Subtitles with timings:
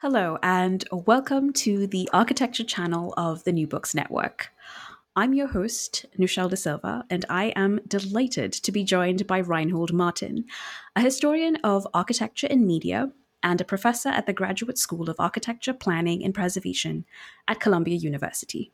[0.00, 4.52] Hello, and welcome to the architecture channel of the New Books Network.
[5.16, 9.92] I'm your host, Nushelle De Silva, and I am delighted to be joined by Reinhold
[9.92, 10.44] Martin,
[10.94, 13.10] a historian of architecture and media
[13.42, 17.04] and a professor at the Graduate School of Architecture, Planning, and Preservation
[17.48, 18.70] at Columbia University.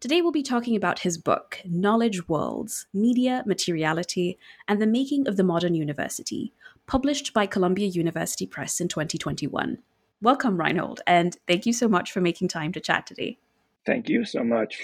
[0.00, 5.36] Today, we'll be talking about his book, Knowledge Worlds Media, Materiality, and the Making of
[5.36, 6.54] the Modern University,
[6.86, 9.82] published by Columbia University Press in 2021.
[10.22, 13.38] Welcome, Reinhold, and thank you so much for making time to chat today.
[13.86, 14.78] Thank you so much.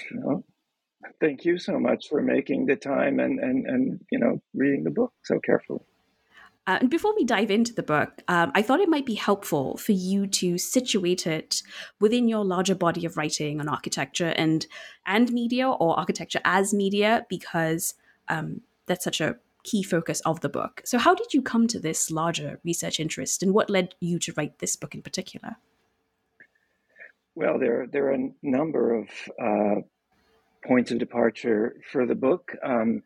[1.21, 4.89] thank you so much for making the time and, and, and you know reading the
[4.89, 5.79] book so carefully.
[6.65, 9.77] Uh, and before we dive into the book, um, I thought it might be helpful
[9.77, 11.61] for you to situate it
[12.01, 14.65] within your larger body of writing on architecture and
[15.05, 17.93] and media, or architecture as media, because
[18.27, 20.81] um, that's such a key focus of the book.
[20.85, 24.33] So, how did you come to this larger research interest, and what led you to
[24.37, 25.57] write this book in particular?
[27.35, 29.07] Well, there there are a number of
[29.41, 29.81] uh,
[30.65, 33.03] points of departure for the book, um,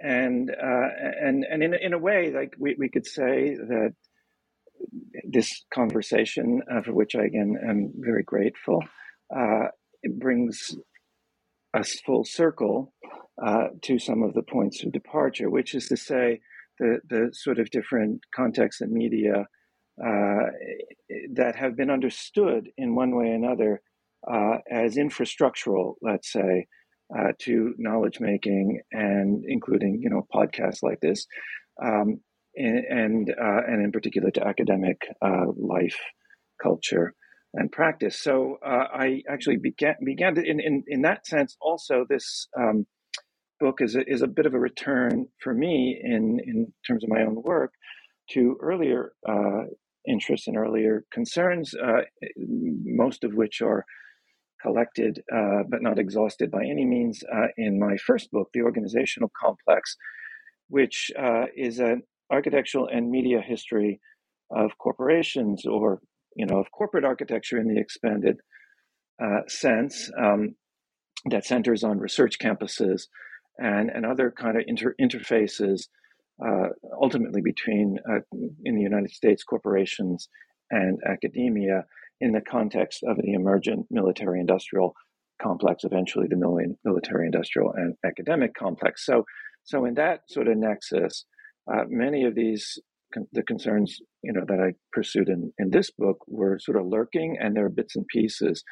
[0.00, 0.88] and uh,
[1.26, 3.94] and and in in a way, like we, we could say that
[5.24, 8.82] this conversation, uh, for which I again am very grateful,
[9.34, 9.68] uh,
[10.18, 10.76] brings
[11.74, 12.92] us full circle
[13.44, 16.40] uh, to some of the points of departure, which is to say,
[16.78, 19.46] the, the sort of different contexts and media
[20.04, 20.46] uh,
[21.32, 23.80] that have been understood in one way or another
[24.30, 26.66] uh, as infrastructural, let's say,
[27.16, 31.26] uh, to knowledge making and including, you know, podcasts like this,
[31.82, 32.20] um,
[32.56, 35.98] and and, uh, and, in particular to academic uh, life,
[36.62, 37.14] culture,
[37.54, 38.20] and practice.
[38.20, 42.48] So I actually began began to, in, in in that sense also this.
[42.58, 42.86] Um,
[43.60, 47.08] book is a, is a bit of a return for me in, in terms of
[47.08, 47.72] my own work
[48.30, 49.62] to earlier uh,
[50.08, 52.02] interests and earlier concerns, uh,
[52.36, 53.84] most of which are
[54.60, 59.30] collected uh, but not exhausted by any means uh, in my first book, The Organizational
[59.38, 59.96] Complex,
[60.68, 64.00] which uh, is an architectural and media history
[64.50, 66.00] of corporations or
[66.36, 68.36] you know of corporate architecture in the expanded
[69.22, 70.54] uh, sense um,
[71.30, 73.06] that centers on research campuses
[73.58, 75.86] and, and other kind of inter- interfaces
[76.44, 76.68] uh,
[77.00, 78.18] ultimately between uh,
[78.64, 80.28] in the United States corporations
[80.70, 81.84] and academia
[82.20, 84.94] in the context of the emergent military industrial
[85.40, 89.04] complex, eventually the military industrial and academic complex.
[89.04, 89.24] So,
[89.64, 91.24] so in that sort of nexus,
[91.72, 92.78] uh, many of these
[93.12, 96.86] con- the concerns you know that I pursued in, in this book were sort of
[96.86, 98.64] lurking, and there are bits and pieces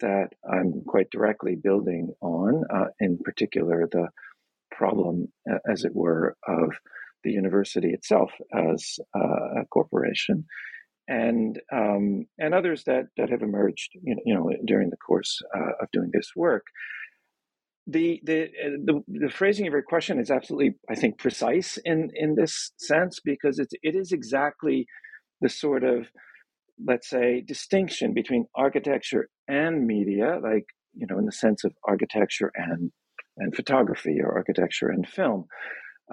[0.00, 4.08] that I'm quite directly building on, uh, in particular, the
[4.70, 5.28] problem,
[5.70, 6.70] as it were, of
[7.24, 10.44] the university itself as uh, a corporation.
[11.08, 15.40] And um, and others that, that have emerged, you know, you know during the course
[15.56, 16.64] uh, of doing this work.
[17.90, 22.10] The, the, uh, the the phrasing of your question is absolutely, I think, precise in
[22.14, 24.86] in this sense because it's it is exactly
[25.40, 26.08] the sort of
[26.84, 32.52] let's say distinction between architecture and media like you know in the sense of architecture
[32.54, 32.90] and
[33.36, 35.46] and photography or architecture and film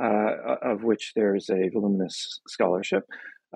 [0.01, 3.03] uh, of which there's a voluminous scholarship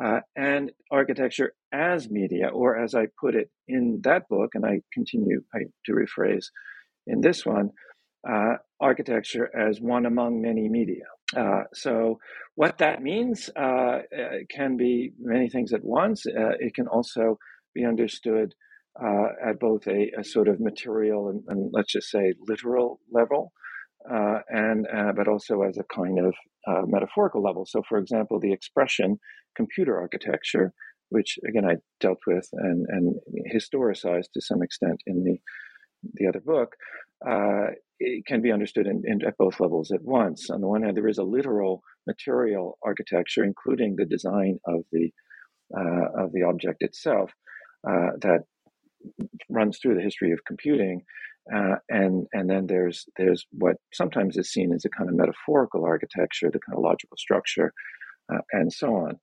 [0.02, 4.80] uh, and architecture as media or as i put it in that book and i
[4.94, 5.42] continue
[5.86, 6.46] to rephrase
[7.08, 7.70] in this one
[8.28, 11.06] uh, architecture as one among many media
[11.36, 12.20] uh, so,
[12.56, 14.02] what that means uh, uh,
[14.50, 16.26] can be many things at once.
[16.26, 17.38] Uh, it can also
[17.76, 18.56] be understood
[19.02, 23.54] uh, at both a, a, sort of material and, and, let's just say literal level,
[24.10, 26.34] and but also as a kind of
[26.88, 27.66] metaphorical level.
[27.68, 29.20] So, for example, the expression
[29.56, 30.74] computer architecture
[31.12, 33.16] which again I dealt with and, and
[33.52, 35.40] historicized to some extent in the
[36.14, 36.76] the other book,
[37.28, 37.68] uh,
[38.00, 40.50] it can be understood in, in, at both levels at once.
[40.50, 45.12] On the one hand, there is a literal material architecture, including the design of the
[45.78, 47.32] uh, of the object itself,
[47.88, 48.40] uh, that
[49.50, 51.04] runs through the history of computing.
[51.54, 55.84] Uh, and and then there's there's what sometimes is seen as a kind of metaphorical
[55.84, 57.74] architecture, the kind of logical structure,
[58.32, 59.20] uh, and so on.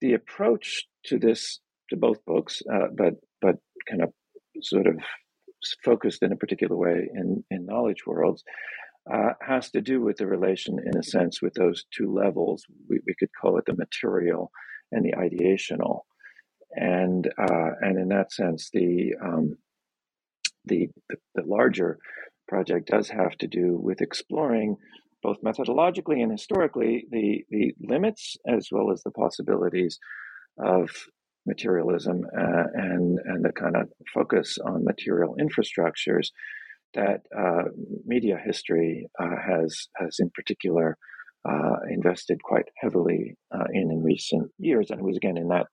[0.00, 1.60] The approach to this
[1.90, 3.56] to both books, uh, but but
[3.88, 4.12] kind of
[4.62, 4.96] sort of
[5.84, 8.44] focused in a particular way in, in knowledge worlds,
[9.12, 12.64] uh, has to do with the relation, in a sense, with those two levels.
[12.88, 14.50] We, we could call it the material
[14.90, 16.00] and the ideational,
[16.72, 19.56] and uh, and in that sense, the, um,
[20.64, 21.98] the the the larger
[22.48, 24.76] project does have to do with exploring
[25.22, 29.98] both methodologically and historically the the limits as well as the possibilities
[30.58, 30.90] of
[31.46, 36.28] materialism uh, and and the kind of focus on material infrastructures
[36.94, 37.64] that uh,
[38.04, 40.96] media history uh, has has in particular
[41.48, 45.66] uh, invested quite heavily uh, in in recent years, and it was again in that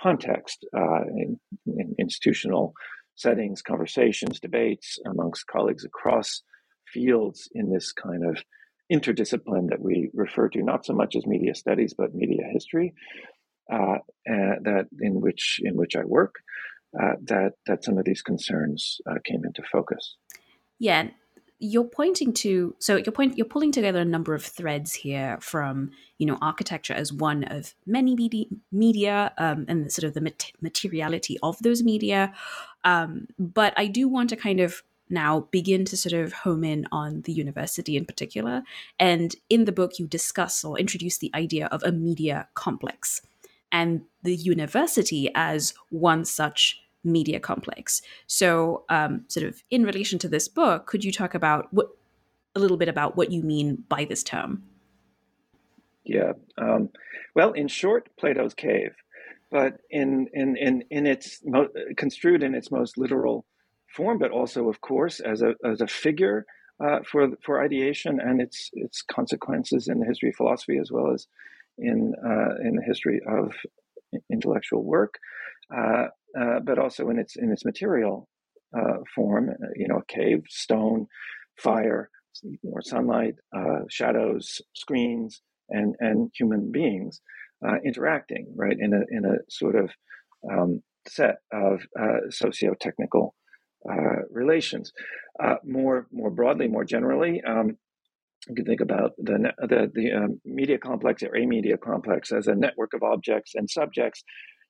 [0.00, 2.74] context uh, in, in, institutional
[3.14, 6.42] settings, conversations, debates amongst colleagues across
[6.92, 8.42] fields in this kind of
[8.92, 12.92] interdiscipline that we refer to not so much as media studies but media history
[13.72, 16.36] uh, that in which in which I work,
[17.00, 20.16] uh, that that some of these concerns uh, came into focus.
[20.78, 21.08] Yeah,
[21.58, 25.90] you're pointing to so you're point you're pulling together a number of threads here from
[26.18, 30.52] you know architecture as one of many media, media um, and sort of the mat-
[30.60, 32.32] materiality of those media.
[32.84, 36.86] Um, but i do want to kind of now begin to sort of home in
[36.92, 38.62] on the university in particular.
[38.98, 43.20] And in the book you discuss or introduce the idea of a media complex
[43.74, 48.00] and the university as one such media complex.
[48.28, 51.88] So, um, sort of in relation to this book, could you talk about what
[52.54, 54.62] a little bit about what you mean by this term?
[56.04, 56.34] Yeah.
[56.56, 56.90] Um,
[57.34, 58.94] well, in short, Plato's cave,
[59.50, 63.44] but in in in in its mo- construed in its most literal
[63.88, 66.46] form, but also, of course, as a as a figure
[66.78, 71.12] uh, for for ideation and its its consequences in the history of philosophy as well
[71.12, 71.26] as
[71.78, 73.52] in uh, in the history of
[74.30, 75.14] intellectual work,
[75.76, 76.06] uh,
[76.38, 78.28] uh, but also in its in its material
[78.76, 79.50] uh, form.
[79.50, 81.06] Uh, you know, a cave, stone,
[81.58, 82.10] fire,
[82.64, 83.34] or sunlight,
[83.88, 85.40] shadows, screens,
[85.70, 87.20] and and human beings
[87.84, 89.90] interacting right in a in a sort of
[90.50, 91.80] um, set of
[92.30, 93.34] socio-technical
[94.30, 94.92] relations.
[95.64, 97.42] more more broadly, more generally.
[97.46, 97.76] Um,
[98.48, 102.46] you can think about the the, the um, media complex or a media complex as
[102.46, 104.22] a network of objects and subjects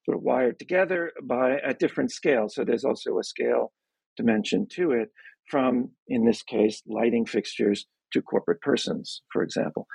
[0.04, 2.54] sort of wired together by at different scales.
[2.54, 3.72] So there's also a scale
[4.16, 5.08] dimension to it
[5.50, 9.86] from, in this case, lighting fixtures to corporate persons, for example,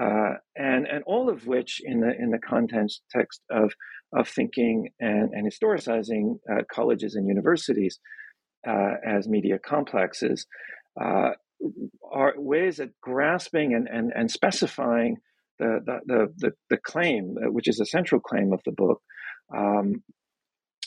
[0.00, 3.02] uh, and and all of which in the in the context
[3.50, 3.72] of
[4.12, 7.98] of thinking and, and historicizing uh, colleges and universities
[8.68, 10.46] uh, as media complexes
[11.00, 11.30] uh,
[12.10, 15.16] are ways at grasping and, and, and specifying
[15.58, 19.00] the, the, the, the, claim, uh, which is a central claim of the book,
[19.56, 20.02] um,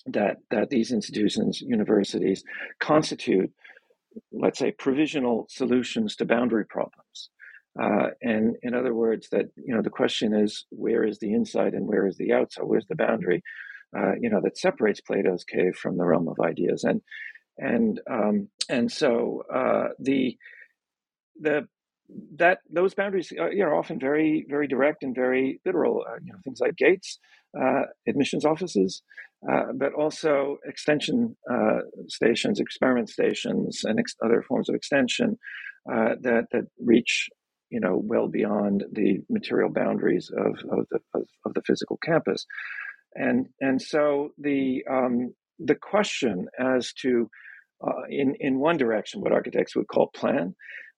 [0.08, 2.44] that, that these institutions, universities,
[2.80, 3.52] constitute,
[4.32, 7.30] let's say, provisional solutions to boundary problems.
[7.80, 11.74] Uh, and in other words, that you know the question is where is the inside
[11.74, 12.64] and where is the outside?
[12.64, 13.44] Where's the boundary?
[13.96, 17.02] Uh, you know that separates Plato's cave from the realm of ideas, and
[17.58, 20.38] and um, and so uh, the
[21.40, 21.68] the
[22.38, 26.06] that those boundaries are, you know, often very very direct and very literal.
[26.08, 27.20] Uh, you know, things like gates,
[27.60, 29.02] uh, admissions offices,
[29.52, 35.38] uh, but also extension uh, stations, experiment stations, and ex- other forms of extension
[35.92, 37.30] uh, that that reach
[37.70, 42.46] you know well beyond the material boundaries of of the of, of the physical campus,
[43.16, 47.30] and and so the um, the question as to
[47.86, 50.56] uh, in in one direction what architects would call plan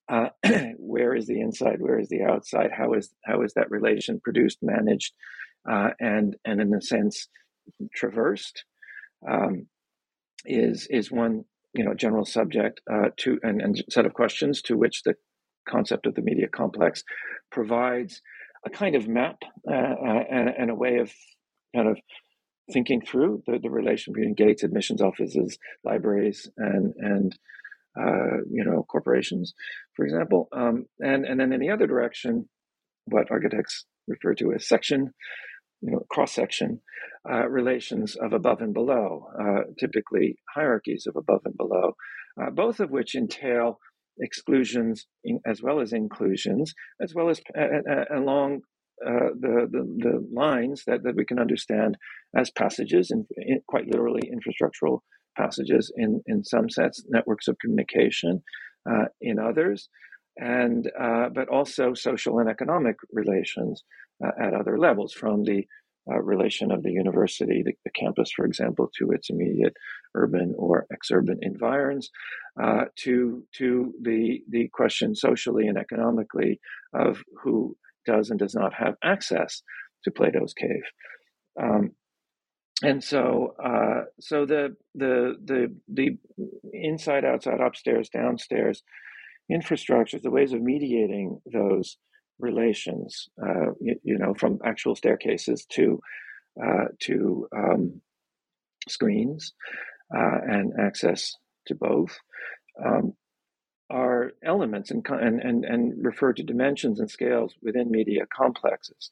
[0.08, 0.28] uh,
[0.78, 1.80] where is the inside?
[1.80, 2.70] Where is the outside?
[2.76, 5.12] How is how is that relation produced managed
[5.70, 7.28] uh, and and in a sense
[7.94, 8.64] traversed
[9.28, 9.66] um,
[10.44, 14.76] is is one you know general subject uh, to and, and set of questions to
[14.76, 15.14] which the
[15.68, 17.04] concept of the media complex
[17.50, 18.22] provides
[18.64, 19.36] a kind of map
[19.70, 21.10] uh, uh, and, and, a way of
[21.74, 21.98] kind of
[22.72, 27.38] thinking through the, the relation between gates, admissions offices, libraries, and and
[28.00, 29.54] uh, you know, corporations,
[29.94, 30.48] for example.
[30.52, 32.48] Um, and, and then in the other direction,
[33.04, 35.12] what architects refer to as section,
[35.82, 36.80] you know, cross section,
[37.30, 41.94] uh, relations of above and below, uh, typically hierarchies of above and below,
[42.40, 43.78] uh, both of which entail
[44.18, 47.40] exclusions in, as well as inclusions, as well as
[48.14, 48.60] along
[49.06, 51.96] uh, the, the, the lines that, that we can understand
[52.36, 53.26] as passages, and
[53.66, 55.00] quite literally infrastructural
[55.36, 58.42] passages in, in some sets, networks of communication
[58.90, 59.88] uh, in others,
[60.36, 63.84] and uh, but also social and economic relations
[64.24, 65.66] uh, at other levels, from the
[66.10, 69.74] uh, relation of the university, the, the, campus, for example, to its immediate
[70.14, 72.10] urban or exurban environs,
[72.62, 76.58] uh, to to the the question socially and economically
[76.94, 79.62] of who does and does not have access
[80.04, 80.82] to Plato's cave.
[81.62, 81.90] Um,
[82.82, 86.18] and so, uh, so the the the the
[86.72, 88.82] inside, outside, upstairs, downstairs
[89.50, 91.96] infrastructures, the ways of mediating those
[92.38, 96.00] relations, uh, you, you, know, from actual staircases to
[96.62, 98.00] uh, to um,
[98.88, 99.52] screens
[100.16, 102.18] uh, and access to both,
[102.84, 103.12] um,
[103.90, 109.10] are elements and, and, and, refer to dimensions and scales within media complexes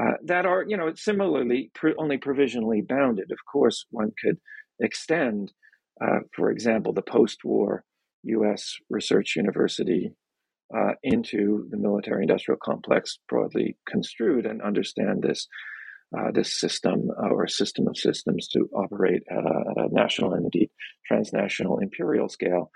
[0.00, 3.30] uh, that are, you know, similarly only provisionally bounded.
[3.30, 4.38] Of course, one could
[4.80, 5.52] extend,
[6.00, 7.84] uh, for example, the post-war
[8.24, 8.76] U.S.
[8.88, 10.12] research university
[10.74, 15.48] uh, into the military-industrial complex broadly construed and understand this
[16.16, 20.34] uh, this system uh, or system of systems to operate at a, at a, national
[20.34, 20.68] and indeed
[21.06, 22.70] transnational imperial scale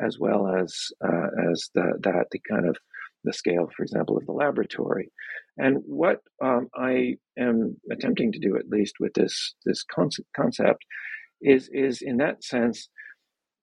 [0.00, 2.76] as well as uh, as the, that the kind of
[3.24, 5.12] the scale, for example, of the laboratory.
[5.56, 10.84] And what um, I am attempting to do, at least with this this concept,
[11.40, 12.88] is is in that sense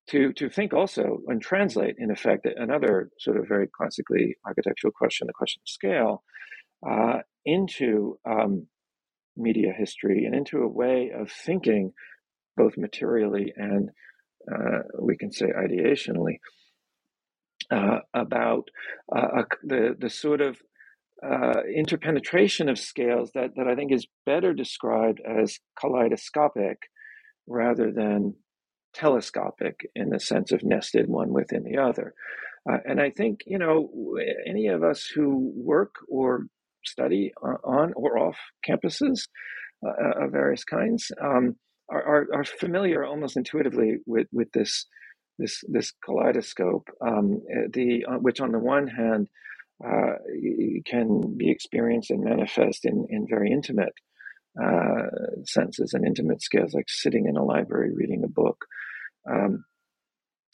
[0.09, 5.27] to to think also and translate, in effect, another sort of very classically architectural question,
[5.27, 6.23] the question of scale,
[6.87, 8.67] uh, into um,
[9.35, 11.93] media history and into a way of thinking,
[12.55, 13.89] both materially and
[14.51, 16.37] uh, we can say ideationally,
[17.71, 18.69] uh, about
[19.15, 20.57] uh, the the sort of
[21.23, 26.77] uh, interpenetration of scales that that I think is better described as kaleidoscopic
[27.47, 28.35] rather than
[28.93, 32.13] telescopic in the sense of nested one within the other.
[32.69, 33.89] Uh, and I think you know
[34.47, 36.45] any of us who work or
[36.85, 39.27] study on or off campuses
[39.85, 41.11] uh, of various kinds.
[41.21, 41.55] Um,
[41.89, 44.85] are, are, are familiar almost intuitively with, with this
[45.39, 49.29] this this kaleidoscope, um, eh, the uh, which on the one hand
[49.83, 50.15] uh,
[50.85, 53.93] can be experienced and manifest in in very intimate
[54.61, 55.07] uh,
[55.45, 58.65] senses and intimate scales, like sitting in a library reading a book,
[59.31, 59.63] um,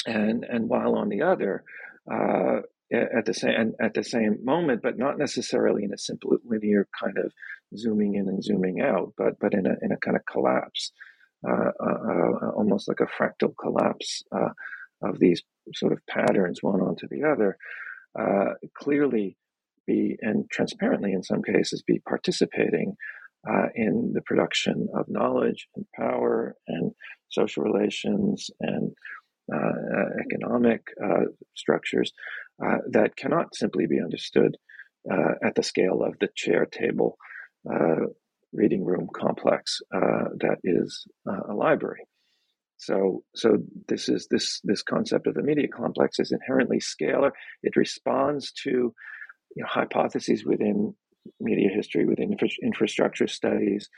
[0.06, 1.64] and and while on the other.
[2.10, 2.62] Uh,
[2.94, 7.18] at the same at the same moment, but not necessarily in a simple linear kind
[7.18, 7.34] of
[7.76, 10.92] zooming in and zooming out, but but in a in a kind of collapse
[11.48, 14.24] Uh, uh, uh, almost like a fractal collapse
[15.02, 15.44] of these
[15.76, 17.58] sort of patterns one onto the other,
[18.76, 19.38] clearly
[19.86, 22.96] be and transparently in some cases be participating
[23.48, 26.92] uh, in the production of knowledge and power and
[27.30, 28.94] social relations and
[29.54, 32.12] uh, economic uh, structures
[32.90, 34.58] that cannot simply be understood
[35.44, 37.18] at the scale of the chair table
[38.56, 42.02] reading room complex uh, that is uh, a library.
[42.78, 43.58] So, so
[43.88, 47.32] this is this this concept of the media complex is inherently scalar.
[47.64, 48.94] It responds to you
[49.64, 50.94] know, hypotheses within
[51.40, 53.90] media history, within infra- infrastructure studies,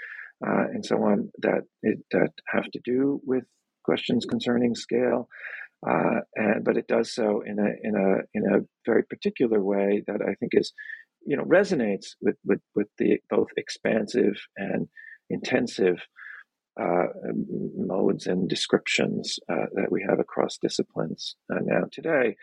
[0.45, 3.43] uh, and so on that it, that have to do with
[3.83, 5.27] questions concerning scale.
[5.87, 10.03] Uh, and, but it does so in a in a in a very particular way
[10.07, 10.73] that I think is
[11.27, 14.87] you know resonates with with with the both expansive and
[15.29, 15.97] intensive
[16.79, 17.07] uh,
[17.75, 22.35] modes and descriptions uh, that we have across disciplines uh, now today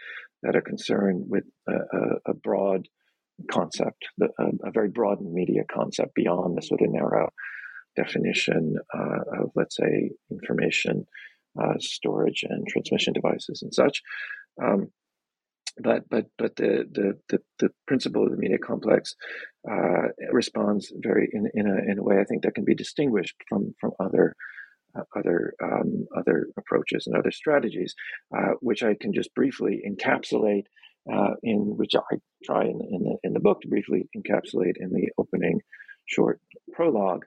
[0.42, 1.72] that are concerned with a,
[2.26, 2.86] a broad
[3.50, 7.30] concept, a, a, very broad media concept beyond the sort of narrow
[7.96, 11.06] definition uh, of, let's say, information
[11.60, 14.02] uh, storage and transmission devices and such.
[14.62, 14.88] Um,
[15.78, 19.14] but but but the the the, the principle of the media complex
[19.70, 23.36] uh, responds very in in a in a way I think that can be distinguished
[23.48, 24.36] from from other
[24.96, 27.94] uh, other um, other approaches and other strategies,
[28.36, 30.64] uh, which I can just briefly encapsulate
[31.12, 34.90] uh, in which I try in in the in the book to briefly encapsulate in
[34.90, 35.60] the opening
[36.06, 36.40] short
[36.72, 37.24] prologue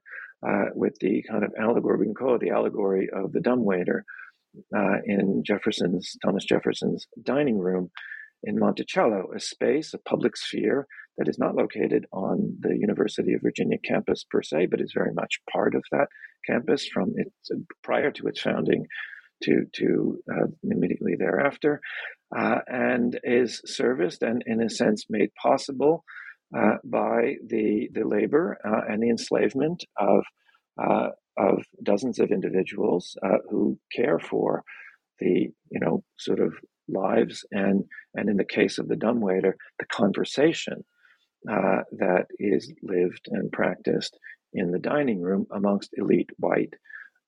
[0.47, 4.05] uh, with the kind of allegory we can call it the allegory of the dumbwaiter.
[4.75, 7.91] Uh, in Jefferson's Thomas Jefferson's dining room,
[8.43, 13.41] in Monticello, a space, a public sphere that is not located on the University of
[13.41, 16.07] Virginia campus per se, but is very much part of that
[16.45, 17.51] campus from its
[17.83, 18.85] prior to its founding
[19.43, 21.81] to to uh, immediately thereafter,
[22.35, 26.03] uh, and is serviced and in a sense made possible
[26.55, 30.23] uh, by the the labor uh, and the enslavement of
[30.81, 34.63] uh, of dozens of individuals uh, who care for
[35.19, 36.53] the you know sort of
[36.87, 37.83] lives and
[38.15, 40.83] and in the case of the dumbwaiter the conversation
[41.49, 44.17] uh, that is lived and practiced
[44.53, 46.73] in the dining room amongst elite white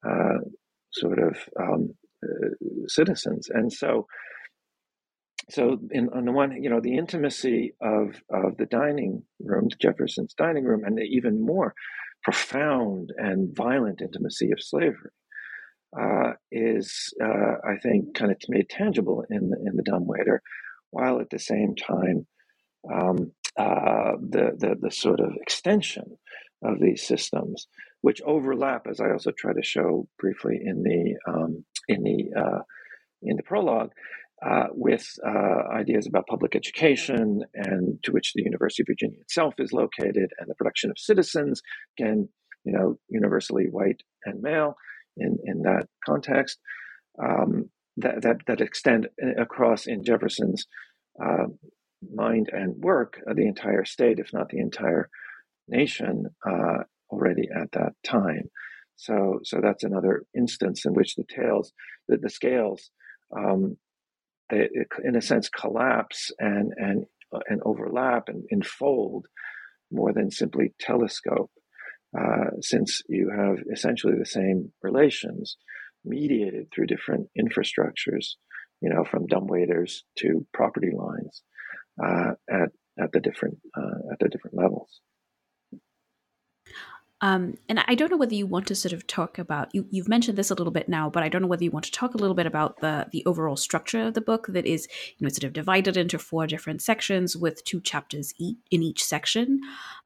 [0.07, 0.39] uh,
[0.91, 2.49] sort of um, uh,
[2.87, 3.49] citizens.
[3.53, 4.07] And so
[5.49, 10.33] so in, on the one you know the intimacy of of the dining room jefferson's
[10.35, 11.73] dining room and the even more
[12.23, 15.11] profound and violent intimacy of slavery
[15.97, 20.41] uh, is, uh, I think, kind of made tangible in the, in the dumbwaiter,
[20.91, 22.27] while at the same time,
[22.91, 26.17] um, uh, the, the, the sort of extension
[26.63, 27.67] of these systems,
[28.01, 32.59] which overlap, as I also try to show briefly in the um, in the uh,
[33.21, 33.91] in the prologue,
[34.45, 39.53] uh, with uh, ideas about public education and to which the University of Virginia itself
[39.57, 41.61] is located, and the production of citizens,
[41.97, 42.29] again,
[42.63, 44.75] you know, universally white and male,
[45.19, 46.59] in, in that context
[47.23, 49.07] um, that, that, that extend
[49.37, 50.65] across in Jefferson's
[51.23, 51.45] uh,
[52.13, 55.09] mind and work uh, the entire state, if not the entire
[55.67, 58.49] nation, uh, already at that time.
[58.95, 61.73] So, so that's another instance in which the tails,
[62.07, 62.91] the, the scales,
[63.35, 63.77] um,
[64.49, 64.67] they,
[65.03, 67.05] in a sense, collapse and and
[67.47, 69.27] and overlap and enfold
[69.91, 71.51] more than simply telescope
[72.17, 75.57] uh, since you have essentially the same relations
[76.05, 78.35] mediated through different infrastructures,
[78.81, 81.43] you know, from dumbwaiters to property lines
[82.03, 82.69] uh, at
[83.01, 85.01] at the different uh, at the different levels.
[87.21, 89.85] Um, and I don't know whether you want to sort of talk about you.
[89.91, 91.91] You've mentioned this a little bit now, but I don't know whether you want to
[91.91, 94.47] talk a little bit about the the overall structure of the book.
[94.47, 98.57] That is, you know, sort of divided into four different sections with two chapters each
[98.71, 99.59] in each section.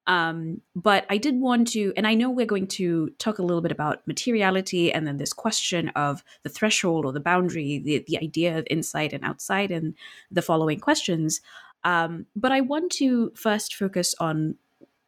[0.08, 3.62] Um, but I did want to, and I know we're going to talk a little
[3.62, 8.17] bit about materiality, and then this question of the threshold or the boundary, the the
[8.17, 9.93] idea of inside and outside, and
[10.32, 11.41] the following questions.
[11.84, 14.56] Um, but I want to first focus on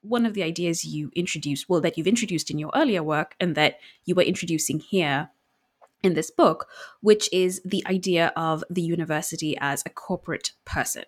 [0.08, 3.56] one of the ideas you introduced, well, that you've introduced in your earlier work and
[3.56, 5.30] that you were introducing here
[6.04, 6.68] in this book,
[7.02, 11.04] which is the idea of the university as a corporate person.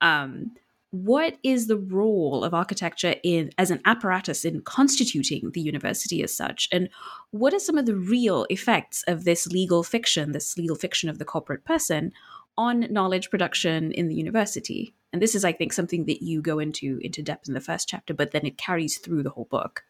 [0.00, 0.52] Um,
[0.90, 6.34] what is the role of architecture in as an apparatus in constituting the university as
[6.34, 6.88] such and
[7.30, 11.18] what are some of the real effects of this legal fiction this legal fiction of
[11.18, 12.10] the corporate person
[12.56, 16.58] on knowledge production in the university and this is i think something that you go
[16.58, 19.84] into into depth in the first chapter but then it carries through the whole book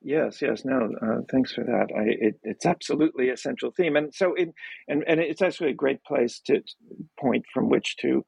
[0.00, 4.14] yes yes no uh, thanks for that I, it, it's absolutely a central theme and
[4.14, 4.50] so it,
[4.88, 6.62] and, and it's actually a great place to
[7.18, 8.24] point from which to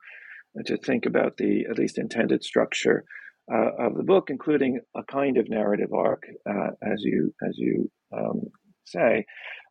[0.66, 3.04] to think about the at least intended structure
[3.52, 7.90] uh, of the book including a kind of narrative arc uh, as you as you
[8.16, 8.42] um,
[8.84, 9.26] say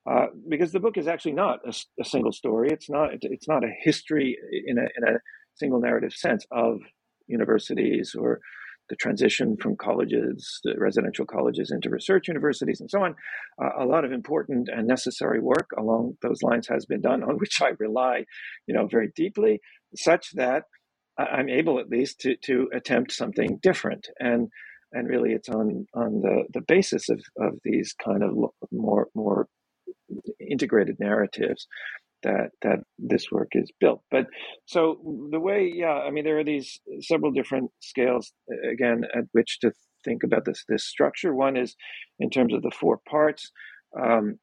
[0.06, 2.70] uh, because the book is actually not a, a, single story.
[2.70, 3.12] It's not.
[3.14, 5.18] It's not a history in a in a
[5.56, 6.80] single narrative sense of
[7.28, 8.39] universities or
[8.89, 13.16] the transition from colleges, the residential colleges, into research universities, and so on.
[13.62, 17.38] Uh, a lot of important and necessary work along those lines has been done, on
[17.39, 18.26] which I rely,
[18.68, 19.62] you know, very deeply,
[19.96, 20.63] such that
[21.18, 24.50] I'm able at least to to attempt something different and
[24.92, 28.32] and really it's on on the the basis of of these kind of
[28.72, 29.48] more more
[30.39, 31.68] integrated narratives
[32.24, 34.02] that that this work is built.
[34.12, 34.28] But
[34.66, 34.98] so
[35.32, 38.34] the way, yeah, I mean, there are these several different scales
[38.72, 39.72] again at which to
[40.04, 41.34] think about this this structure.
[41.34, 41.76] One is
[42.20, 43.52] in terms of the four parts.
[44.00, 44.40] Um,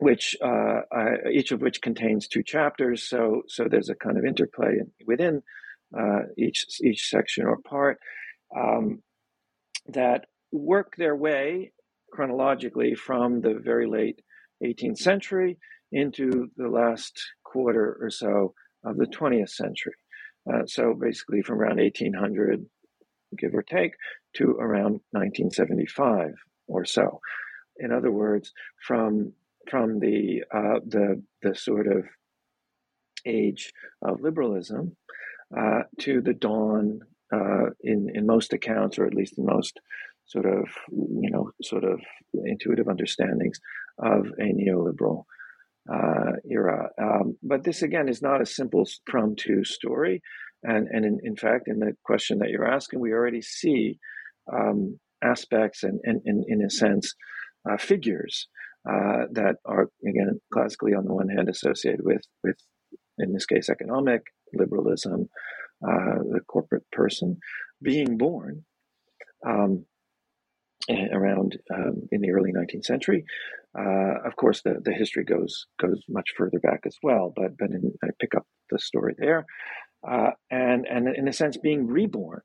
[0.00, 4.24] which uh, I, each of which contains two chapters, so so there's a kind of
[4.24, 5.40] interplay within
[5.96, 7.98] uh, each each section or part
[8.56, 9.02] um,
[9.86, 11.72] that work their way
[12.12, 14.20] chronologically from the very late
[14.62, 15.58] 18th century
[15.92, 17.12] into the last
[17.44, 19.94] quarter or so of the 20th century.
[20.52, 22.64] Uh, so basically from around 1800,
[23.38, 23.92] give or take,
[24.34, 26.34] to around 1975
[26.66, 27.20] or so.
[27.78, 28.52] In other words,
[28.86, 29.32] from
[29.70, 32.04] from the uh, the the sort of
[33.26, 34.96] age of liberalism
[35.56, 37.00] uh, to the dawn,
[37.32, 39.80] uh, in in most accounts, or at least in most
[40.26, 42.00] sort of you know sort of
[42.32, 43.58] intuitive understandings
[43.98, 45.24] of a neoliberal
[45.92, 46.88] uh, era.
[47.00, 50.22] Um, but this again is not a simple from to story,
[50.62, 53.98] and and in, in, fact, in the question that you're asking, we already see
[54.52, 57.14] um, aspects and, and, and, in a sense
[57.70, 58.48] uh, figures
[58.88, 62.56] uh, that are again classically on the one hand associated with with
[63.18, 65.28] in this case economic liberalism,
[65.86, 67.38] uh, the corporate person
[67.82, 68.64] being born.
[69.46, 69.84] Um,
[70.90, 73.24] around um, in the early 19th century.
[73.76, 77.70] Uh, of course, the, the history goes goes much further back as well, but but
[77.70, 79.44] in, I pick up the story there,
[80.08, 82.42] uh, and and in a sense being reborn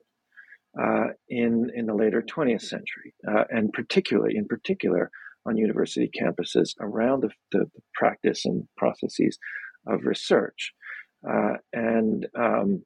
[0.81, 5.11] uh, in in the later 20th century, uh, and particularly in particular
[5.45, 9.37] on university campuses around the, the, the practice and processes
[9.87, 10.73] of research,
[11.29, 12.83] uh, and um,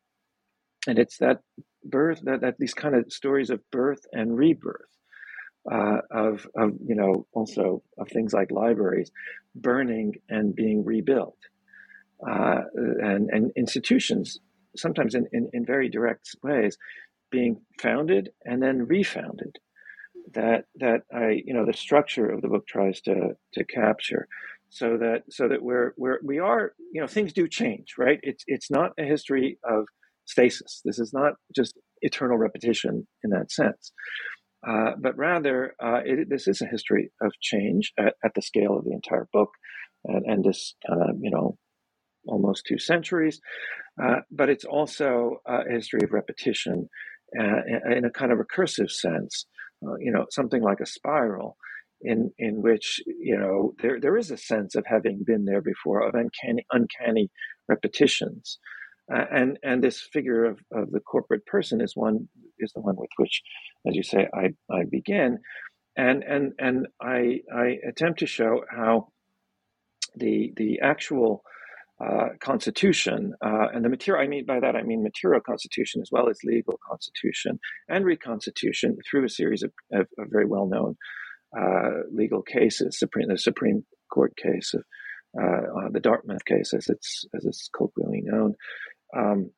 [0.85, 1.39] and it's that
[1.85, 4.89] birth that, that these kind of stories of birth and rebirth
[5.71, 9.11] uh, of, of, you know, also of things like libraries
[9.55, 11.37] burning and being rebuilt,
[12.27, 14.39] uh, and, and institutions,
[14.75, 16.77] sometimes in, in, in, very direct ways,
[17.29, 19.57] being founded and then refounded.
[20.33, 24.27] That that I you know the structure of the book tries to to capture,
[24.69, 28.19] so that so that we're we're we are you know things do change right.
[28.23, 29.85] It's it's not a history of
[30.25, 30.81] stasis.
[30.85, 33.91] This is not just eternal repetition in that sense.
[34.67, 38.77] Uh, but rather, uh, it, this is a history of change at, at, the scale
[38.77, 39.49] of the entire book,
[40.05, 41.57] and, and this kind of you know
[42.27, 43.41] almost two centuries.
[44.01, 46.89] Uh, but it's also a history of repetition
[47.37, 49.45] uh, in a kind of recursive sense.
[49.85, 51.57] Uh, you know, something like a spiral.
[52.05, 56.05] In, in which you know there, there is a sense of having been there before
[56.05, 57.29] of uncanny uncanny
[57.69, 58.59] repetitions
[59.11, 62.95] uh, and and this figure of, of the corporate person is one is the one
[62.97, 63.41] with which,
[63.87, 65.39] as you say, I, I begin,
[65.97, 69.09] and and and I I attempt to show how
[70.15, 71.43] the the actual
[72.03, 74.23] uh, constitution uh, and the material.
[74.23, 78.97] I mean by that I mean material constitution as well as legal constitution and reconstitution
[79.09, 80.95] through a series of, of, of very well known
[81.57, 82.97] uh, legal cases.
[82.97, 84.83] Supreme the Supreme Court case of
[85.39, 88.53] uh, the Dartmouth case, as it's as it's colloquially known,
[89.15, 89.51] um,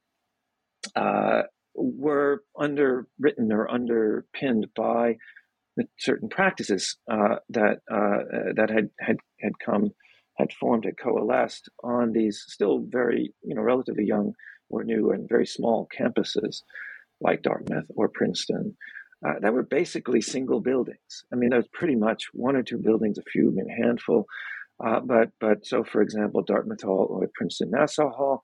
[0.96, 1.44] uh,
[1.76, 5.18] were underwritten or underpinned by
[6.00, 9.92] certain practices uh, that uh, that had had had come
[10.38, 14.34] had formed had coalesced on these still very you know relatively young
[14.70, 16.62] or new and very small campuses
[17.22, 18.76] like Dartmouth or Princeton
[19.26, 21.24] uh, that were basically single buildings.
[21.32, 24.26] I mean, there was pretty much one or two buildings, a few, mean, a handful.
[24.86, 28.42] Uh, but but so, for example, Dartmouth Hall or Princeton Nassau Hall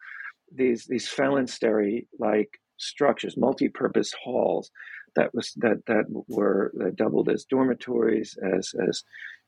[0.53, 4.71] these these phalanstery like structures, multi-purpose halls
[5.15, 9.03] that was that that were that doubled as dormitories, as as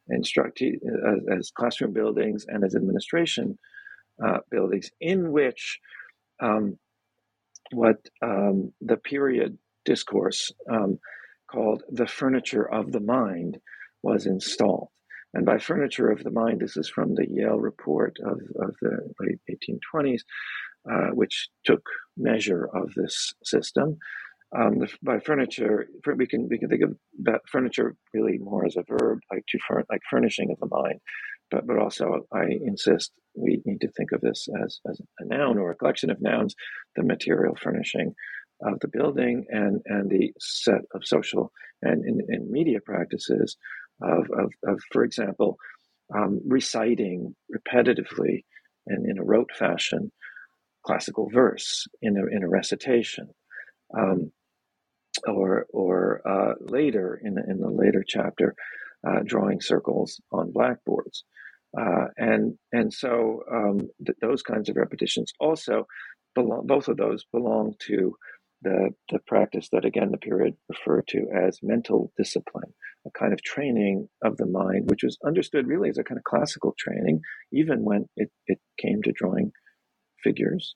[0.10, 3.58] instructive as, as, classroom buildings, and as administration
[4.24, 5.80] uh, buildings, in which
[6.42, 6.78] um,
[7.72, 11.00] what um, the period discourse um,
[11.50, 13.60] called the furniture of the mind
[14.02, 14.90] was installed.
[15.34, 19.14] And by furniture of the mind, this is from the Yale report of, of the
[19.20, 20.22] late 1820s,
[20.90, 21.82] uh, which took
[22.18, 23.98] measure of this system.
[24.56, 28.76] Um, the, by furniture, we can we can think of that furniture really more as
[28.76, 31.00] a verb, like to fur, like furnishing of the mind,
[31.50, 35.58] but but also I insist we need to think of this as as a noun
[35.58, 36.56] or a collection of nouns,
[36.96, 38.14] the material furnishing
[38.62, 43.58] of the building and and the set of social and in media practices
[44.02, 45.58] of, of, of for example,
[46.16, 48.44] um, reciting repetitively
[48.88, 50.12] and in a rote fashion
[50.86, 53.30] classical verse in a, in a recitation.
[53.98, 54.24] Um,
[55.28, 58.56] or or uh, later in the, in the later chapter,
[59.08, 61.24] uh, drawing circles on blackboards,
[61.80, 65.88] uh, and and so um, th- those kinds of repetitions also
[66.36, 66.68] belong.
[66.68, 68.16] Both of those belong to
[68.62, 72.74] the the practice that again the period referred to as mental discipline,
[73.08, 76.24] a kind of training of the mind, which was understood really as a kind of
[76.24, 79.52] classical training, even when it, it came to drawing
[80.24, 80.76] figures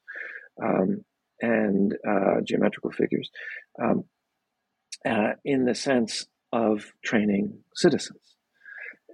[0.64, 1.04] um,
[1.42, 3.30] and uh, geometrical figures
[3.82, 4.04] um,
[5.06, 8.36] uh, in the sense of training citizens.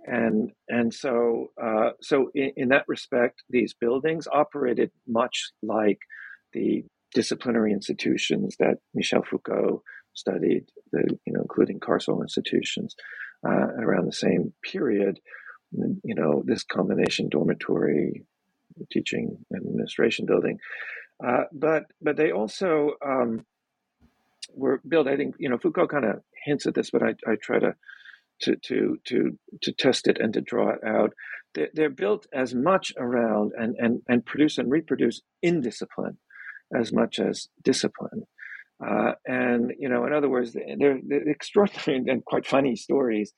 [0.05, 5.99] And and so uh, so in, in, that respect, these buildings operated much like
[6.51, 9.81] the disciplinary institutions that Michel Foucault
[10.13, 12.95] studied, the, you know, including carceral institutions
[13.47, 15.19] uh, around the same period.
[15.71, 18.25] You know, this combination dormitory,
[18.91, 20.59] teaching administration building.
[21.25, 23.45] Uh, but but they also um,
[24.53, 25.07] were built.
[25.07, 27.75] I think you know Foucault kind of hints at this, but I, I try to
[28.41, 31.13] to to to to test it and to draw it out.
[31.53, 36.17] They're, they're built as much around and and and produce and reproduce indiscipline
[36.75, 38.23] as much as discipline.
[38.85, 43.33] Uh, and you know, in other words, they're, they're extraordinary and quite funny stories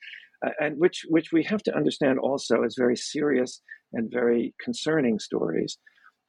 [0.60, 3.62] and which which we have to understand also as very serious
[3.94, 5.78] and very concerning stories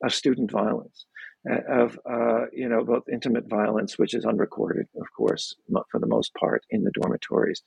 [0.05, 1.07] of student violence,
[1.51, 5.55] uh, of uh, you know both intimate violence, which is unrecorded, of course,
[5.91, 7.63] for the most part in the dormitories,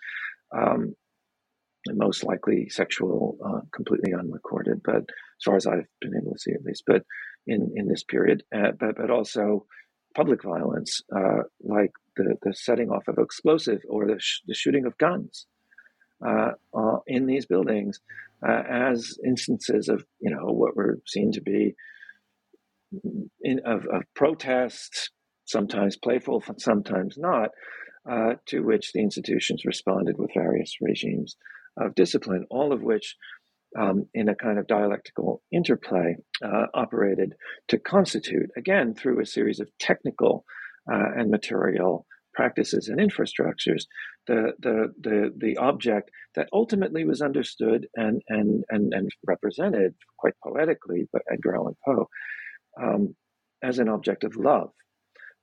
[0.55, 0.95] um,
[1.85, 4.81] and most likely sexual, uh, completely unrecorded.
[4.83, 7.03] But as far as I've been able to see, at least, but
[7.47, 9.65] in in this period, uh, but but also
[10.15, 14.85] public violence, uh, like the the setting off of explosive or the, sh- the shooting
[14.85, 15.45] of guns.
[16.25, 16.51] Uh,
[17.07, 17.99] in these buildings,
[18.43, 21.75] as instances of you know what were seen to be
[23.41, 25.11] in, of, of protest,
[25.45, 27.49] sometimes playful, sometimes not,
[28.09, 31.35] uh, to which the institutions responded with various regimes
[31.77, 33.15] of discipline, all of which,
[33.77, 37.35] um, in a kind of dialectical interplay, uh, operated
[37.67, 40.45] to constitute, again, through a series of technical
[40.91, 42.05] uh, and material
[42.39, 43.83] practices and infrastructures,
[44.27, 50.35] the, the, the, the object that ultimately was understood and, and, and, and represented quite
[50.41, 52.07] poetically by Edgar Allan Poe
[52.81, 53.13] um,
[53.61, 54.69] as an object of love.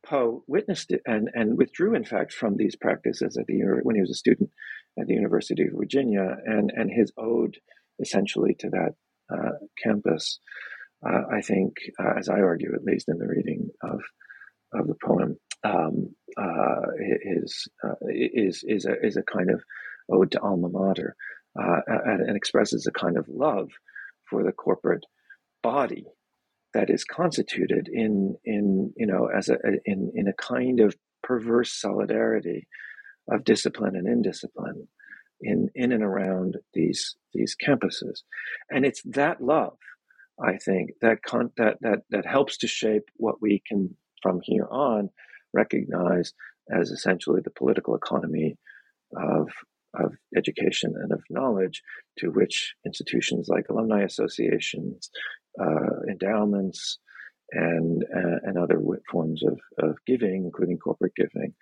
[0.06, 4.00] Poe witnessed it and, and withdrew, in fact, from these practices at the when he
[4.00, 4.48] was a student
[4.98, 7.56] at the University of Virginia, and, and his ode
[8.00, 8.92] essentially to that
[9.30, 9.52] uh,
[9.85, 10.40] campus,
[11.06, 14.00] uh, I think, uh, as I argue, at least in the reading of
[14.72, 16.87] of the poem, um, uh,
[17.22, 19.62] is uh, is is a is a kind of
[20.11, 21.16] ode to alma mater,
[21.61, 23.70] uh, and, and expresses a kind of love
[24.29, 25.05] for the corporate
[25.62, 26.05] body
[26.74, 31.72] that is constituted in in you know as a in in a kind of perverse
[31.72, 32.66] solidarity
[33.31, 34.87] of discipline and indiscipline
[35.40, 38.22] in in and around these these campuses.
[38.70, 39.79] And it's that love
[40.44, 44.68] i think that con- that that that helps to shape what we can from here
[44.70, 45.09] on
[45.57, 46.33] recognize
[46.71, 48.57] as essentially the political economy
[49.16, 49.49] of
[49.99, 51.83] of education and of knowledge
[52.19, 55.11] to which institutions like alumni associations,
[55.61, 56.99] uh, endowments,
[57.53, 61.55] and uh, and other forms of, of giving, including corporate giving,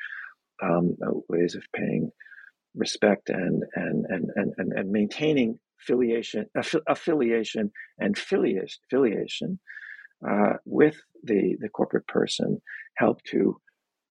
[0.62, 2.10] um, uh, ways of paying
[2.74, 9.60] respect and and and and and, and maintaining affiliation, aff- affiliation and filiation, affiliation
[10.28, 12.60] uh, with the the corporate person
[12.96, 13.56] help to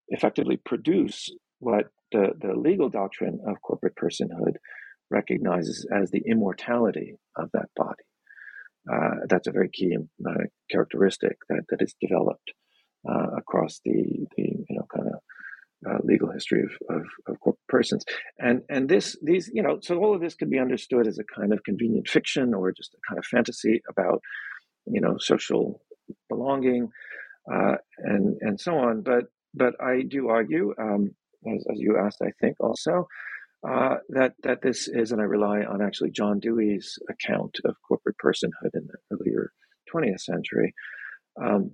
[0.08, 4.54] effectively produce what the, the legal doctrine of corporate personhood
[5.10, 8.04] recognizes as the immortality of that body.
[8.92, 10.32] Uh, that's a very key uh,
[10.70, 12.52] characteristic that, that is developed
[13.08, 15.20] uh, across the, the you know kind of
[15.90, 18.04] uh, legal history of, of, of, corporate persons,
[18.38, 21.24] and and this these you know so all of this could be understood as a
[21.24, 24.20] kind of convenient fiction or just a kind of fantasy about
[24.86, 25.82] you know social
[26.28, 26.88] belonging
[27.52, 29.02] uh, and and so on.
[29.02, 31.14] But but I do argue um,
[31.46, 33.06] as, as you asked, I think also,
[33.68, 38.16] uh, that that this is, and I rely on actually John Dewey's account of corporate
[38.22, 39.52] personhood in the earlier
[39.92, 40.74] 20th century,
[41.42, 41.72] um,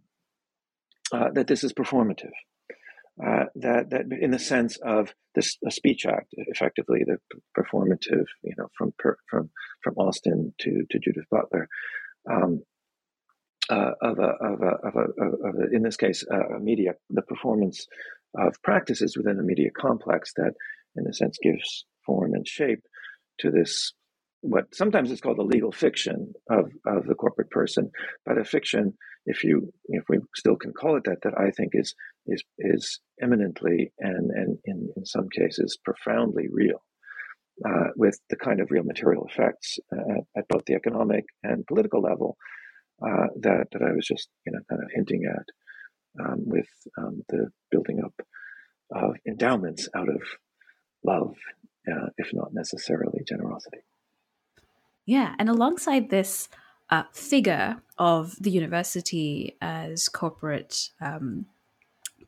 [1.13, 2.31] uh, that this is performative.
[3.25, 7.19] Uh, that that in the sense of this a speech act, effectively the
[7.59, 8.95] performative, you know, from
[9.29, 9.51] from
[9.83, 11.69] from Austin to to Judith Butler,
[12.31, 12.63] um,
[13.71, 17.23] uh, of, a, of, a, of, a, of a, in this case, a media, the
[17.23, 17.87] performance
[18.39, 20.53] of practices within a media complex that,
[20.97, 22.83] in a sense, gives form and shape
[23.39, 23.93] to this
[24.43, 27.91] what sometimes is called the legal fiction of, of the corporate person,
[28.25, 28.95] but a fiction,
[29.27, 31.95] if you if we still can call it that, that I think is
[32.27, 36.83] is is eminently and and in, in some cases profoundly real,
[37.69, 42.01] uh, with the kind of real material effects uh, at both the economic and political
[42.01, 42.39] level
[43.03, 47.23] uh, that that I was just you know kind of hinting at um, with um,
[47.29, 48.15] the building up
[48.93, 50.23] of endowments out of
[51.05, 51.35] love,
[51.91, 53.79] uh, if not necessarily generosity.
[55.07, 56.49] Yeah, and alongside this
[56.91, 61.47] uh, figure of the university as corporate um,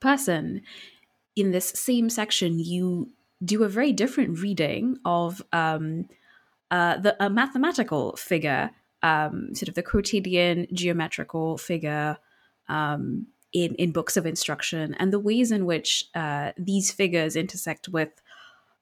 [0.01, 0.63] person,
[1.37, 3.11] in this same section, you
[3.45, 6.09] do a very different reading of um,
[6.71, 8.71] uh, the a mathematical figure,
[9.03, 12.19] um, sort of the quotidian geometrical figure
[12.69, 17.89] um, in, in books of instruction and the ways in which uh, these figures intersect
[17.89, 18.23] with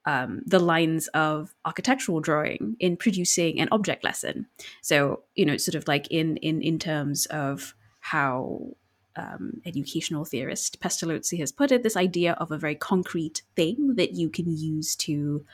[0.07, 4.47] um, the lines of architectural drawing in producing an object lesson.
[4.81, 8.77] So, you know, sort of like in in in terms of how
[9.17, 14.13] um, educational theorist Pestalozzi has put it, this idea of a very concrete thing that
[14.13, 15.45] you can use to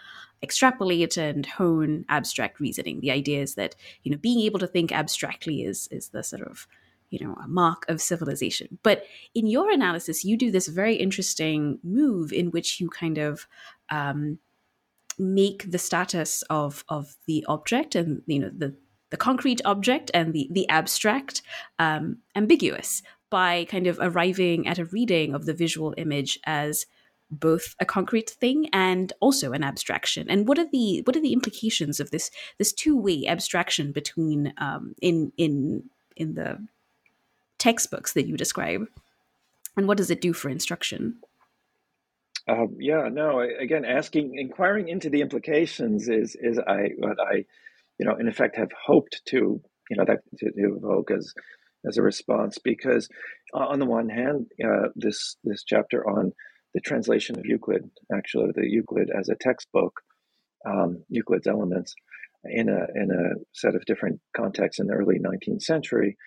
[0.42, 3.00] extrapolate and hone abstract reasoning.
[3.00, 6.42] The idea is that you know being able to think abstractly is is the sort
[6.42, 6.66] of
[7.10, 11.78] you know a mark of civilization but in your analysis you do this very interesting
[11.84, 13.46] move in which you kind of
[13.90, 14.38] um,
[15.18, 18.74] make the status of of the object and you know the
[19.10, 21.42] the concrete object and the the abstract
[21.78, 26.86] um, ambiguous by kind of arriving at a reading of the visual image as
[27.30, 30.28] both a concrete thing and also an abstraction.
[30.28, 34.94] And what are the what are the implications of this this two-way abstraction between um,
[35.00, 35.84] in in
[36.16, 36.64] in the
[37.58, 38.86] textbooks that you describe?
[39.76, 41.18] And what does it do for instruction?
[42.48, 47.44] Uh, yeah no again asking inquiring into the implications is is i what i
[47.98, 49.60] you know in effect have hoped to
[49.90, 51.34] you know that to, to evoke as
[51.86, 52.58] as a response.
[52.58, 53.08] Because
[53.54, 56.32] uh, on the one hand uh, this this chapter on
[56.76, 59.94] the translation of Euclid, actually, the Euclid as a textbook,
[60.70, 61.94] um, Euclid's elements,
[62.44, 66.18] in a in a set of different contexts in the early 19th century,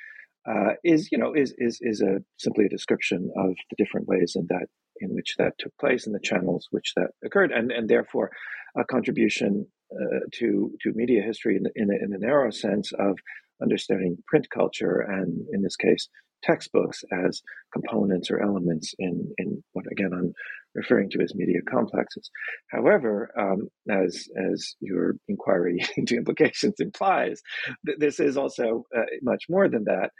[0.49, 4.33] uh, is you know is is is a simply a description of the different ways
[4.35, 4.65] in that
[5.01, 8.31] in which that took place and the channels which that occurred, and and therefore
[8.75, 13.19] a contribution uh, to to media history in in, a, in a narrow sense of
[13.61, 16.09] understanding print culture and in this case
[16.43, 17.41] textbooks as
[17.73, 20.33] components or elements in, in what again I'm
[20.75, 22.29] referring to as media complexes.
[22.69, 27.41] However, um, as as your inquiry into implications implies,
[27.85, 30.11] th- this is also uh, much more than that.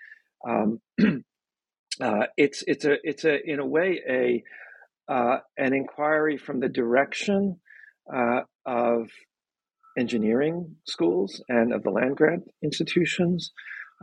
[0.48, 0.80] Um,
[2.02, 4.44] uh, it's it's a it's a in a way a
[5.12, 7.60] uh, an inquiry from the direction
[8.14, 9.10] uh, of
[9.98, 13.52] engineering schools and of the land grant institutions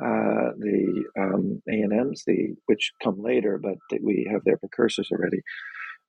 [0.03, 5.43] uh, the um, A&Ms, the, which come later, but we have their precursors already,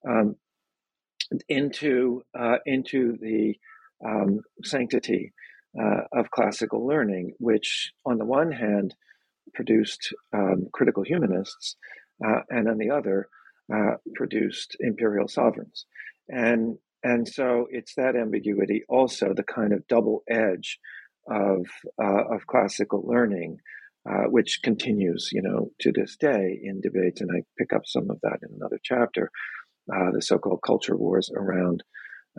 [0.08, 0.36] um,
[1.48, 3.56] into, uh, into the
[4.06, 5.34] um, sanctity
[5.80, 8.96] uh, of classical learning, which on the one hand
[9.54, 11.76] produced um, critical humanists,
[12.26, 13.28] uh, and on the other
[13.74, 15.86] uh, produced imperial sovereigns.
[16.30, 20.80] And, and so it's that ambiguity also, the kind of double edge
[21.30, 21.66] of,
[22.02, 23.58] uh, of classical learning,
[24.10, 27.22] uh, which continues, you know, to this day in debates.
[27.22, 29.30] And I pick up some of that in another chapter,
[29.94, 31.84] uh, the so-called culture wars around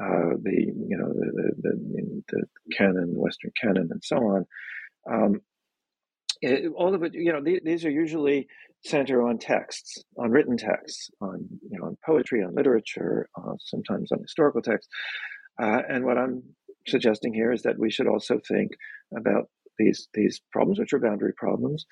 [0.01, 4.47] uh, the, you know, the, the, the, the, canon, Western canon, and so on.
[5.11, 5.41] Um,
[6.41, 8.47] it, all of it, you know, these, these are usually
[8.85, 14.13] center on texts, on written texts, on you know, on poetry, on literature, uh, sometimes
[14.13, 14.89] on historical texts.
[15.61, 16.43] Uh, and what I'm
[16.89, 18.73] suggesting here is that we should also think
[19.17, 19.49] about
[19.79, 21.87] these these problems, which are boundary problems,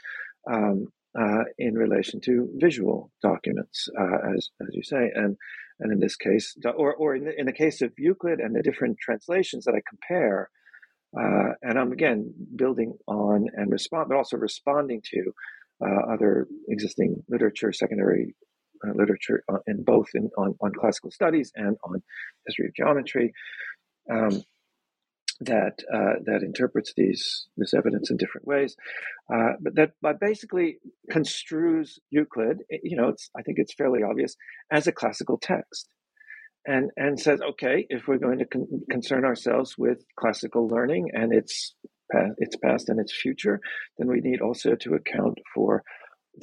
[0.53, 5.37] um, uh, in relation to visual documents, uh, as as you say, and
[5.81, 8.63] and in this case, or or in the, in the case of Euclid and the
[8.63, 10.51] different translations that I compare,
[11.19, 15.33] uh, and I'm again building on and respond, but also responding to
[15.85, 18.35] uh, other existing literature, secondary
[18.87, 22.03] uh, literature uh, in both in, on, on classical studies and on
[22.47, 23.33] history of geometry.
[24.11, 24.43] Um,
[25.41, 28.77] that uh, that interprets these this evidence in different ways,
[29.33, 30.79] uh, but that but basically
[31.11, 32.59] construes Euclid.
[32.73, 34.37] Eh, you know, it's I think it's fairly obvious
[34.71, 35.89] as a classical text,
[36.67, 41.35] and and says, okay, if we're going to con- concern ourselves with classical learning and
[41.35, 41.75] its
[42.11, 43.61] past, its past and its future,
[43.99, 45.83] then we need also to account for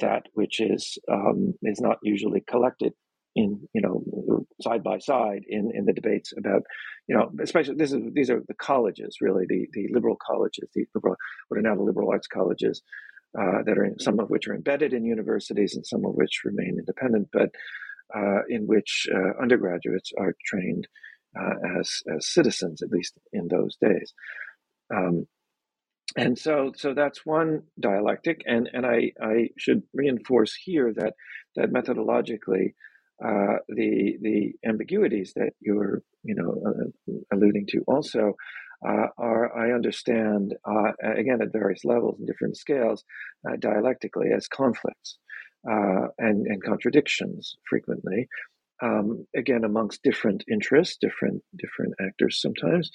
[0.00, 2.92] that which is um, is not usually collected
[3.34, 6.62] in you know side by side in in the debates about
[7.08, 10.86] you know especially this is these are the colleges really the the liberal colleges the
[10.94, 11.16] liberal
[11.48, 12.82] what are now the liberal arts colleges
[13.38, 16.42] uh, that are in, some of which are embedded in universities and some of which
[16.44, 17.50] remain independent but
[18.14, 20.86] uh, in which uh, undergraduates are trained
[21.38, 24.12] uh, as as citizens at least in those days.
[24.94, 25.26] Um,
[26.16, 31.14] and so so that's one dialectic and and I I should reinforce here that
[31.56, 32.74] that methodologically
[33.24, 38.34] uh, the the ambiguities that you're you know uh, alluding to also
[38.86, 43.04] uh, are I understand uh, again at various levels and different scales
[43.48, 45.18] uh, dialectically as conflicts
[45.70, 48.28] uh, and and contradictions frequently.
[48.82, 52.90] Um, again, amongst different interests, different different actors, sometimes,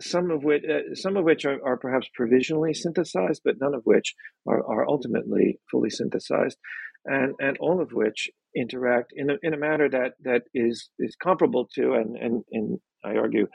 [0.00, 0.62] some of which
[0.94, 4.14] some of which are, are, perhaps provisionally synthesized, but none of which
[4.46, 6.58] are, are ultimately fully synthesized,
[7.04, 11.14] and and all of which interact in a, in a manner that that is is
[11.22, 13.46] comparable to and and, and I argue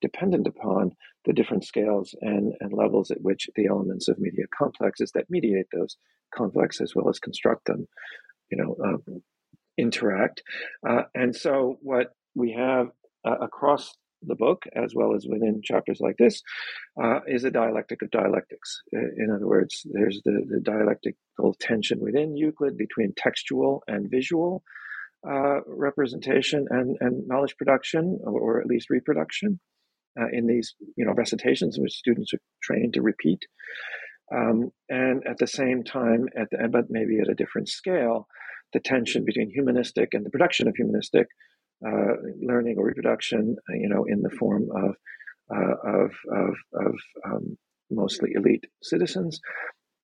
[0.00, 0.92] dependent upon
[1.24, 5.66] the different scales and, and levels at which the elements of media complexes that mediate
[5.72, 5.96] those
[6.34, 7.86] conflicts as well as construct them,
[8.50, 9.22] you know, um,
[9.76, 10.42] interact.
[10.88, 12.88] Uh, and so what we have
[13.26, 16.42] uh, across the book, as well as within chapters like this,
[17.02, 18.82] uh, is a dialectic of dialectics.
[18.92, 24.62] In other words, there's the, the dialectical tension within Euclid between textual and visual,
[25.28, 29.60] uh, representation and, and knowledge production, or, or at least reproduction,
[30.20, 33.40] uh, in these you know recitations which students are trained to repeat.
[34.34, 38.26] Um, and at the same time, at the, but maybe at a different scale,
[38.72, 41.28] the tension between humanistic and the production of humanistic
[41.86, 44.96] uh, learning or reproduction, uh, you know, in the form of
[45.54, 47.56] uh, of of, of um,
[47.90, 49.40] mostly elite citizens,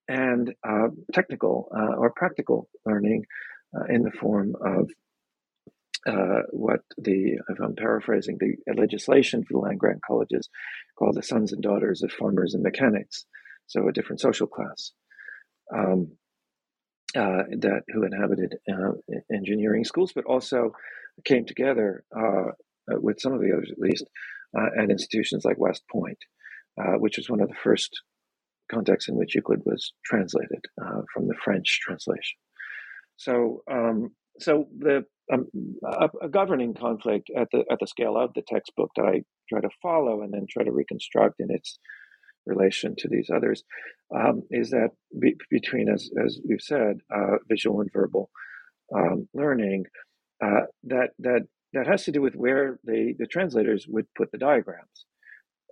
[0.09, 3.25] and uh, technical uh, or practical learning
[3.89, 4.89] in the form of
[6.53, 10.49] what the, if I'm paraphrasing, the legislation for the land grant colleges
[10.97, 13.27] called the sons and daughters of farmers and mechanics,
[13.67, 14.93] so a different social class.
[15.77, 16.13] Um,
[17.17, 18.93] uh, that who inhabited uh,
[19.33, 20.73] engineering schools, but also
[21.25, 22.05] came together
[22.89, 24.05] with some of the others at least
[24.79, 26.19] at institutions like West Point,
[26.99, 27.91] which was one of the first
[28.73, 32.39] contexts in which Euclid was translated uh, from the French translation.
[33.17, 34.11] So, um,
[34.41, 35.47] so the um,
[35.85, 39.61] a, a, governing conflict at the at the scale of the textbook that I try
[39.61, 41.79] to follow and then try to reconstruct in its
[42.47, 43.63] relation to these others
[44.15, 48.31] um, is that be, between, as as we've said, uh, visual and verbal
[48.95, 49.85] um, learning
[50.45, 51.43] uh, that that
[51.73, 55.07] that has to do with where the the translators would put the diagrams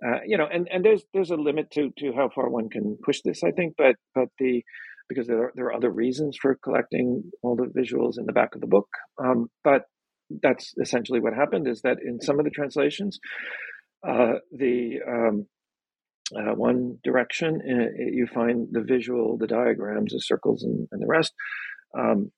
[0.05, 2.97] uh, you know, and, and there's there's a limit to to how far one can
[3.03, 4.63] push this, I think, but but the
[5.07, 8.55] because there are, there are other reasons for collecting all the visuals in the back
[8.55, 8.87] of the book,
[9.23, 9.83] um, but
[10.41, 11.67] that's essentially what happened.
[11.67, 13.19] Is that in some of the translations,
[14.07, 15.45] uh, the um,
[16.35, 21.07] uh, one direction uh, you find the visual, the diagrams, the circles, and, and the
[21.07, 21.33] rest.
[21.97, 22.31] Um,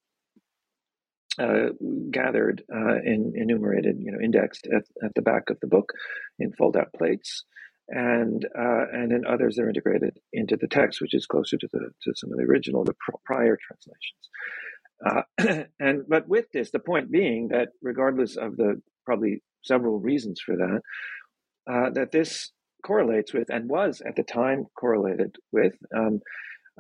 [1.38, 1.68] uh,
[2.12, 5.92] gathered uh, and enumerated, you know, indexed at, at the back of the book
[6.40, 7.44] in fold-out plates,
[7.90, 11.90] and uh, and then others are integrated into the text, which is closer to the
[12.04, 14.30] to some of the original, the pr- prior translations.
[15.06, 20.40] Uh, and but with this, the point being that regardless of the probably several reasons
[20.40, 20.82] for that,
[21.72, 22.52] uh, that this
[22.86, 25.74] correlates with and was at the time correlated with.
[25.96, 26.20] Um,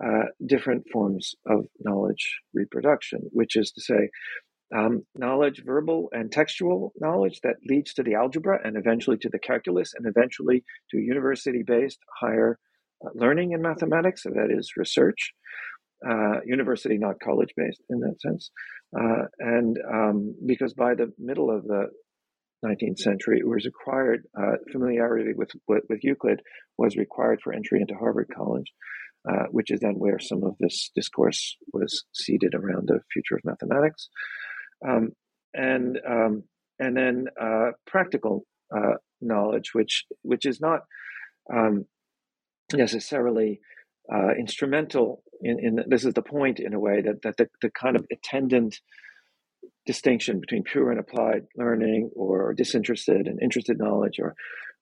[0.03, 4.09] uh, different forms of knowledge reproduction, which is to say,
[4.75, 9.39] um, knowledge, verbal and textual knowledge that leads to the algebra and eventually to the
[9.39, 12.57] calculus and eventually to university based higher
[13.05, 14.23] uh, learning in mathematics.
[14.23, 15.33] So that is research,
[16.07, 18.51] uh, university, not college based in that sense.
[18.99, 21.87] Uh, and um, because by the middle of the
[22.65, 26.41] 19th century, it was required, uh, familiarity with, with, with, Euclid
[26.77, 28.71] was required for entry into Harvard College.
[29.27, 33.41] Uh, which is then where some of this discourse was seated around the future of
[33.43, 34.07] mathematics
[34.87, 35.09] um,
[35.55, 36.43] and um,
[36.79, 38.45] and then uh, practical
[38.75, 40.81] uh, knowledge, which which is not
[41.51, 41.85] um,
[42.73, 43.59] necessarily
[44.13, 47.69] uh, instrumental in, in this is the point in a way that that the, the
[47.71, 48.79] kind of attendant
[49.85, 54.35] distinction between pure and applied learning or disinterested and interested knowledge or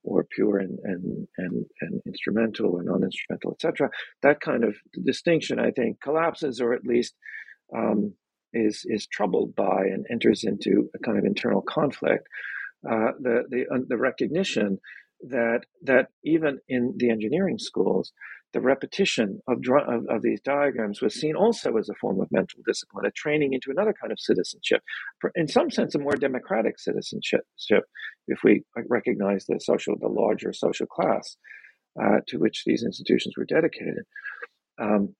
[0.03, 3.89] or pure and and and, and instrumental or non-instrumental etc
[4.21, 4.75] that kind of
[5.05, 7.15] distinction i think collapses or at least
[7.75, 8.13] um,
[8.53, 12.27] is is troubled by and enters into a kind of internal conflict.
[12.89, 14.77] Uh, the the uh, the recognition
[15.21, 18.13] that that even in the engineering schools,
[18.53, 22.61] the repetition of, of, of these diagrams was seen also as a form of mental
[22.65, 24.81] discipline, a training into another kind of citizenship,
[25.35, 27.41] in some sense, a more democratic citizenship,
[28.27, 31.37] if we recognize the social, the larger social class
[32.01, 34.03] uh, to which these institutions were dedicated.
[34.79, 35.15] Um,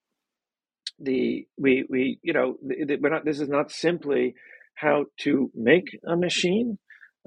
[0.98, 4.34] the we we you know we're not this is not simply
[4.76, 6.78] how to make a machine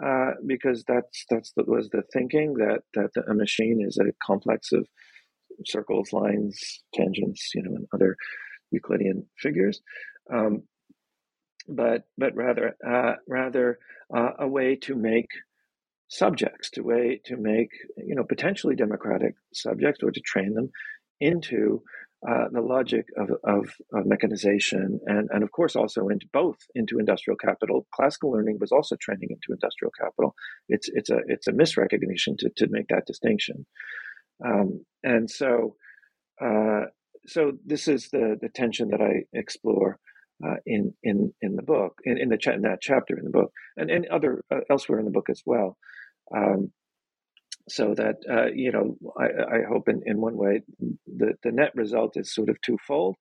[0.03, 4.71] uh, because that's that's the, was the thinking that that a machine is a complex
[4.71, 4.87] of
[5.65, 8.15] circles, lines, tangents, you know, and other
[8.71, 9.81] Euclidean figures,
[10.33, 10.63] um,
[11.67, 13.79] but but rather uh, rather
[14.15, 15.27] uh, a way to make
[16.09, 20.69] subjects, to way to make you know potentially democratic subjects, or to train them
[21.19, 21.81] into
[22.27, 26.97] uh, the logic of, of, of, mechanization and, and of course also into both into
[26.97, 27.85] industrial capital.
[27.93, 30.33] Classical learning was also trending into industrial capital.
[30.67, 33.67] It's it's a it's a misrecognition to, to make that distinction.
[34.43, 35.75] Um, and so
[36.43, 36.85] uh,
[37.27, 39.99] so this is the the tension that I explore
[40.45, 43.31] uh, in in in the book in, in the cha- in that chapter in the
[43.31, 45.77] book and, and other uh, elsewhere in the book as well.
[46.35, 46.71] Um,
[47.69, 50.61] so that uh, you know I, I, hope in, in one way
[51.05, 53.15] the, the net result is sort of twofold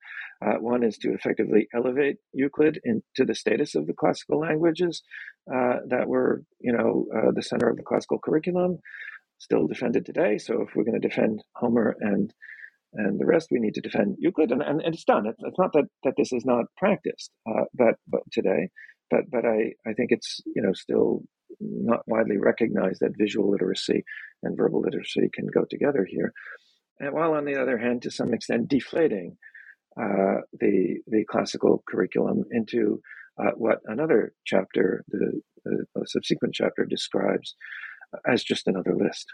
[0.45, 5.03] uh, one is to effectively elevate euclid into the status of the classical languages
[5.53, 8.79] uh, that were you know uh, the center of the classical curriculum
[9.39, 10.37] still defended today.
[10.37, 12.33] So if we're going to defend homer and
[12.93, 14.49] and the rest we need to defend euclid.
[14.49, 15.27] And, and, and it's done.
[15.27, 18.69] It's, it's, not that, that this is not practiced uh, but, but today
[19.09, 21.23] but but I, I think it's you know still
[21.59, 24.03] not widely recognized that visual literacy
[24.43, 26.33] and verbal literacy can go together here.
[26.99, 29.37] And while on the other hand, to some extent, deflating
[29.99, 33.01] uh, the the classical curriculum into
[33.39, 37.55] uh, what another chapter, the, the, subsequent chapter, describes
[38.25, 39.25] as just another list.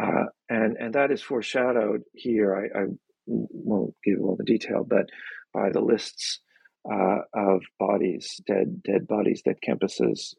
[0.00, 2.54] Uh, and and that is foreshadowed here.
[2.54, 2.84] I, I,
[3.28, 5.06] won't give all the detail, but
[5.52, 6.40] by the lists
[6.88, 10.34] uh, of bodies, dead dead bodies that campuses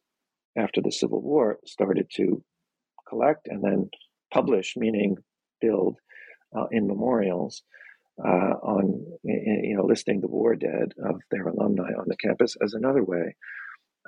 [0.57, 2.41] after the Civil War started to
[3.09, 3.89] collect and then
[4.33, 5.17] publish, meaning
[5.59, 5.97] build
[6.57, 7.63] uh, in memorials
[8.23, 12.73] uh, on you know listing the war dead of their alumni on the campus as
[12.73, 13.35] another way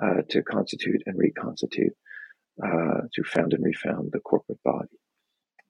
[0.02, 1.92] uh, to constitute and reconstitute,
[2.62, 4.98] uh, to found and refound the corporate body.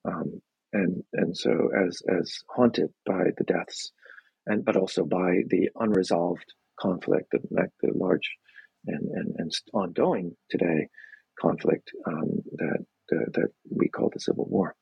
[0.05, 0.41] Um,
[0.73, 3.93] and and so as as haunted by the deaths,
[4.47, 7.41] and but also by the unresolved conflict, the,
[7.83, 8.31] the large
[8.87, 10.89] and, and, and ongoing today
[11.39, 14.75] conflict um, that uh, that we call the Civil War.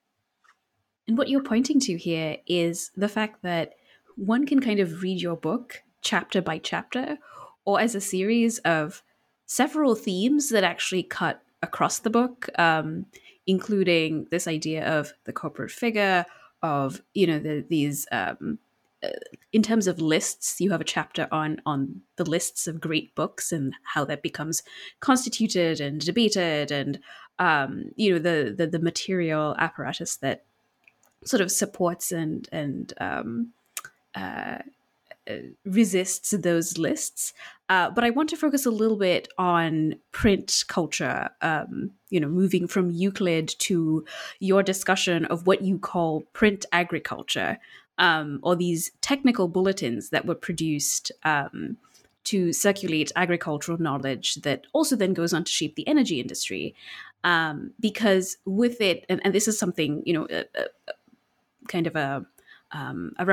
[1.07, 3.75] And what you're pointing to here is the fact that
[4.17, 7.19] one can kind of read your book chapter by chapter
[7.65, 9.03] or as a series of
[9.47, 13.07] several themes that actually cut across the book, um,
[13.47, 16.25] including this idea of the corporate figure,
[16.63, 18.59] of you know the, these um,
[19.03, 19.11] uh,
[19.53, 23.53] in terms of lists, you have a chapter on on the lists of great books
[23.53, 24.63] and how that becomes
[25.01, 26.99] constituted and debated, and
[27.39, 30.45] um, you know the, the, the material apparatus that
[31.25, 33.53] sort of supports and and um,
[34.15, 34.59] uh,
[35.65, 37.33] resists those lists.
[37.69, 41.29] Uh, but I want to focus a little bit on print culture.
[41.43, 44.05] Um, you know, moving from Euclid to
[44.41, 47.59] your discussion of what you call print agriculture,
[47.99, 51.77] um, or these technical bulletins that were produced um,
[52.25, 56.75] to circulate agricultural knowledge that also then goes on to shape the energy industry.
[57.25, 60.93] Um, because with it, and, and, this is something, you know, a, a,
[61.67, 62.25] kind of a
[62.73, 63.25] um, a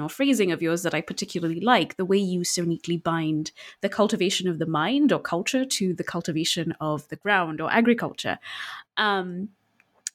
[0.00, 3.88] or phrasing of yours that I particularly like, the way you so neatly bind the
[3.88, 8.38] cultivation of the mind or culture to the cultivation of the ground or agriculture.
[8.96, 9.50] Um,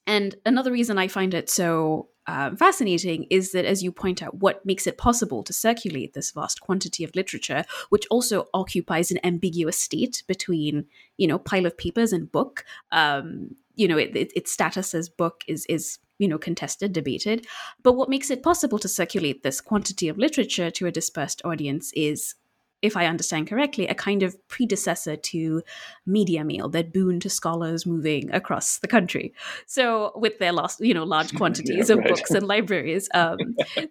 [0.06, 4.36] and another reason I find it so um, fascinating is that, as you point out,
[4.36, 9.20] what makes it possible to circulate this vast quantity of literature, which also occupies an
[9.24, 10.86] ambiguous state between,
[11.18, 12.66] you know, pile of papers and book.
[12.92, 17.48] Um, you know, it, it, its status as book is is you know contested, debated.
[17.82, 21.92] But what makes it possible to circulate this quantity of literature to a dispersed audience
[21.94, 22.36] is
[22.82, 25.62] if I understand correctly, a kind of predecessor to
[26.06, 29.34] Media Mail that boon to scholars moving across the country.
[29.66, 32.10] So with their last, you know, large quantities yeah, of right.
[32.10, 33.10] books and libraries.
[33.14, 33.38] Um,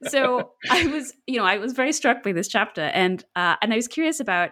[0.08, 3.72] so I was, you know, I was very struck by this chapter, and uh, and
[3.72, 4.50] I was curious about,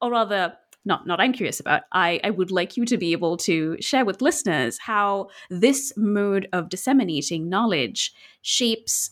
[0.00, 0.54] or rather.
[0.88, 1.82] Not, not I'm curious about.
[1.92, 6.48] I, I would like you to be able to share with listeners how this mode
[6.54, 9.10] of disseminating knowledge shapes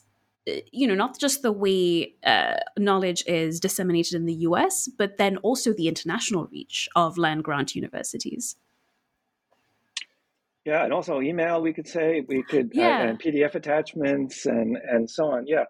[0.72, 5.38] you know, not just the way uh, knowledge is disseminated in the US, but then
[5.38, 8.54] also the international reach of land grant universities.
[10.64, 11.60] Yeah, and also email.
[11.60, 12.98] We could say we could uh, yeah.
[12.98, 15.48] uh, and PDF attachments and and so on.
[15.48, 15.64] Yeah.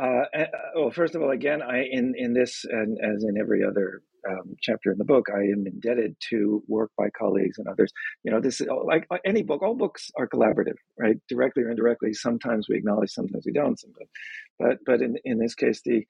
[0.00, 0.46] Uh, uh,
[0.76, 4.54] well, first of all, again, I in in this and as in every other um,
[4.60, 7.92] chapter in the book, I am indebted to work by colleagues and others.
[8.24, 11.16] You know, this like any book, all books are collaborative, right?
[11.28, 12.12] Directly or indirectly.
[12.14, 13.78] Sometimes we acknowledge, sometimes we don't.
[13.78, 14.10] Sometimes,
[14.58, 16.06] but but in in this case, the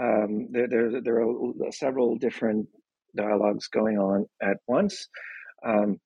[0.00, 2.68] um, there, there there are several different
[3.16, 5.08] dialogues going on at once.
[5.66, 5.98] Um,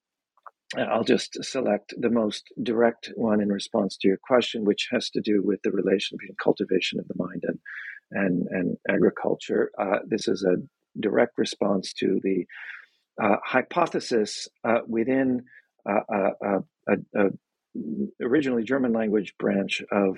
[0.76, 5.20] I'll just select the most direct one in response to your question, which has to
[5.22, 7.58] do with the relation between cultivation of the mind and
[8.10, 9.70] and, and agriculture.
[9.78, 10.56] Uh, this is a
[11.00, 12.46] direct response to the
[13.22, 15.42] uh, hypothesis uh, within
[15.88, 17.30] uh, uh, a, a, a,
[18.22, 20.16] originally German language branch of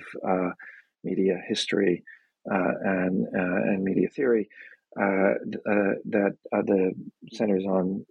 [1.03, 2.03] media history
[2.45, 4.47] and and media theory
[4.95, 6.91] that the
[7.31, 8.05] centers on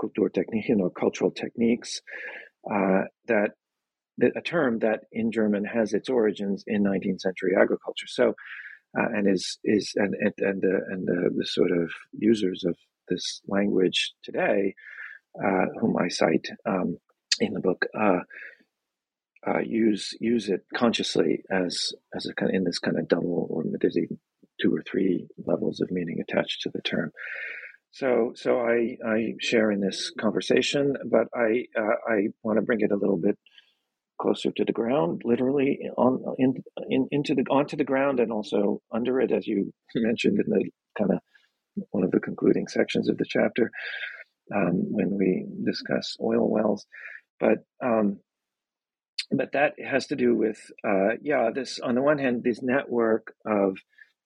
[0.00, 2.02] Kulturtechniken or cultural techniques
[2.66, 3.50] that
[4.20, 8.06] a term that in German has its origins in 19th century agriculture.
[8.06, 8.34] So
[8.98, 12.76] uh, and is is and and and the and the, the, sort of users of
[13.08, 14.74] this language today,
[15.42, 16.98] uh, whom I cite um,
[17.40, 18.20] in the book, uh,
[19.46, 23.46] uh use use it consciously as as a kind of in this kind of double
[23.50, 24.18] or there's even
[24.60, 27.10] two or three levels of meaning attached to the term.
[27.90, 32.80] So so I I share in this conversation, but I uh, I want to bring
[32.80, 33.38] it a little bit
[34.24, 36.54] closer to the ground, literally on in,
[36.88, 40.70] in into the onto the ground and also under it, as you mentioned in the
[40.98, 41.18] kind of
[41.90, 43.70] one of the concluding sections of the chapter
[44.54, 46.86] um, when we discuss oil wells.
[47.38, 48.20] But um,
[49.30, 53.34] but that has to do with uh, yeah this on the one hand this network
[53.44, 53.76] of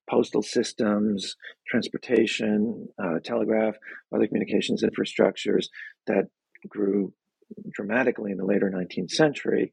[0.08, 1.34] postal systems
[1.66, 3.74] transportation uh, telegraph
[4.14, 5.66] other communications infrastructures
[6.06, 6.24] that
[6.68, 7.12] grew
[7.70, 9.72] dramatically in the later 19th century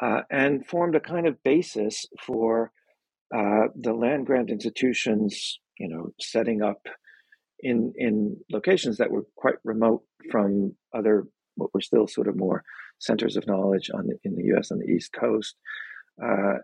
[0.00, 2.72] uh, and formed a kind of basis for
[3.34, 6.86] uh, the land grant institutions you know setting up
[7.60, 12.64] in in locations that were quite remote from other what were still sort of more
[12.98, 14.70] centers of knowledge on the, in the U.S.
[14.70, 15.56] on the East Coast.
[16.22, 16.58] Uh,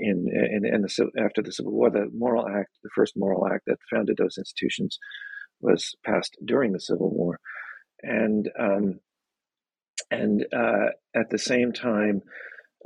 [0.00, 3.64] in in, in the, after the Civil War, the Morrill Act, the first Morrill Act
[3.66, 4.98] that founded those institutions,
[5.60, 7.40] was passed during the Civil War,
[8.02, 9.00] and um,
[10.12, 12.22] and uh, at the same time,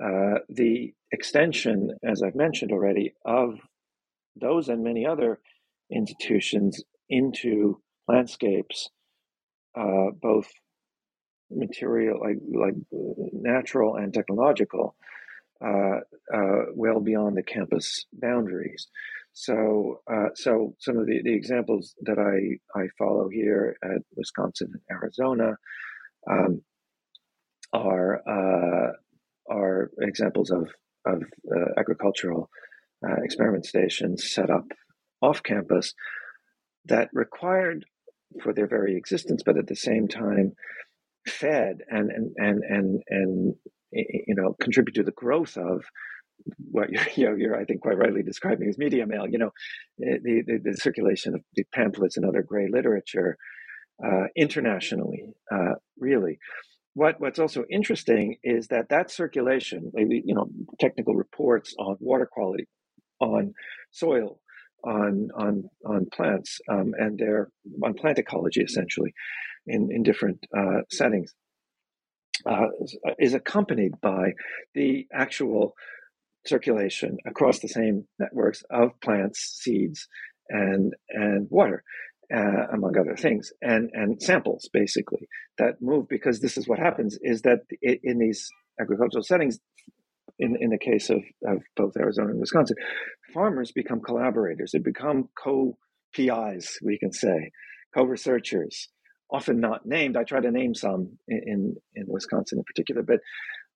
[0.02, 3.58] uh, the extension, as I've mentioned already, of
[4.40, 5.40] those and many other
[5.90, 8.90] institutions into landscapes,
[9.78, 10.48] uh, both
[11.50, 12.74] material, like like
[13.32, 14.94] natural and technological,
[15.64, 16.00] uh,
[16.34, 18.88] uh, well beyond the campus boundaries.
[19.32, 22.38] So, uh, so some of the, the examples that I,
[22.78, 25.58] I follow here at Wisconsin and Arizona
[26.30, 26.62] um,
[27.76, 28.92] are uh,
[29.52, 30.68] are examples of
[31.06, 32.48] of uh, agricultural
[33.06, 34.64] uh, experiment stations set up
[35.22, 35.94] off campus
[36.86, 37.84] that required
[38.42, 40.52] for their very existence, but at the same time
[41.26, 43.54] fed and and and and and
[43.92, 45.84] you know contribute to the growth of
[46.70, 49.26] what you're, you know, you're I think quite rightly describing as media mail.
[49.28, 49.50] You know,
[49.98, 53.36] the the, the circulation of the pamphlets and other gray literature
[54.04, 56.38] uh, internationally, uh, really.
[56.96, 60.48] What what's also interesting is that that circulation, maybe you know,
[60.80, 62.68] technical reports on water quality,
[63.20, 63.52] on
[63.90, 64.40] soil,
[64.82, 67.50] on on on plants um, and their
[67.84, 69.12] on plant ecology essentially
[69.66, 71.34] in in different uh, settings
[72.46, 72.68] uh,
[73.18, 74.32] is accompanied by
[74.74, 75.74] the actual
[76.46, 80.08] circulation across the same networks of plants, seeds,
[80.48, 81.84] and and water,
[82.34, 87.18] uh, among other things, and and samples basically that move because this is what happens
[87.22, 88.48] is that in these
[88.80, 89.58] agricultural settings
[90.38, 92.76] in, in the case of, of both Arizona and Wisconsin,
[93.32, 94.72] farmers become collaborators.
[94.72, 95.76] They become co
[96.14, 97.50] PIs, we can say,
[97.94, 98.88] co researchers,
[99.30, 100.16] often not named.
[100.16, 103.20] I try to name some in, in, in Wisconsin in particular, but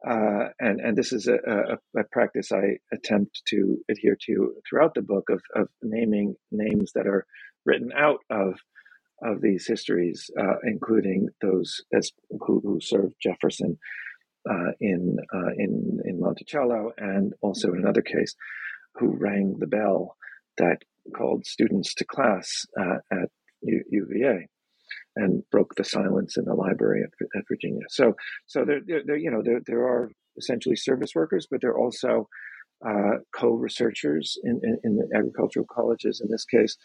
[0.08, 4.94] uh, and and this is a, a, a, practice I attempt to adhere to throughout
[4.94, 7.26] the book of, of naming names that are
[7.64, 8.54] written out of
[9.22, 13.78] of these histories, uh, including those as who, who served Jefferson
[14.48, 18.34] uh, in uh, in in Monticello, and also in another case,
[18.94, 20.16] who rang the bell
[20.58, 20.78] that
[21.16, 23.28] called students to class uh, at
[23.62, 24.46] U- UVA
[25.16, 27.84] and broke the silence in the library at, at Virginia.
[27.88, 28.14] So,
[28.46, 31.78] so there, there, there, you know, there, there are essentially service workers, but there are
[31.78, 32.28] also
[32.86, 36.76] uh, co-researchers in, in, in, the agricultural colleges, in this case,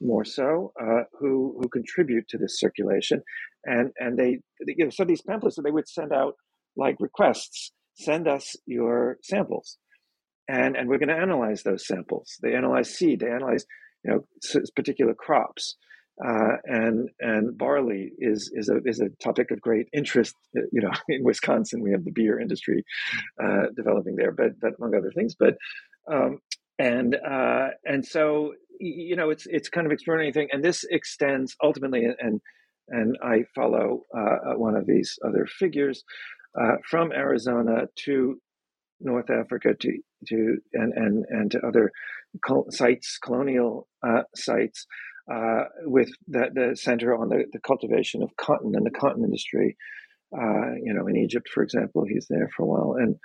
[0.00, 3.22] more so, uh, who who contribute to this circulation,
[3.64, 6.34] and and they, you know, so these pamphlets that they would send out
[6.76, 9.76] like requests send us your samples
[10.48, 13.64] and and we're going to analyze those samples they analyze seed they analyze
[14.04, 14.24] you know
[14.74, 15.76] particular crops
[16.24, 20.34] uh, and and barley is is a is a topic of great interest.
[20.56, 22.84] Uh, you know, in Wisconsin, we have the beer industry
[23.42, 25.34] uh, developing there, but but among other things.
[25.38, 25.56] But
[26.12, 26.40] um,
[26.78, 31.54] and uh, and so you know, it's it's kind of extraordinary thing, and this extends
[31.62, 32.40] ultimately, and
[32.88, 36.02] and I follow uh, one of these other figures
[36.60, 38.40] uh, from Arizona to
[39.00, 41.92] North Africa to to and and and to other
[42.70, 44.86] sites, colonial uh, sites,
[45.32, 49.76] uh, with the, the center on the, the cultivation of cotton and the cotton industry.
[50.32, 53.16] Uh, you know, in Egypt, for example, he's there for a while, and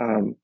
[0.00, 0.36] um,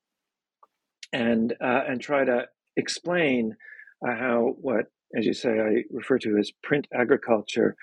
[1.12, 2.46] and uh, and try to
[2.76, 3.71] explain uh,
[4.04, 4.86] how what,
[5.16, 7.76] as you say, I refer to as print agriculture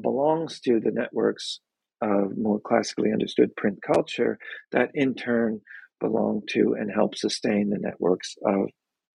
[0.00, 1.60] belongs to the networks
[2.00, 4.38] of more classically understood print culture
[4.72, 5.60] that in turn
[6.00, 8.68] belong to and help sustain the networks of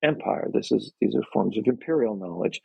[0.03, 0.49] empire.
[0.53, 2.59] This is these are forms of imperial knowledge,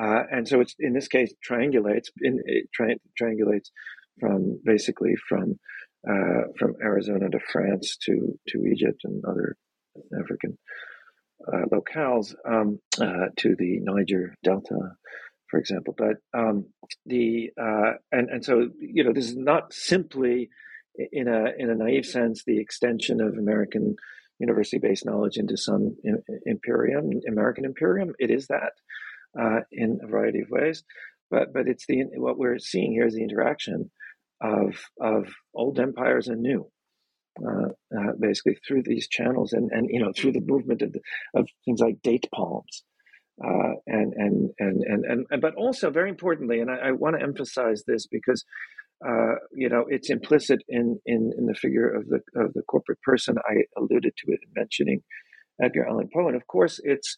[0.00, 3.70] uh, and so it's in this case triangulates in it tri- triangulates
[4.18, 5.58] from basically from
[6.08, 9.56] uh, from Arizona to France to to Egypt and other
[10.20, 10.89] African uh,
[11.72, 14.96] locales um, uh, to the Niger Delta
[15.50, 15.94] for example.
[15.96, 16.66] But um,
[17.06, 20.48] the uh, and and so you know this is not simply
[21.12, 23.96] in a in a naive sense the extension of American
[24.38, 25.96] university-based knowledge into some
[26.46, 28.14] imperium, American imperium.
[28.18, 28.72] It is that
[29.38, 30.82] uh, in a variety of ways.
[31.30, 33.90] but but it's the what we're seeing here is the interaction
[34.40, 36.70] of of old empires and new.
[37.38, 41.00] Uh, uh, basically through these channels and, and you know through the movement of, the,
[41.32, 42.82] of things like date palms
[43.42, 47.22] uh, and, and, and and and but also very importantly and I, I want to
[47.22, 48.44] emphasize this because
[49.06, 53.00] uh, you know it's implicit in, in in the figure of the of the corporate
[53.02, 53.36] person.
[53.48, 55.02] I alluded to it in mentioning
[55.62, 57.16] Edgar Allan Poe and of course it's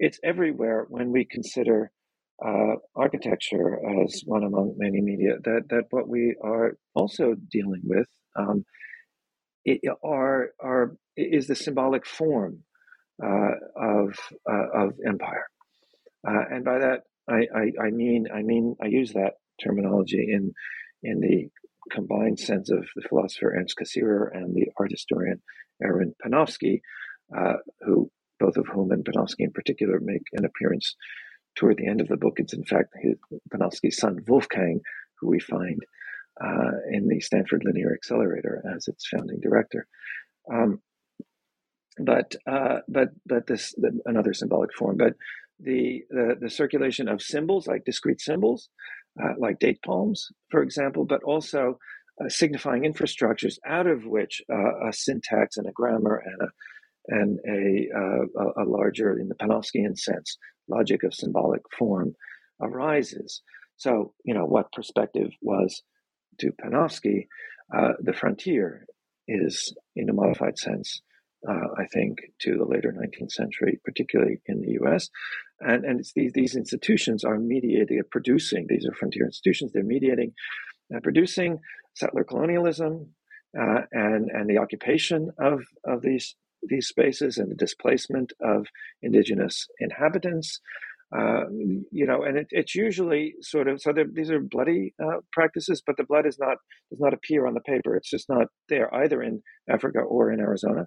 [0.00, 1.92] it's everywhere when we consider
[2.44, 8.08] uh, architecture as one among many media that that what we are also dealing with
[8.36, 8.64] um,
[10.02, 12.62] are are is the symbolic form
[13.22, 14.18] uh, of
[14.50, 15.46] uh, of empire,
[16.26, 20.52] uh, and by that I, I, I mean I mean I use that terminology in
[21.02, 21.48] in the
[21.90, 25.40] combined sense of the philosopher Ernst Cassirer and the art historian
[25.82, 26.80] Erwin Panofsky,
[27.36, 28.10] uh, who
[28.40, 30.96] both of whom and Panofsky in particular make an appearance
[31.56, 32.34] toward the end of the book.
[32.36, 33.16] It's in fact his,
[33.52, 34.80] Panofsky's son Wolfgang,
[35.20, 35.80] who we find
[36.42, 39.86] uh, in the Stanford Linear Accelerator as its founding director.
[40.52, 40.80] Um,
[41.98, 44.96] but uh, but but this the, another symbolic form.
[44.96, 45.14] But
[45.60, 48.68] the, the, the circulation of symbols like discrete symbols,
[49.20, 51.78] uh, like date palms, for example, but also
[52.24, 56.50] uh, signifying infrastructures out of which uh, a syntax and a grammar and a
[57.10, 60.36] and a, uh, a larger, in the Panofskian sense,
[60.68, 62.14] logic of symbolic form
[62.60, 63.40] arises.
[63.76, 65.82] So, you know, what perspective was
[66.40, 67.26] to Panofsky,
[67.76, 68.86] uh, the frontier
[69.26, 71.02] is, in a modified sense,
[71.48, 75.08] uh, I think, to the later 19th century, particularly in the US.
[75.60, 80.32] And, and these, these institutions are mediating, producing, these are frontier institutions, they're mediating
[80.90, 81.60] and producing
[81.94, 83.08] settler colonialism
[83.58, 88.66] uh, and, and the occupation of, of these, these spaces and the displacement of
[89.02, 90.60] indigenous inhabitants
[91.16, 91.44] uh,
[91.90, 93.92] you know, and it, it's usually sort of so.
[94.12, 96.58] These are bloody uh, practices, but the blood is not
[96.90, 97.96] does not appear on the paper.
[97.96, 100.86] It's just not there either in Africa or in Arizona,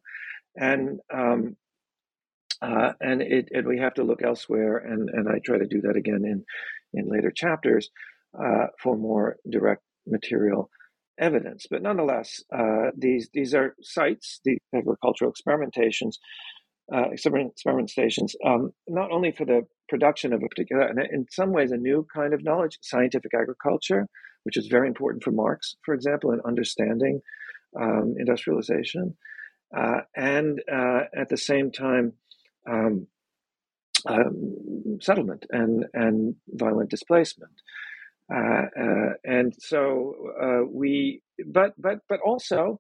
[0.55, 1.55] and um,
[2.61, 4.78] uh, and it, and we have to look elsewhere.
[4.78, 6.45] And and I try to do that again in
[6.93, 7.89] in later chapters
[8.39, 10.69] uh, for more direct material
[11.19, 11.65] evidence.
[11.69, 16.17] But nonetheless, uh, these these are sites, the agricultural experimentations
[16.93, 21.25] uh, experiment, experiment stations, um, not only for the production of a particular, and in
[21.29, 24.07] some ways, a new kind of knowledge, scientific agriculture,
[24.43, 27.21] which is very important for Marx, for example, in understanding
[27.79, 29.15] um, industrialization,
[29.75, 32.13] uh, and uh, at the same time,
[32.69, 33.07] um,
[34.07, 37.53] um settlement and and violent displacement.
[38.33, 42.79] Uh, uh, and so we, but but but also,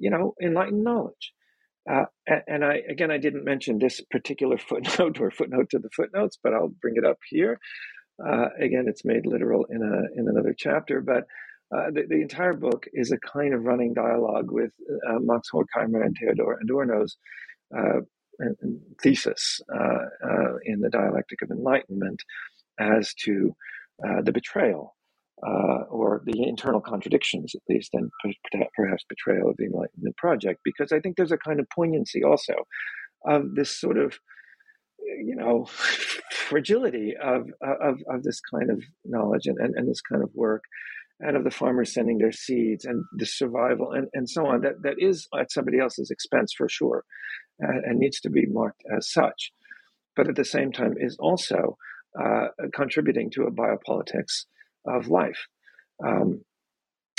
[0.00, 1.32] you know, enlightened knowledge.
[1.90, 2.04] Uh,
[2.46, 6.54] and I again, I didn't mention this particular footnote or footnote to the footnotes, but
[6.54, 7.58] I'll bring it up here.
[8.24, 11.24] Uh, again, it's made literal in a in another chapter, but
[11.74, 14.70] uh, the, the, entire book is a kind of running dialogue with
[15.08, 17.16] uh, Max Horkheimer and Theodor Adorno's
[17.76, 18.00] uh,
[19.02, 22.22] thesis uh, in the dialectic of enlightenment
[22.78, 23.54] as to
[24.22, 24.93] the betrayal
[25.42, 28.10] uh, or the internal contradictions, at least, and
[28.76, 32.54] perhaps betrayal of the Enlightenment project, because I think there's a kind of poignancy also
[33.26, 34.18] of this sort of,
[34.98, 35.66] you know,
[36.32, 40.62] fragility of, of, of this kind of knowledge and, and, and this kind of work
[41.20, 44.82] and of the farmers sending their seeds and the survival and, and so on that,
[44.82, 47.04] that is at somebody else's expense for sure
[47.60, 49.52] and, and needs to be marked as such
[50.16, 51.76] but at the same time is also
[52.20, 54.44] uh, contributing to a biopolitics
[54.86, 55.46] of life.
[56.04, 56.44] Um,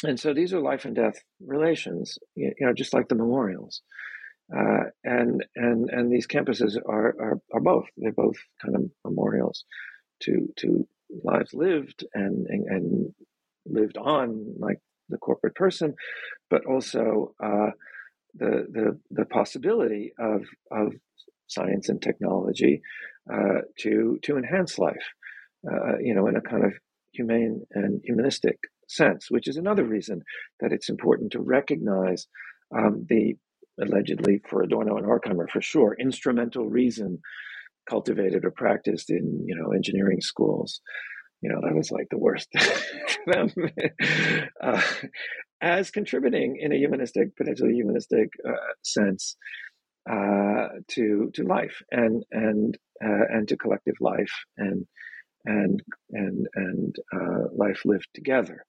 [0.03, 3.81] and so these are life and death relations, you know, just like the memorials.
[4.55, 7.85] Uh, and and and these campuses are, are are both.
[7.97, 9.65] They're both kind of memorials
[10.23, 10.87] to to
[11.23, 13.13] lives lived and and, and
[13.65, 15.95] lived on, like the corporate person,
[16.51, 17.71] but also uh,
[18.35, 20.93] the the the possibility of of
[21.47, 22.81] science and technology
[23.31, 25.07] uh, to to enhance life,
[25.67, 26.73] uh, you know, in a kind of
[27.15, 28.57] humane and humanistic
[28.87, 30.21] sense, which is another reason
[30.59, 32.27] that it's important to recognize
[32.75, 33.35] um, the
[33.81, 37.19] allegedly for Adorno and Horkheimer for sure instrumental reason
[37.89, 40.81] cultivated or practiced in you know engineering schools.
[41.41, 43.49] You know that was like the worst for them,
[44.63, 44.81] uh,
[45.61, 49.35] as contributing in a humanistic, potentially humanistic uh, sense
[50.09, 54.85] uh, to to life and and uh, and to collective life and
[55.45, 55.81] and
[56.11, 58.65] and and uh, life lived together.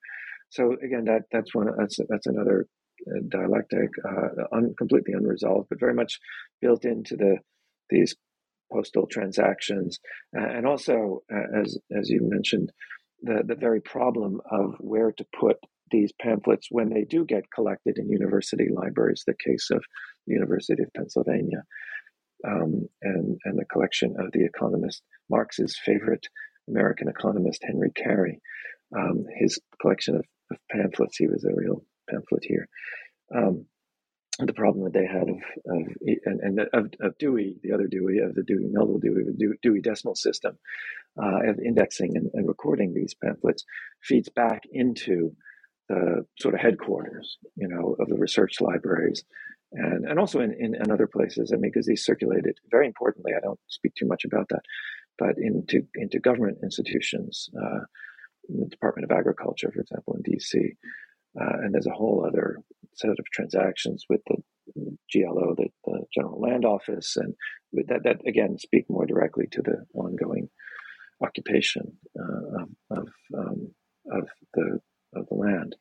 [0.49, 2.67] So again, that that's one that's that's another
[3.07, 6.19] uh, dialectic, uh, un, completely unresolved, but very much
[6.61, 7.37] built into the
[7.89, 8.15] these
[8.71, 9.99] postal transactions,
[10.33, 11.21] and also,
[11.55, 12.71] as as you mentioned,
[13.21, 15.57] the the very problem of where to put
[15.89, 19.23] these pamphlets when they do get collected in university libraries.
[19.25, 19.83] The case of
[20.25, 21.63] the University of Pennsylvania,
[22.45, 26.27] um, and and the collection of the economist Marx's favorite
[26.67, 28.39] American economist Henry Carey,
[28.95, 31.17] um, his collection of, of, pamphlets.
[31.17, 32.67] He was a real pamphleteer.
[33.35, 33.65] Um,
[34.39, 35.87] the problem that they had of, of
[36.25, 39.81] and, and of, of, Dewey, the other Dewey, of the Dewey Melvil Dewey, the Dewey
[39.81, 40.57] Decimal System,
[41.21, 43.63] uh, of indexing and, and, recording these pamphlets,
[44.03, 45.35] feeds back into
[45.89, 49.23] the sort of headquarters, you know, of the research libraries,
[49.71, 51.51] and and also in, in, in other places.
[51.51, 53.31] I mean, because these circulated very importantly.
[53.35, 54.61] I don't speak too much about that,
[55.17, 57.79] but into into government institutions, uh,
[58.49, 60.73] the Department of Agriculture, for example, in D.C.
[61.39, 62.57] Uh, and there's a whole other
[62.93, 64.37] set of transactions with the
[65.13, 67.33] GLO, the, the General Land Office, and
[67.73, 70.49] that, that again speak more directly to the ongoing
[71.21, 73.07] occupation uh, of,
[73.37, 73.71] um,
[74.11, 74.79] of, the,
[75.15, 75.75] of the land.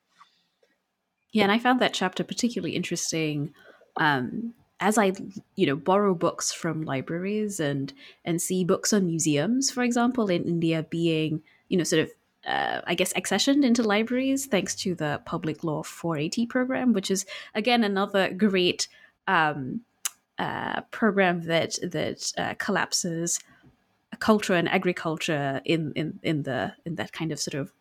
[1.32, 3.52] Yeah, and I found that chapter particularly interesting
[3.96, 5.12] um, as I,
[5.54, 7.92] you know, borrow books from libraries and
[8.24, 12.10] and see books on museums, for example, in India being, you know, sort of
[12.46, 17.26] uh, I guess, accessioned into libraries thanks to the Public Law 480 program, which is
[17.54, 18.86] again another great
[19.26, 19.80] um,
[20.38, 23.40] uh, program that that uh, collapses
[24.18, 27.72] culture and agriculture in, in in the in that kind of sort of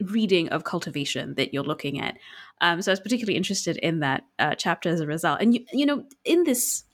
[0.00, 2.16] reading of cultivation that you're looking at.
[2.60, 5.40] Um, so I was particularly interested in that uh, chapter as a result.
[5.40, 6.84] And you you know in this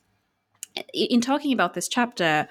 [0.92, 2.48] in talking about this chapter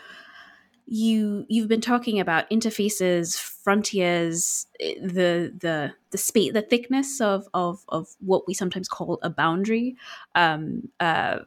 [0.85, 7.83] you you've been talking about interfaces, frontiers, the the the space, the thickness of of
[7.89, 9.95] of what we sometimes call a boundary,
[10.35, 11.39] um, uh,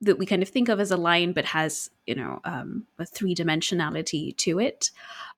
[0.00, 3.04] that we kind of think of as a line, but has you know um, a
[3.04, 4.90] three dimensionality to it.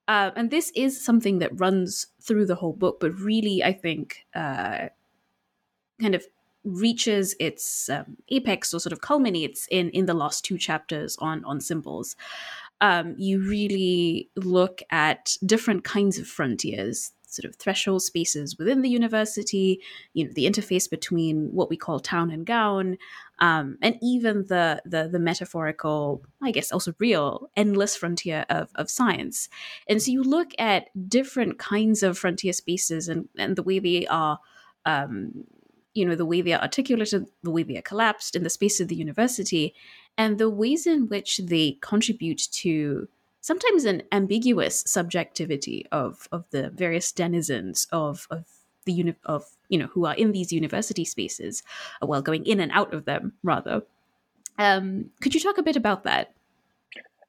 [0.08, 4.26] Uh, and this is something that runs through the whole book, but really, I think,
[4.34, 4.88] uh,
[6.00, 6.24] kind of
[6.64, 11.44] reaches its um, apex or sort of culminates in in the last two chapters on
[11.44, 12.16] on symbols.
[12.80, 18.88] Um, you really look at different kinds of frontiers sort of threshold spaces within the
[18.88, 19.80] university
[20.14, 22.96] you know the interface between what we call town and gown
[23.38, 28.90] um, and even the, the the metaphorical i guess also real endless frontier of, of
[28.90, 29.48] science.
[29.88, 34.06] And so you look at different kinds of frontier spaces and, and the way they
[34.06, 34.38] are
[34.84, 35.44] um,
[35.94, 38.80] you know the way they are articulated the way they are collapsed in the space
[38.80, 39.74] of the university
[40.18, 43.08] and the ways in which they contribute to
[43.40, 48.44] sometimes an ambiguous subjectivity of of the various denizens of of
[48.86, 51.62] the uni- of you know who are in these university spaces,
[52.02, 53.82] uh, well, going in and out of them rather.
[54.58, 56.32] Um, could you talk a bit about that?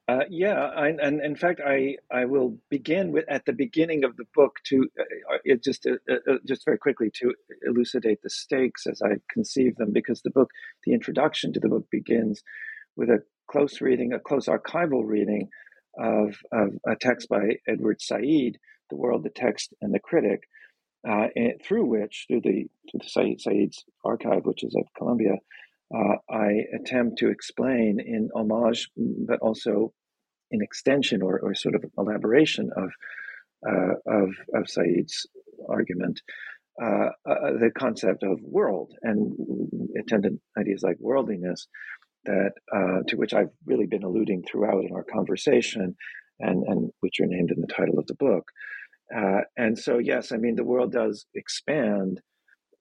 [0.07, 4.15] Uh, yeah, I, and in fact, I I will begin with at the beginning of
[4.15, 7.33] the book to uh, uh just uh, uh, just very quickly to
[7.67, 10.51] elucidate the stakes as I conceive them, because the book,
[10.85, 12.41] the introduction to the book begins
[12.95, 15.49] with a close reading, a close archival reading
[15.97, 18.57] of, of a text by Edward Said,
[18.89, 20.47] The World, the Text, and the Critic,
[21.07, 21.27] uh,
[21.63, 25.35] through which, through the, through the Said, Said's archive, which is at Columbia,
[25.95, 29.93] uh, I attempt to explain in homage, but also
[30.51, 32.91] in extension or, or sort of elaboration of,
[33.67, 35.25] uh, of, of Said's
[35.69, 36.21] argument,
[36.81, 39.33] uh, uh, the concept of world and
[39.99, 41.67] attendant ideas like worldliness
[42.25, 45.95] that uh, to which I've really been alluding throughout in our conversation,
[46.39, 48.51] and and which are named in the title of the book.
[49.15, 52.21] Uh, and so, yes, I mean the world does expand,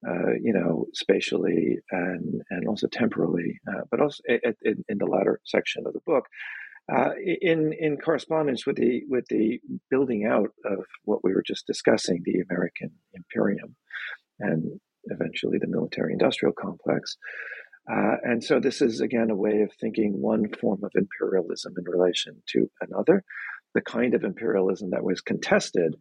[0.06, 5.40] uh, you know, spatially and and also temporally, uh, but also in, in, the latter
[5.44, 6.24] section of the book.
[6.92, 7.10] Uh,
[7.40, 9.58] in in correspondence with the with the
[9.90, 13.74] building out of what we were just discussing, the American Imperium,
[14.38, 17.16] and eventually the military industrial complex,
[17.90, 21.84] uh, and so this is again a way of thinking one form of imperialism in
[21.84, 23.22] relation to another,
[23.74, 25.94] the kind of imperialism that was contested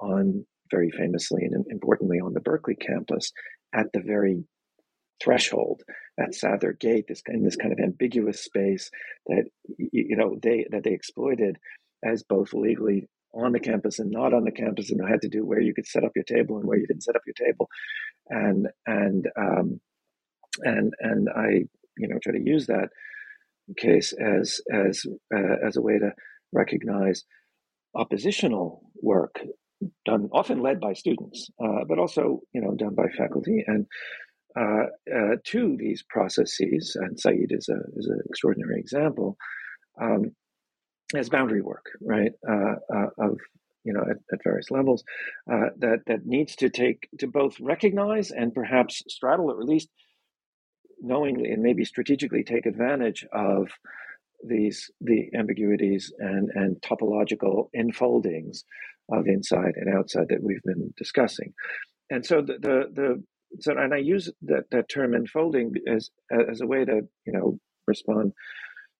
[0.00, 3.32] on very famously and importantly on the Berkeley campus
[3.74, 4.44] at the very
[5.22, 5.82] threshold
[6.18, 8.90] at Sather Gate, this in this kind of ambiguous space
[9.26, 9.44] that
[9.78, 11.56] you know they that they exploited
[12.04, 15.46] as both legally on the campus and not on the campus, and had to do
[15.46, 17.68] where you could set up your table and where you didn't set up your table,
[18.28, 19.80] and and um,
[20.60, 21.64] and and I
[21.96, 22.88] you know try to use that
[23.76, 26.12] case as as uh, as a way to
[26.52, 27.24] recognize
[27.94, 29.40] oppositional work
[30.04, 33.86] done often led by students, uh, but also you know done by faculty and
[34.58, 36.96] uh, uh to these processes.
[37.00, 39.36] And Said is a is an extraordinary example.
[40.00, 40.32] Um,
[41.14, 42.32] as boundary work, right?
[42.48, 43.38] Uh, uh, of
[43.84, 45.02] you know at, at various levels
[45.46, 49.88] that that needs to take to both recognize and perhaps straddle at least
[51.02, 53.68] knowingly and maybe strategically take advantage of
[54.44, 58.64] these the ambiguities and and topological enfoldings
[59.10, 61.52] of inside and outside that we've been discussing.
[62.10, 63.24] And so the the, the
[63.60, 67.58] so and I use that, that term enfolding as as a way to you know
[67.86, 68.32] respond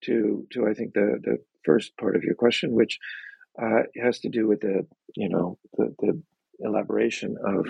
[0.05, 2.99] to to I think the the first part of your question, which
[3.61, 4.87] uh, has to do with the
[5.17, 6.23] you know the, the
[6.61, 7.67] elaboration of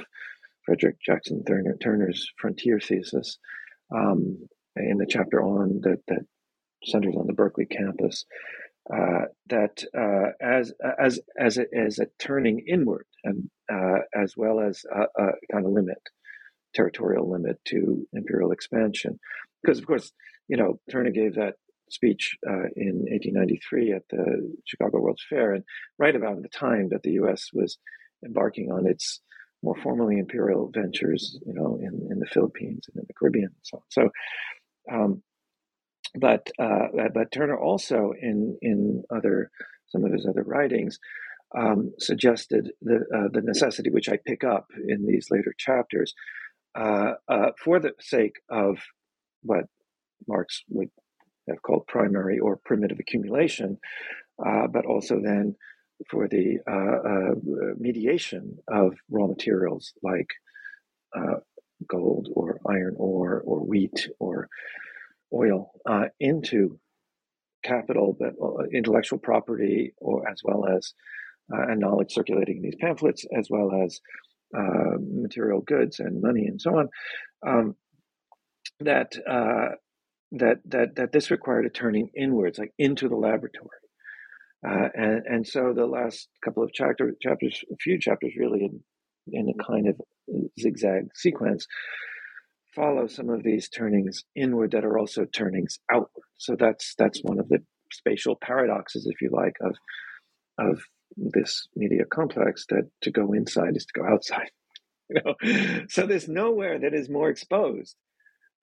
[0.65, 3.39] Frederick Jackson Turner, Turner's frontier thesis
[3.95, 4.39] um,
[4.77, 6.25] in the chapter on that that
[6.85, 8.25] centers on the Berkeley campus.
[8.93, 14.59] Uh, that uh, as as as a, as a turning inward and uh, as well
[14.59, 16.03] as a, a, kind of limit,
[16.75, 19.21] territorial limit to imperial expansion,
[19.63, 20.11] because of course
[20.49, 21.55] you know Turner gave that
[21.91, 25.63] speech uh, in 1893 at the Chicago World's Fair, and
[25.99, 27.51] right about the time that the U.S.
[27.53, 27.79] was
[28.25, 29.21] embarking on its
[29.63, 33.55] more formally imperial ventures, you know, in, in the Philippines and in the Caribbean and
[33.63, 33.83] so on.
[33.91, 34.11] So,
[34.93, 35.23] um,
[36.15, 39.51] but uh, but Turner also in in other
[39.89, 40.99] some of his other writings
[41.57, 46.13] um, suggested the uh, the necessity, which I pick up in these later chapters,
[46.75, 48.79] uh, uh for the sake of
[49.43, 49.65] what
[50.29, 50.91] Marx would
[51.49, 53.79] have called primary or primitive accumulation,
[54.45, 55.57] uh, but also then
[56.11, 60.29] for the uh, uh, mediation of raw materials like
[61.17, 61.37] uh,
[61.89, 64.49] gold or iron ore or wheat or
[65.33, 66.79] oil uh, into
[67.65, 70.95] capital, but uh, intellectual property, or as well as
[71.49, 74.01] and knowledge circulating in these pamphlets, as well as
[75.01, 76.89] material goods and money and so on.
[77.47, 77.77] Um,
[78.81, 79.13] that
[80.33, 83.82] that that that this required a turning inwards, like into the laboratory.
[84.67, 88.81] Uh, and and so the last couple of chapter, chapters, a few chapters, really in
[89.33, 90.01] in a kind of
[90.61, 91.67] zigzag sequence,
[92.75, 96.27] follow some of these turnings inward that are also turnings outward.
[96.39, 97.59] So that's that's one of the
[97.93, 99.77] spatial paradoxes, if you like, of
[100.59, 100.83] of
[101.17, 104.51] this media complex that to go inside is to go outside.
[105.11, 107.97] You know, so there's nowhere that is more exposed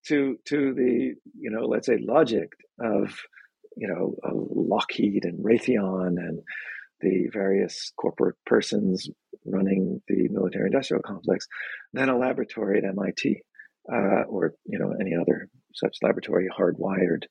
[0.07, 3.15] to to the you know let's say logic of
[3.79, 4.15] you know
[4.53, 6.39] Lockheed and Raytheon and
[7.01, 9.09] the various corporate persons
[9.45, 11.47] running the military industrial complex
[11.93, 13.41] than a laboratory at MIT
[13.91, 17.23] uh, or you know any other such laboratory hardwired.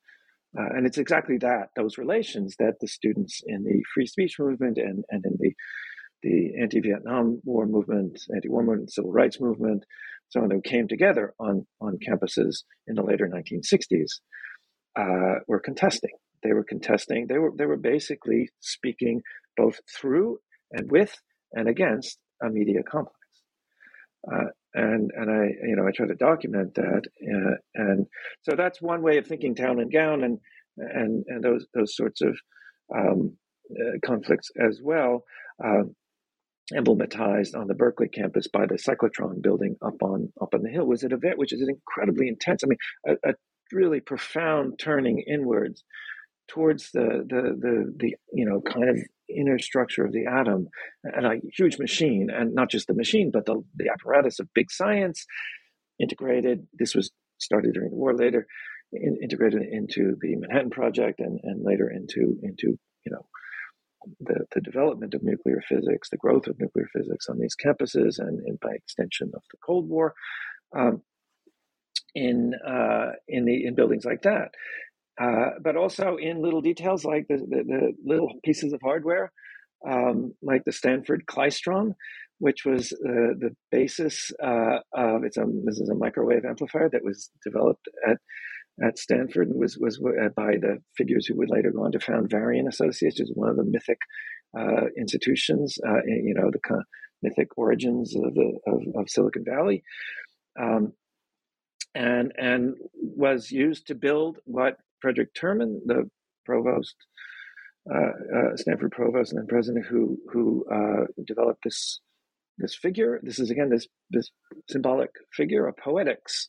[0.59, 4.79] Uh, and it's exactly that those relations that the students in the free speech movement
[4.79, 5.53] and, and in the
[6.23, 9.85] the anti-Vietnam War movement, anti-war movement, civil rights movement,
[10.31, 14.21] some of them came together on, on campuses in the later 1960s,
[14.97, 16.11] uh, were contesting.
[16.43, 17.27] They were contesting.
[17.27, 19.23] They were they were basically speaking
[19.57, 20.39] both through
[20.73, 21.15] and with
[21.53, 23.17] and against a media complex.
[24.31, 28.07] Uh, and and I you know I try to document that, uh, and
[28.43, 30.39] so that's one way of thinking town and gown, and
[30.77, 32.37] and and those those sorts of
[32.95, 33.37] um,
[33.71, 35.25] uh, conflicts as well.
[35.65, 35.95] Um,
[36.75, 40.85] emblematized on the Berkeley campus by the cyclotron building up on up on the hill
[40.85, 42.63] was an event which is an incredibly intense.
[42.63, 43.35] I mean, a, a
[43.73, 45.83] really profound turning inwards
[46.49, 50.69] towards the the the the you know kind of inner structure of the atom
[51.05, 54.71] and a huge machine and not just the machine but the the apparatus of big
[54.71, 55.27] science
[56.01, 56.67] integrated.
[56.73, 58.47] This was started during the war later
[58.93, 63.27] in, integrated into the Manhattan project and and later into into you know
[64.21, 68.41] the, the development of nuclear physics, the growth of nuclear physics on these campuses, and,
[68.47, 70.15] and by extension of the Cold War,
[70.77, 71.03] um,
[72.15, 74.53] in uh, in the in buildings like that,
[75.21, 79.33] uh, but also in little details like the, the, the little pieces of hardware,
[79.89, 81.95] um, like the Stanford Klystron,
[82.39, 87.05] which was uh, the basis uh, of it's a this is a microwave amplifier that
[87.05, 88.19] was developed at
[88.85, 92.01] at Stanford and was was uh, by the figures who would later go on to
[92.01, 93.99] found Varian Associates, which is one of the mythic
[94.59, 96.87] uh, institutions, uh, you know, the kind of
[97.23, 99.83] mythic origins of the of, of Silicon Valley,
[100.61, 100.93] um,
[101.95, 106.09] and and was used to build what Frederick Terman, the
[106.45, 106.97] provost,
[107.93, 112.01] uh, uh, Stanford provost and then president, who who uh, developed this
[112.59, 113.21] this figure.
[113.23, 114.31] This is again this this
[114.69, 116.49] symbolic figure of poetics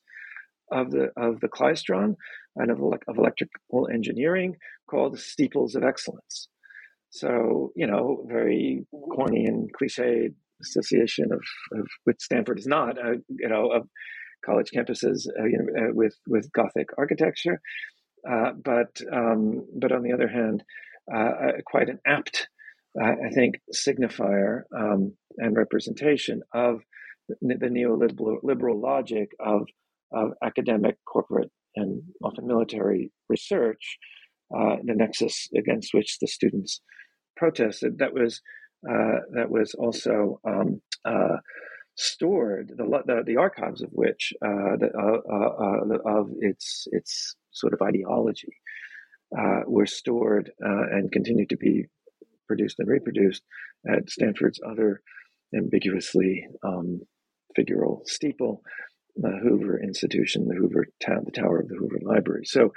[0.72, 2.16] of the of the klystron
[2.56, 4.56] and of, of electrical engineering
[4.90, 6.50] called the steeples of excellence.
[7.12, 11.42] So you know, very corny and cliched association of,
[11.80, 13.88] of with Stanford is not uh, you know of
[14.46, 17.62] college campuses uh, you know, uh, with with Gothic architecture,
[18.28, 20.64] uh, but um, but on the other hand.
[21.14, 22.48] uh, quite an apt,
[23.02, 26.82] I think, signifier um, and representation of
[27.28, 29.68] the, the neoliberal logic of,
[30.12, 33.98] of academic, corporate, and often military research,
[34.56, 36.82] uh, the nexus against which the students
[37.38, 38.00] protested.
[38.00, 38.42] That was
[38.90, 41.38] uh, that was also um, uh,
[41.98, 47.74] stored the, the, the archives of which uh, the, uh, uh, of its its sort
[47.74, 48.54] of ideology
[49.68, 51.86] were stored and continue to be
[52.48, 53.44] produced and reproduced
[53.88, 55.02] at Stanford's other
[55.56, 57.02] ambiguously um,
[57.58, 58.62] figural steeple,
[59.16, 62.46] the Hoover Institution, the Hoover Tower, the Tower of the Hoover Library.
[62.46, 62.72] So,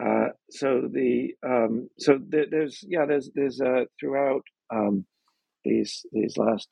[0.00, 4.42] uh, so the um, so there's yeah there's there's uh, throughout
[4.72, 5.04] um,
[5.64, 6.68] these these last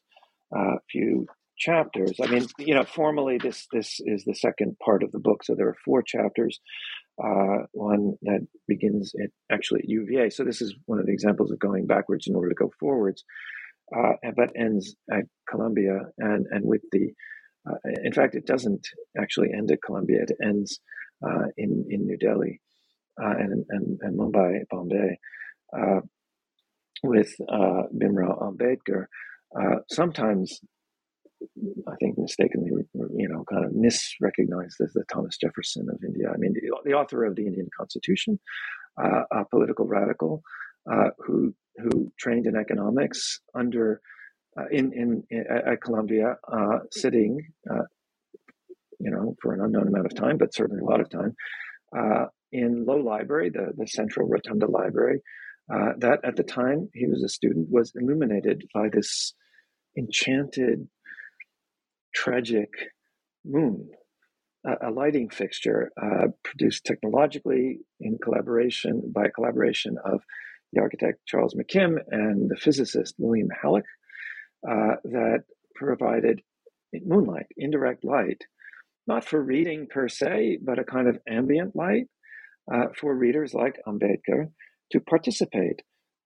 [0.56, 1.26] uh, few
[1.58, 2.16] chapters.
[2.22, 5.54] I mean, you know, formally this this is the second part of the book, so
[5.54, 6.60] there are four chapters.
[7.22, 10.30] Uh, one that begins at actually at UVA.
[10.30, 13.24] So this is one of the examples of going backwards in order to go forwards,
[13.96, 17.12] uh, but ends at Columbia and and with the.
[17.68, 18.86] Uh, in fact, it doesn't
[19.20, 20.22] actually end at Columbia.
[20.22, 20.80] It ends
[21.26, 22.60] uh, in in New Delhi
[23.20, 25.18] uh, and, and and Mumbai, Bombay,
[25.76, 26.00] uh,
[27.02, 29.06] with Bhimrao Ambedkar.
[29.90, 30.60] sometimes
[31.86, 36.30] I think mistakenly, you know, kind of misrecognized as the Thomas Jefferson of India.
[36.32, 38.38] I mean, the, the author of the Indian Constitution,
[39.02, 40.42] uh, a political radical
[40.90, 44.00] uh, who who trained in economics under
[44.58, 47.38] uh, in, in, in at Columbia, uh, sitting,
[47.70, 47.84] uh,
[48.98, 51.36] you know, for an unknown amount of time, but certainly a lot of time,
[51.96, 55.20] uh, in Low Library, the the Central Rotunda Library.
[55.68, 59.34] that at the time he was a student was illuminated by this
[59.96, 60.88] enchanted
[62.18, 62.70] tragic
[63.44, 63.88] moon,
[64.66, 70.20] a, a lighting fixture uh, produced technologically in collaboration by a collaboration of
[70.72, 73.84] the architect Charles McKim and the physicist William Hallock
[74.68, 75.44] uh, that
[75.76, 76.42] provided
[76.92, 78.42] moonlight, indirect light,
[79.06, 82.06] not for reading per se, but a kind of ambient light
[82.72, 84.50] uh, for readers like Ambedkar
[84.90, 85.82] to participate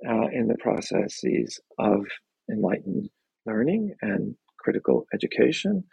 [0.09, 2.07] uh, in the processes of
[2.51, 3.11] enlightened
[3.45, 5.85] learning and critical education,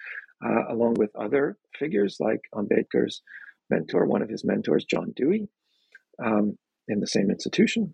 [0.46, 3.22] uh, along with other figures like Ambedkar's
[3.70, 5.50] mentor, one of his mentors, John Dewey,
[6.24, 6.58] um,
[6.88, 7.94] in the same institution,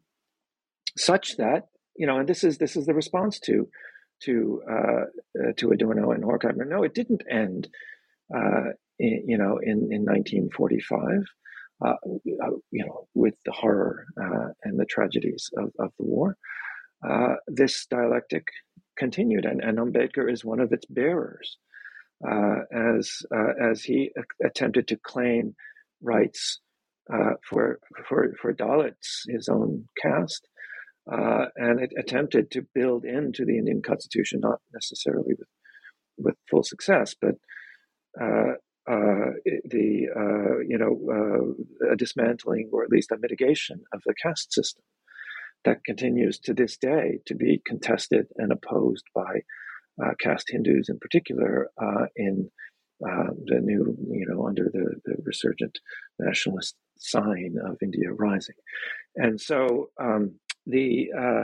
[0.97, 1.67] such that
[1.97, 3.67] you know, and this is this is the response to
[4.23, 5.05] to uh,
[5.41, 6.67] uh, to Adorno and Horkheimer.
[6.67, 7.67] No, it didn't end,
[8.35, 11.23] uh, in, you know, in in 1945.
[11.85, 16.37] Uh, you know, with the horror uh, and the tragedies of, of the war,
[17.05, 18.47] uh, this dialectic
[18.97, 21.57] continued, and, and Ambedkar is one of its bearers,
[22.27, 24.11] uh, as uh, as he
[24.43, 25.55] attempted to claim
[26.01, 26.59] rights
[27.13, 30.47] uh, for for for Dalits, his own caste,
[31.11, 35.49] uh, and it attempted to build into the Indian Constitution, not necessarily with
[36.17, 37.35] with full success, but.
[38.19, 38.53] Uh,
[38.87, 39.33] uh,
[39.65, 40.07] the
[40.67, 41.55] you know
[41.91, 44.83] a dismantling or at least a mitigation of the caste system,
[45.65, 49.41] that continues to this day to be contested and opposed by
[50.03, 52.49] uh, caste Hindus in particular uh, in
[53.05, 55.79] uh, the new, you know, under the, the resurgent
[56.19, 58.55] nationalist sign of India rising.
[59.15, 60.35] And so um,
[60.65, 61.43] the, uh,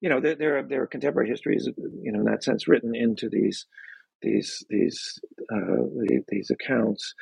[0.00, 1.68] you know, there, there, are, there are contemporary histories,
[2.02, 3.66] you know, in that sense, written into these
[4.22, 5.18] these these
[5.52, 5.84] uh,
[6.28, 7.14] these accounts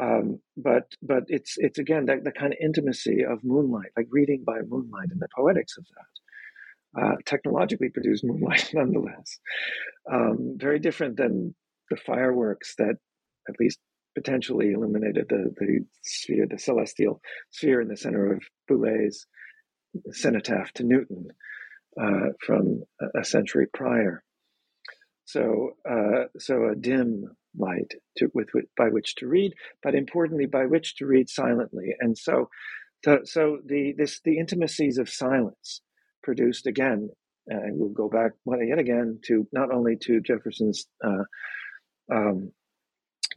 [0.00, 4.42] um, but but it's it's again that the kind of intimacy of moonlight, like reading
[4.46, 7.02] by moonlight, and the poetics of that.
[7.02, 9.40] Uh, technologically produced moonlight, nonetheless,
[10.12, 11.54] um, very different than
[11.88, 12.96] the fireworks that,
[13.48, 13.78] at least
[14.14, 17.20] potentially, illuminated the the sphere, the celestial
[17.50, 19.26] sphere in the center of Boullée's
[20.10, 21.28] cenotaph to Newton
[22.00, 22.82] uh, from
[23.14, 24.22] a century prior.
[25.24, 27.24] So, uh, so a dim
[27.56, 29.52] light to, with, with, by which to read,
[29.82, 31.94] but importantly, by which to read silently.
[32.00, 32.48] And so,
[33.24, 35.80] so the this the intimacies of silence
[36.22, 37.10] produced again,
[37.48, 41.24] and we'll go back yet again to not only to Jefferson's uh,
[42.12, 42.52] um,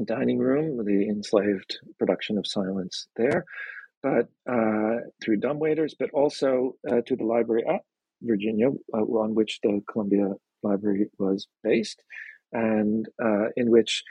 [0.03, 3.45] dining room, the enslaved production of silence there,
[4.03, 7.81] but uh, through dumbwaiters, but also uh, to the library at
[8.21, 10.29] Virginia, uh, on which the Columbia
[10.63, 12.03] Library was based,
[12.51, 14.03] and uh, in which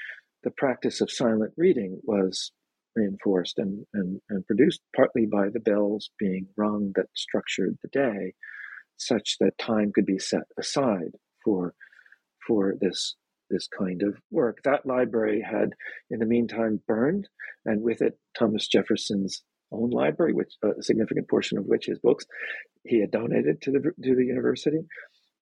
[0.43, 2.53] the practice of silent reading was
[2.95, 8.35] reinforced and, and, and produced partly by the bells being rung that structured the day,
[8.97, 11.13] such that time could be set aside
[11.45, 11.75] for
[12.47, 13.17] for this
[13.51, 14.59] this kind of work.
[14.65, 15.75] That library had,
[16.11, 17.29] in the meantime, burned,
[17.65, 19.43] and with it, Thomas Jefferson's
[19.73, 22.25] own library, which a significant portion of which his books
[22.85, 24.79] he had donated to the to the university.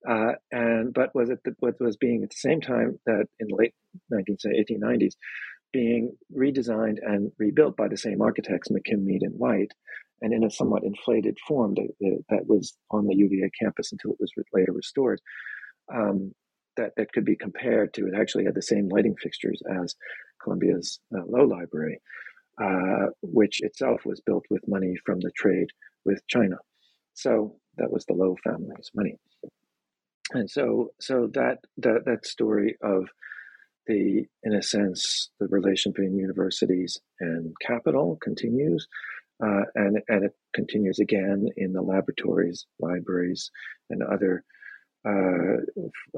[0.08, 3.54] Uh, and but was it what was being at the same time that in the
[3.54, 3.74] late
[4.12, 5.14] 1890s
[5.72, 9.72] being redesigned and rebuilt by the same architects McKim, Mead, and White,
[10.20, 14.18] and in a somewhat inflated form that, that was on the UVA campus until it
[14.20, 15.20] was later restored.
[15.92, 16.32] Um,
[16.76, 19.94] that, that could be compared to it actually had the same lighting fixtures as
[20.42, 22.00] Columbia's uh, Low Library,
[22.62, 25.68] uh, which itself was built with money from the trade
[26.04, 26.56] with China.
[27.14, 29.18] So that was the Low family's money
[30.34, 33.08] and so so that that that story of
[33.86, 38.86] the in a sense the relation between universities and capital continues
[39.44, 43.50] uh, and and it continues again in the laboratories libraries
[43.90, 44.44] and other
[45.04, 45.56] uh,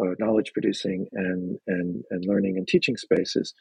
[0.01, 3.55] uh, knowledge producing and, and and learning and teaching spaces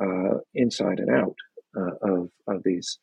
[0.00, 1.36] uh, inside and out
[1.76, 2.98] uh, of of these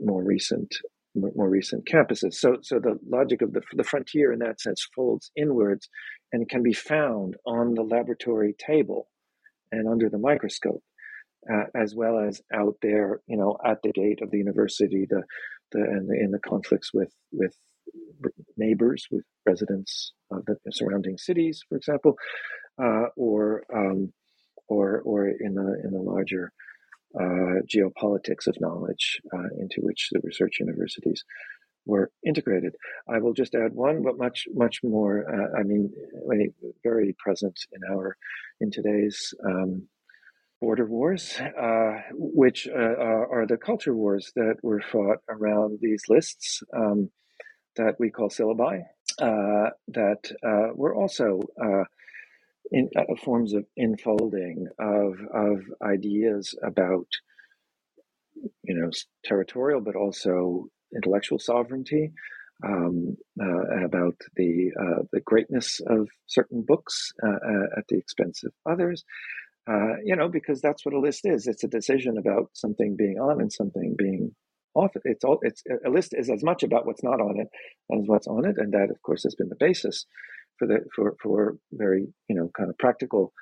[0.00, 0.76] more recent
[1.14, 2.34] more recent campuses.
[2.34, 5.88] So, so the logic of the, the frontier in that sense folds inwards
[6.32, 9.08] and can be found on the laboratory table
[9.72, 10.82] and under the microscope,
[11.52, 15.22] uh, as well as out there, you know, at the gate of the university, the,
[15.72, 17.54] the and the, in the conflicts with with
[18.56, 22.16] neighbors, with residents of the surrounding cities, for example,
[22.82, 24.12] uh, or um,
[24.68, 26.52] or or in the in the larger
[27.18, 31.24] uh, geopolitics of knowledge uh, into which the research universities
[31.84, 32.74] were integrated.
[33.08, 35.24] I will just add one, but much much more.
[35.28, 35.90] Uh, I mean,
[36.84, 38.16] very present in our
[38.60, 39.88] in today's um,
[40.60, 46.62] border wars, uh, which uh, are the culture wars that were fought around these lists
[46.76, 47.10] um,
[47.76, 48.82] that we call syllabi.
[49.18, 51.40] That were also
[52.72, 57.06] in uh, forms of infolding of of ideas about
[58.64, 58.90] you know
[59.24, 62.12] territorial but also intellectual sovereignty
[62.66, 68.42] um, uh, about the uh, the greatness of certain books uh, uh, at the expense
[68.44, 69.04] of others
[69.70, 71.46] uh, you know because that's what a list is.
[71.46, 74.34] It's a decision about something being on and something being
[74.74, 74.92] off.
[75.04, 77.48] It's all it's a list is as much about what's not on it
[77.94, 80.06] as what's on it and that of course has been the basis
[80.58, 83.32] for the for for very you know kind of practical,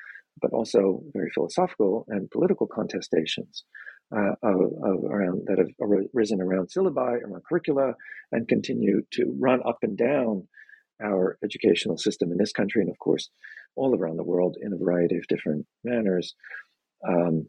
[0.41, 3.63] but also very philosophical and political contestations
[4.15, 5.69] uh, of, of around that have
[6.15, 7.95] arisen around syllabi, around curricula,
[8.33, 10.47] and continue to run up and down
[11.03, 13.29] our educational system in this country, and of course,
[13.75, 16.35] all around the world in a variety of different manners.
[17.07, 17.49] Um,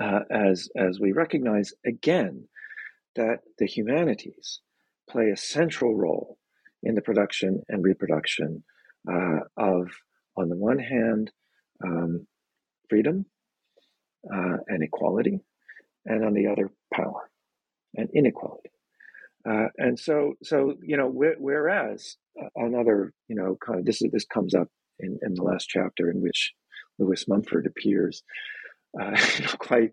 [0.00, 2.48] uh, as as we recognize again
[3.14, 4.60] that the humanities
[5.08, 6.36] play a central role
[6.82, 8.62] in the production and reproduction
[9.10, 9.88] uh, of,
[10.36, 11.30] on the one hand,
[11.84, 12.26] um,
[12.88, 13.26] freedom
[14.32, 15.40] uh, and equality,
[16.06, 17.30] and on the other, power
[17.94, 18.70] and inequality.
[19.48, 22.16] Uh, and so, so you know, whereas
[22.56, 24.68] another, you know, kind of this this comes up
[24.98, 26.52] in, in the last chapter in which
[26.98, 28.22] Lewis Mumford appears,
[29.00, 29.16] uh,
[29.58, 29.92] quite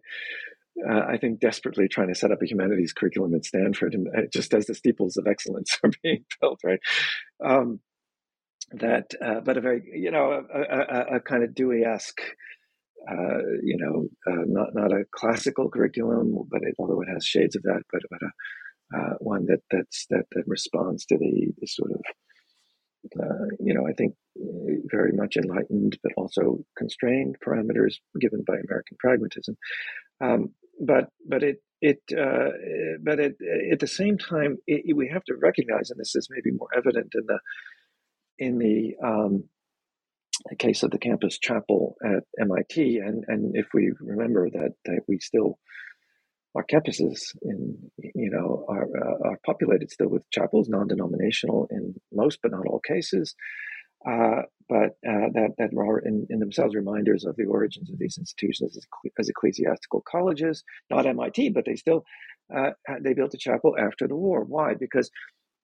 [0.87, 4.21] uh, I think, desperately trying to set up a humanities curriculum at Stanford, and uh,
[4.31, 6.79] just as the steeples of excellence are being built, right?
[7.43, 7.79] Um,
[8.71, 12.21] that, uh, but a very, you know, a, a, a kind of Dewey-esque,
[13.09, 17.55] uh, you know, uh, not not a classical curriculum, but it, although it has shades
[17.55, 21.67] of that, but but a uh, one that that's that that responds to the, the
[21.67, 22.01] sort of
[23.19, 24.15] uh, you know, I think
[24.91, 29.55] very much enlightened, but also constrained parameters given by American pragmatism.
[30.21, 30.49] Um,
[30.79, 32.49] but but it it uh,
[33.03, 33.35] but it,
[33.71, 37.13] at the same time it, we have to recognize, and this is maybe more evident
[37.13, 37.39] in the
[38.37, 39.43] in the um,
[40.59, 45.19] case of the campus chapel at MIT, and and if we remember that that we
[45.19, 45.57] still
[46.55, 52.39] our campuses in you know are uh, are populated still with chapels, non-denominational in most
[52.41, 53.35] but not all cases.
[54.07, 58.17] Uh, but uh, that that are in, in, themselves reminders of the origins of these
[58.17, 58.85] institutions as,
[59.19, 62.03] as ecclesiastical colleges, not MIT, but they still
[62.55, 62.71] uh,
[63.01, 64.43] they built a chapel after the war.
[64.43, 64.73] Why?
[64.73, 65.09] Because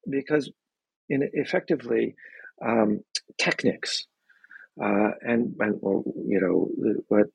[0.09, 0.51] because
[1.09, 2.15] in effectively
[2.65, 3.01] um,
[3.39, 4.07] technics
[4.81, 6.69] uh, and and or, you know
[7.07, 7.27] what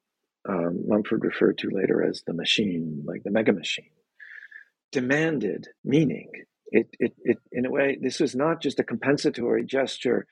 [0.48, 3.90] um, Mumford referred to later as the machine, like the mega machine,
[4.92, 6.30] demanded meaning.
[6.68, 10.26] It, it, it, in a way, this was not just a compensatory gesture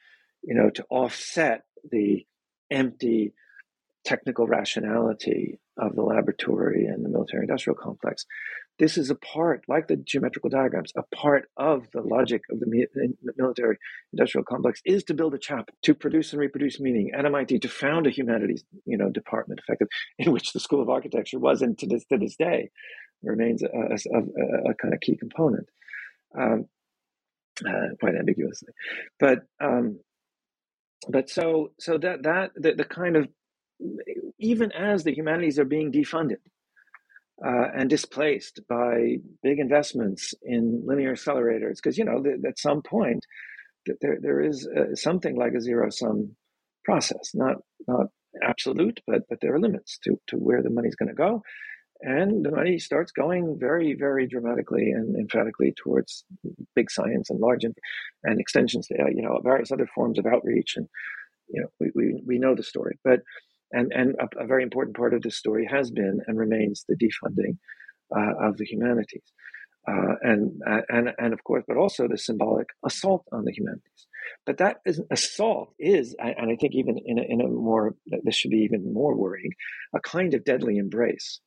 [0.46, 2.26] you know, to offset the
[2.70, 3.32] empty
[4.04, 8.24] technical rationality of the laboratory and the military industrial complex.
[8.78, 12.86] This is a part, like the geometrical diagrams, a part of the logic of the
[13.36, 13.78] military
[14.12, 17.68] industrial complex is to build a chapel, to produce and reproduce meaning at MIT, to
[17.68, 19.88] found a humanities, you know, department, effective,
[20.18, 22.70] in which the School of Architecture was, and to this to this day,
[23.22, 25.68] remains a, a, a, a kind of key component,
[26.38, 26.66] um,
[27.66, 28.72] uh, quite ambiguously.
[29.20, 30.00] But um,
[31.08, 33.28] but so so that that the, the kind of
[34.38, 36.36] even as the humanities are being defunded
[37.44, 43.24] uh, and displaced by big investments in linear accelerators, because you know at some point
[44.00, 46.36] there there is uh, something like a zero sum
[46.84, 47.56] process, not
[47.88, 48.06] not
[48.42, 51.42] absolute, but but there are limits to to where the money's going to go,
[52.00, 56.24] and the money starts going very very dramatically and emphatically towards
[56.74, 57.74] big science and large and,
[58.24, 60.88] and extensions, to, you know, various other forms of outreach, and
[61.48, 63.20] you know we we, we know the story, but.
[63.72, 66.94] And, and a, a very important part of this story has been and remains the
[66.94, 67.56] defunding
[68.16, 69.32] uh, of the humanities.
[69.86, 74.06] Uh, and and and of course, but also the symbolic assault on the humanities.
[74.46, 78.36] But that is, assault is, and I think even in a, in a more this
[78.36, 79.50] should be even more worrying,
[79.94, 81.40] a kind of deadly embrace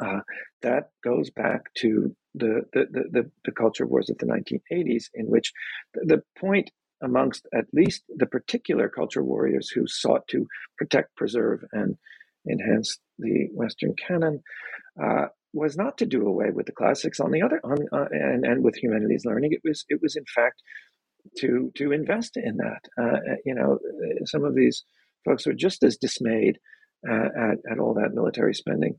[0.00, 0.20] uh,
[0.62, 5.52] that goes back to the the, the the culture wars of the 1980s, in which
[5.94, 6.70] the, the point
[7.02, 10.46] amongst at least the particular culture warriors who sought to
[10.78, 11.96] protect, preserve, and
[12.50, 14.42] enhance the Western canon
[15.02, 17.20] uh, was not to do away with the classics.
[17.20, 20.24] On the other, on, uh, and and with humanities learning, it was it was in
[20.34, 20.62] fact
[21.38, 22.80] to to invest in that.
[22.98, 23.78] Uh, uh you know,
[24.24, 24.84] some of these
[25.24, 26.58] folks were just as dismayed
[27.08, 28.96] uh, at at all that military spending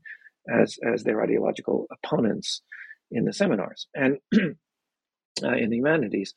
[0.52, 2.62] as as their ideological opponents
[3.10, 6.34] in the seminars and uh, in the humanities.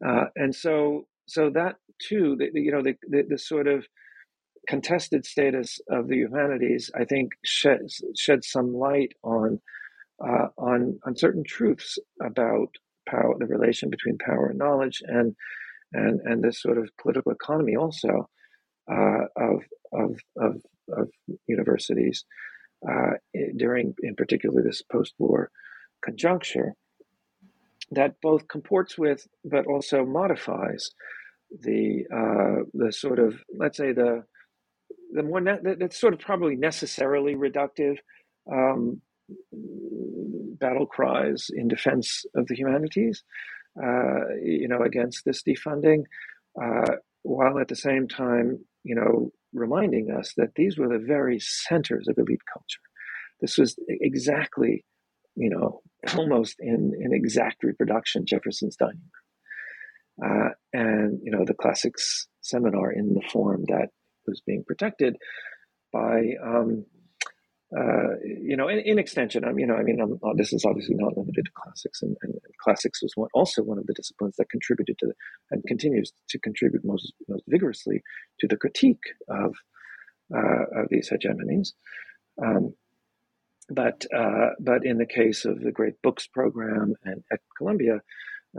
[0.00, 3.86] and so so that too, the, you know, the, the, the sort of
[4.68, 9.60] contested status of the humanities, I think, sheds sheds some light on
[10.24, 12.68] uh, on on certain truths about
[13.08, 15.34] power, the relation between power and knowledge, and
[15.92, 18.28] and and this sort of political economy also
[18.90, 19.62] uh, of,
[19.92, 20.62] of of
[20.96, 21.08] of
[21.46, 22.24] universities
[22.88, 23.12] uh,
[23.56, 25.50] during, in particular, this post-war
[26.04, 26.74] conjuncture
[27.90, 30.90] that both comports with but also modifies
[31.60, 34.24] the uh, the sort of let's say the
[35.12, 37.96] the more ne- that's sort of probably necessarily reductive
[38.52, 39.00] um,
[39.52, 43.22] battle cries in defense of the humanities,
[43.82, 46.04] uh, you know, against this defunding,
[46.60, 51.38] uh, while at the same time, you know, reminding us that these were the very
[51.40, 52.80] centers of elite culture.
[53.40, 54.84] This was exactly,
[55.34, 55.82] you know,
[56.16, 59.10] almost in, in exact reproduction Jefferson's dining room.
[60.24, 63.88] Uh, and you know the classics seminar in the form that
[64.26, 65.14] was being protected
[65.92, 66.86] by um,
[67.76, 70.52] uh, you know in, in, extension I mean, you know I mean I'm, uh, this
[70.52, 73.86] is obviously not limited to classics and, and, and classics was one, also one of
[73.86, 75.14] the disciplines that contributed to the,
[75.50, 78.02] and continues to contribute most most vigorously
[78.40, 79.54] to the critique of
[80.34, 81.72] uh, of these hegemonies.
[82.42, 82.74] Um,
[83.68, 88.00] but uh, but in the case of the Great Books program and at Columbia,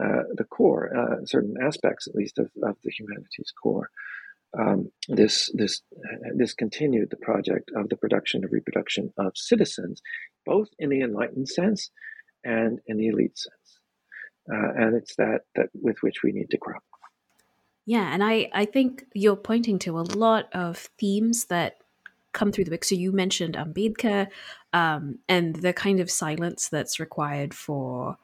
[0.01, 3.89] uh, the core, uh, certain aspects at least of, of the humanities core.
[4.57, 5.81] Um, this this
[6.35, 10.01] this continued the project of the production of reproduction of citizens,
[10.45, 11.91] both in the enlightened sense
[12.43, 13.79] and in the elite sense,
[14.51, 16.77] uh, and it's that that with which we need to grow.
[17.85, 21.77] Yeah, and I I think you're pointing to a lot of themes that
[22.33, 22.85] come through the book.
[22.85, 24.27] So you mentioned Ambedkar
[24.71, 28.17] um, and the kind of silence that's required for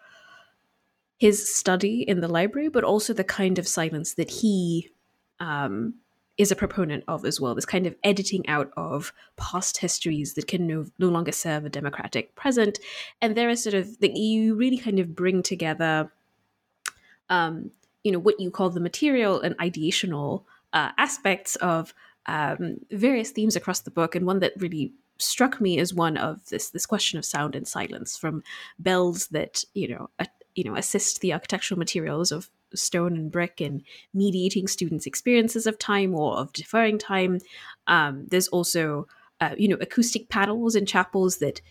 [1.18, 4.92] his study in the library, but also the kind of silence that he
[5.40, 5.96] um,
[6.38, 7.54] is a proponent of as well.
[7.54, 11.70] This kind of editing out of past histories that can no, no longer serve a
[11.70, 12.80] democratic present.
[13.22, 16.12] And there is sort of the you really kind of bring together,
[17.30, 17.72] um,
[18.04, 20.44] you know, what you call the material and ideational
[20.74, 21.94] uh, aspects of
[22.26, 26.44] um, various themes across the book, and one that really struck me as one of
[26.50, 28.44] this this question of sound and silence from
[28.80, 30.10] bells that you know
[30.56, 33.84] you know assist the architectural materials of stone and brick and
[34.14, 37.40] mediating students' experiences of time or of deferring time.
[37.88, 39.08] Um, there's also
[39.42, 41.62] uh, you know acoustic panels in chapels that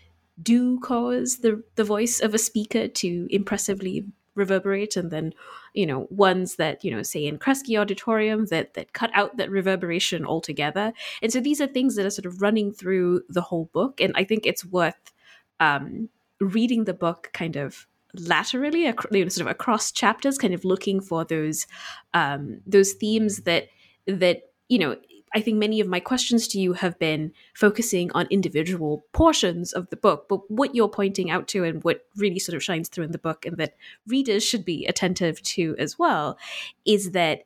[0.41, 4.05] do cause the the voice of a speaker to impressively
[4.35, 4.95] reverberate.
[4.95, 5.33] And then
[5.73, 9.51] you know ones that you know say in Kresge auditorium that that cut out that
[9.51, 10.93] reverberation altogether.
[11.21, 14.01] And so these are things that are sort of running through the whole book.
[14.01, 15.13] And i think it's worth
[15.59, 16.09] um,
[16.39, 21.01] reading the book kind of laterally, you know, sort of across chapters, kind of looking
[21.01, 21.67] for those
[22.13, 23.67] um, those themes that
[24.07, 24.97] that you know.
[25.35, 29.89] I think many of my questions to you have been focusing on individual portions of
[29.89, 33.05] the book, but what you're pointing out to and what really sort of shines through
[33.05, 33.73] in the book and that
[34.05, 36.37] readers should be attentive to as well
[36.85, 37.45] is that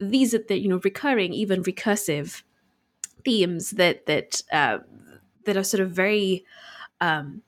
[0.00, 2.42] these are the you know recurring, even recursive
[3.24, 4.78] themes that that uh,
[5.44, 6.44] that are sort of very
[7.00, 7.42] um,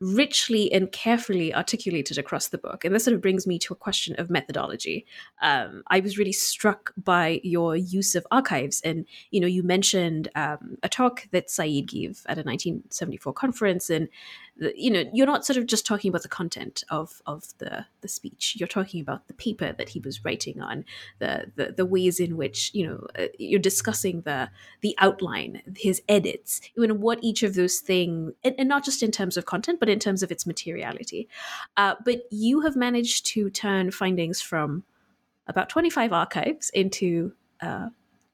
[0.00, 2.84] richly and carefully articulated across the book.
[2.84, 5.06] And this sort of brings me to a question of methodology.
[5.40, 8.80] Um, I was really struck by your use of archives.
[8.82, 13.88] And, you know, you mentioned um, a talk that Said gave at a 1974 conference.
[13.90, 14.08] And,
[14.58, 18.08] you know, you're not sort of just talking about the content of, of the, the
[18.08, 18.56] speech.
[18.58, 20.84] You're talking about the paper that he was writing on,
[21.18, 24.48] the, the, the ways in which, you know, uh, you're discussing the,
[24.80, 29.02] the outline, his edits, you know, what each of those things, and, and not just
[29.02, 31.28] in terms of content, but in terms of its materiality.
[31.76, 34.84] Uh, but you have managed to turn findings from
[35.46, 37.88] about 25 archives into uh,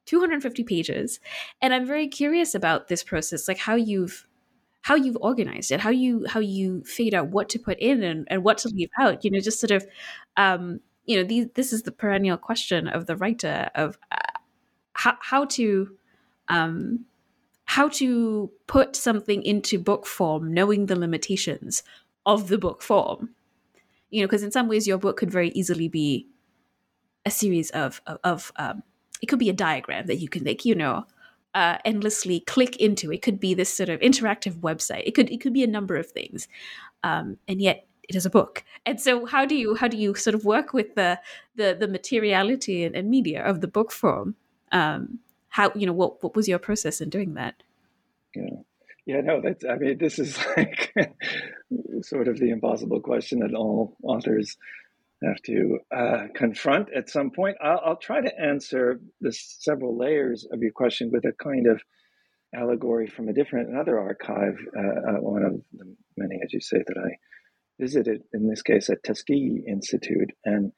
[0.07, 1.19] 250 pages,
[1.61, 4.27] and I'm very curious about this process, like how you've
[4.83, 8.27] how you've organized it, how you how you figured out what to put in and,
[8.31, 9.25] and what to leave out.
[9.25, 9.87] You know, just sort of,
[10.37, 14.17] um, you know, these, this is the perennial question of the writer of uh,
[14.95, 15.97] how how to
[16.49, 17.07] um,
[17.65, 21.83] how to put something into book form knowing the limitations
[22.27, 23.31] of the book form
[24.11, 26.29] you know because in some ways your book could very easily be
[27.25, 28.83] a series of of, of um,
[29.21, 31.05] it could be a diagram that you can like you know
[31.55, 33.13] uh, endlessly click into.
[33.13, 35.03] It could be this sort of interactive website.
[35.07, 36.49] It could it could be a number of things
[37.05, 38.65] um, and yet it is a book.
[38.85, 41.21] And so how do you how do you sort of work with the
[41.57, 44.35] the the materiality and, and media of the book form?
[44.71, 45.19] Um,
[45.49, 47.63] how you know what what was your process in doing that?
[48.35, 48.61] Yeah.
[49.05, 50.95] Yeah no that's i mean this is like
[52.03, 54.57] sort of the impossible question that all authors
[55.25, 57.57] have to uh, confront at some point.
[57.63, 61.81] I'll, I'll, try to answer the several layers of your question with a kind of
[62.55, 66.77] allegory from a different another archive uh, uh, one of the many as you say
[66.87, 67.17] that i
[67.81, 70.71] visited in this case at tuskegee institute and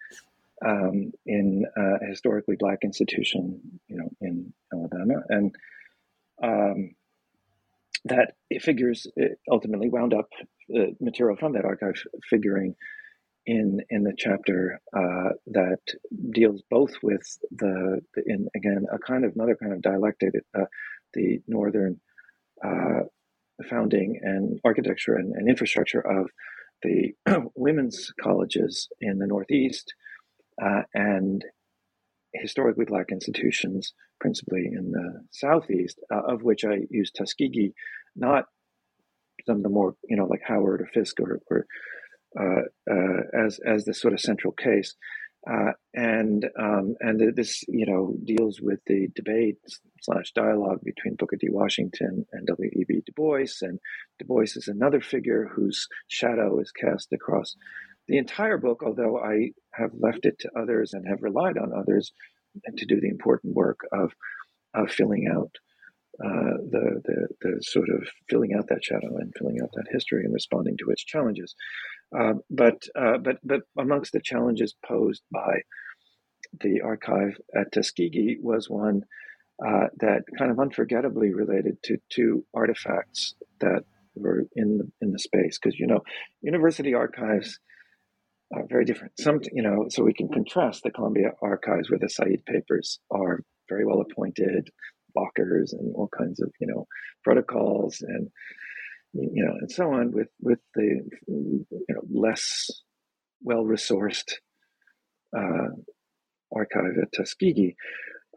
[0.64, 5.54] um, in a historically black institution, you know, in Alabama, and
[6.42, 6.94] um,
[8.06, 9.06] that figures
[9.50, 10.28] ultimately wound up
[10.68, 11.94] the material from that archive
[12.28, 12.74] figuring
[13.46, 15.80] in in the chapter uh, that
[16.30, 20.64] deals both with the, in again a kind of another kind of dialectic uh,
[21.12, 22.00] the northern
[22.64, 23.00] uh,
[23.68, 26.28] founding and architecture and, and infrastructure of
[26.82, 27.12] the
[27.54, 29.94] women's colleges in the northeast
[30.62, 31.44] uh, and
[32.34, 37.74] historically black institutions, principally in the southeast, uh, of which I use Tuskegee,
[38.16, 38.46] not
[39.46, 41.66] some of the more you know like Howard or Fisk or, or
[42.36, 44.94] as as the sort of central case.
[45.46, 49.58] Uh, and um, and this you know deals with the debate
[50.00, 51.48] slash dialogue between Booker T.
[51.50, 52.70] Washington and W.
[52.72, 52.84] E.
[52.88, 53.02] B.
[53.04, 53.78] Du Bois, and
[54.18, 57.56] Du Bois is another figure whose shadow is cast across
[58.08, 62.12] the entire book, although I have left it to others and have relied on others
[62.76, 64.12] to do the important work of,
[64.74, 65.52] of filling out
[66.22, 70.24] uh, the, the, the sort of filling out that shadow and filling out that history
[70.24, 71.54] and responding to its challenges.
[72.16, 75.62] Uh, but uh, but but amongst the challenges posed by
[76.60, 79.02] the archive at Tuskegee was one
[79.64, 83.82] uh, that kind of unforgettably related to two artifacts that
[84.14, 86.00] were in the in the space because you know
[86.42, 87.58] university archives
[88.52, 89.12] are very different.
[89.18, 93.40] Some, you know, so we can contrast the Columbia archives where the Said papers are
[93.68, 94.70] very well appointed,
[95.14, 96.86] lockers and all kinds of, you know,
[97.22, 98.28] protocols and,
[99.12, 102.70] you know, and so on with, with the, you know, less
[103.42, 104.32] well resourced
[105.36, 105.68] uh,
[106.52, 107.76] archive at Tuskegee,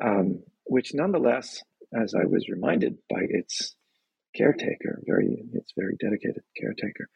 [0.04, 1.64] um, which nonetheless,
[1.94, 3.76] as I was reminded by its
[4.36, 7.10] caretaker, very, its very dedicated caretaker,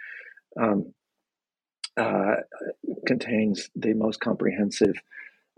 [0.59, 0.93] um,
[1.97, 2.35] uh,
[3.05, 4.95] contains the most comprehensive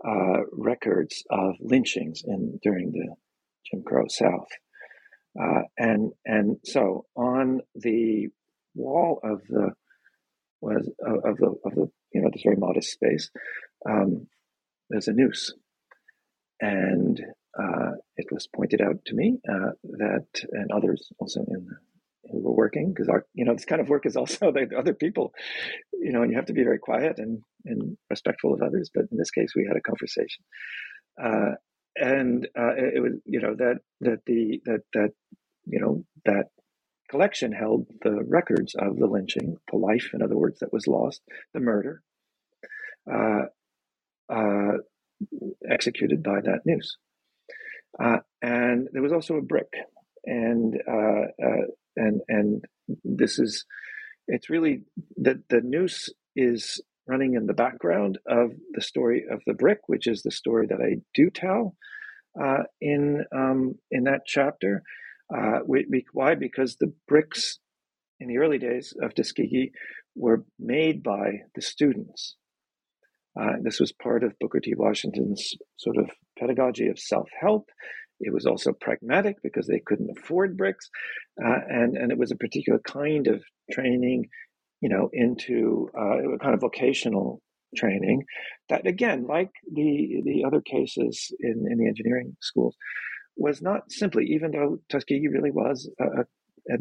[0.06, 3.14] uh, records of lynchings in during the
[3.70, 4.48] Jim Crow South,
[5.40, 8.28] uh, and and so on the
[8.74, 9.72] wall of the
[10.60, 13.30] was of the of the you know this very modest space,
[13.88, 14.26] um,
[14.90, 15.54] there's a noose,
[16.60, 17.20] and
[17.58, 21.68] uh, it was pointed out to me uh, that and others also in
[22.30, 24.94] who were working because our you know this kind of work is also the other
[24.94, 25.32] people
[25.92, 29.04] you know and you have to be very quiet and and respectful of others but
[29.10, 30.44] in this case we had a conversation.
[31.22, 31.54] Uh,
[31.96, 35.10] and uh, it, it was you know that that the that that
[35.66, 36.46] you know that
[37.10, 41.22] collection held the records of the lynching the life in other words that was lost
[41.52, 42.02] the murder
[43.12, 43.42] uh,
[44.28, 44.72] uh
[45.70, 46.96] executed by that noose.
[48.02, 49.72] Uh, and there was also a brick
[50.24, 51.66] and uh, uh,
[51.96, 52.64] and and
[53.04, 53.64] this is
[54.26, 54.82] it's really
[55.16, 60.06] that the noose is running in the background of the story of the brick, which
[60.06, 61.76] is the story that I do tell
[62.40, 64.82] uh, in um, in that chapter.
[65.34, 66.34] Uh, we, why?
[66.34, 67.58] Because the bricks
[68.20, 69.72] in the early days of Tuskegee
[70.14, 72.36] were made by the students.
[73.38, 74.74] Uh, this was part of Booker T.
[74.76, 77.68] Washington's sort of pedagogy of self help.
[78.20, 80.88] It was also pragmatic because they couldn't afford bricks,
[81.44, 84.28] uh, and and it was a particular kind of training,
[84.80, 87.40] you know, into uh, a kind of vocational
[87.76, 88.24] training
[88.68, 92.76] that again, like the the other cases in in the engineering schools,
[93.36, 96.24] was not simply even though Tuskegee really was a, a,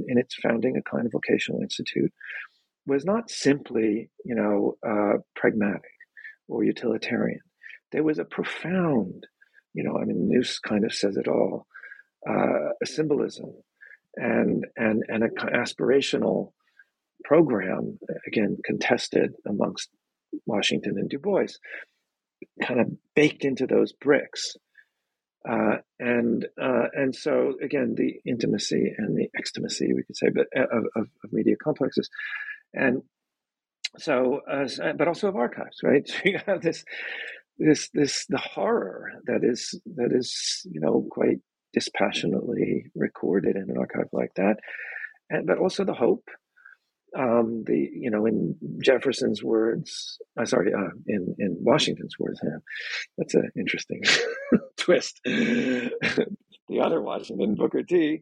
[0.07, 2.11] in its founding a kind of vocational institute,
[2.85, 5.81] was not simply you know uh, pragmatic
[6.47, 7.39] or utilitarian.
[7.91, 9.27] There was a profound,
[9.73, 11.67] you know, I mean, Noose kind of says it all,
[12.27, 13.53] uh, symbolism
[14.15, 16.51] and and and an aspirational
[17.23, 19.89] program again contested amongst
[20.45, 21.47] Washington and Du Bois,
[22.61, 24.55] kind of baked into those bricks.
[25.47, 30.47] Uh, and uh, and so again, the intimacy and the extimacy, we could say, but
[30.55, 32.09] uh, of, of, of media complexes,
[32.73, 33.01] and
[33.97, 34.67] so, uh,
[34.97, 36.07] but also of archives, right?
[36.09, 36.85] So you have this,
[37.57, 41.39] this, this, the horror that is that is you know quite
[41.73, 44.57] dispassionately recorded in an archive like that,
[45.29, 46.23] and but also the hope
[47.17, 52.57] um, the you know in Jefferson's words, uh, sorry, uh, in in Washington's words, yeah,
[53.17, 54.01] that's an interesting
[54.77, 55.19] twist.
[55.25, 55.91] the
[56.81, 58.21] other Washington, Booker T,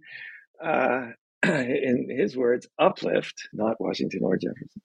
[0.64, 1.08] uh,
[1.44, 4.82] in his words, uplift, not Washington or Jefferson.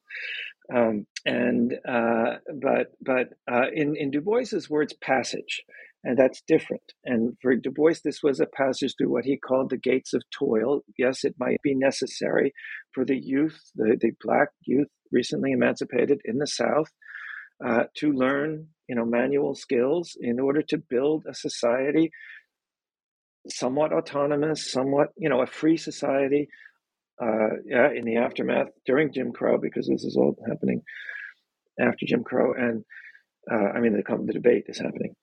[0.72, 5.62] Um, and uh, but but uh, in in Du Bois's words, passage
[6.06, 6.84] and that's different.
[7.04, 10.22] And for Du Bois, this was a passage through what he called the gates of
[10.30, 10.82] toil.
[10.96, 12.54] Yes, it might be necessary
[12.94, 16.86] for the youth, the, the black youth recently emancipated in the South,
[17.64, 22.12] uh, to learn, you know, manual skills in order to build a society
[23.48, 26.48] somewhat autonomous, somewhat, you know, a free society.
[27.20, 30.82] Uh, yeah, in the aftermath during Jim Crow, because this is all happening
[31.80, 32.84] after Jim Crow, and
[33.50, 35.14] uh, I mean the, the debate is happening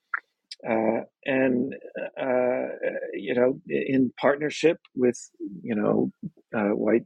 [0.68, 1.76] uh, and
[2.20, 2.68] uh,
[3.14, 5.18] you know, in partnership with
[5.62, 6.12] you know
[6.56, 7.06] uh, white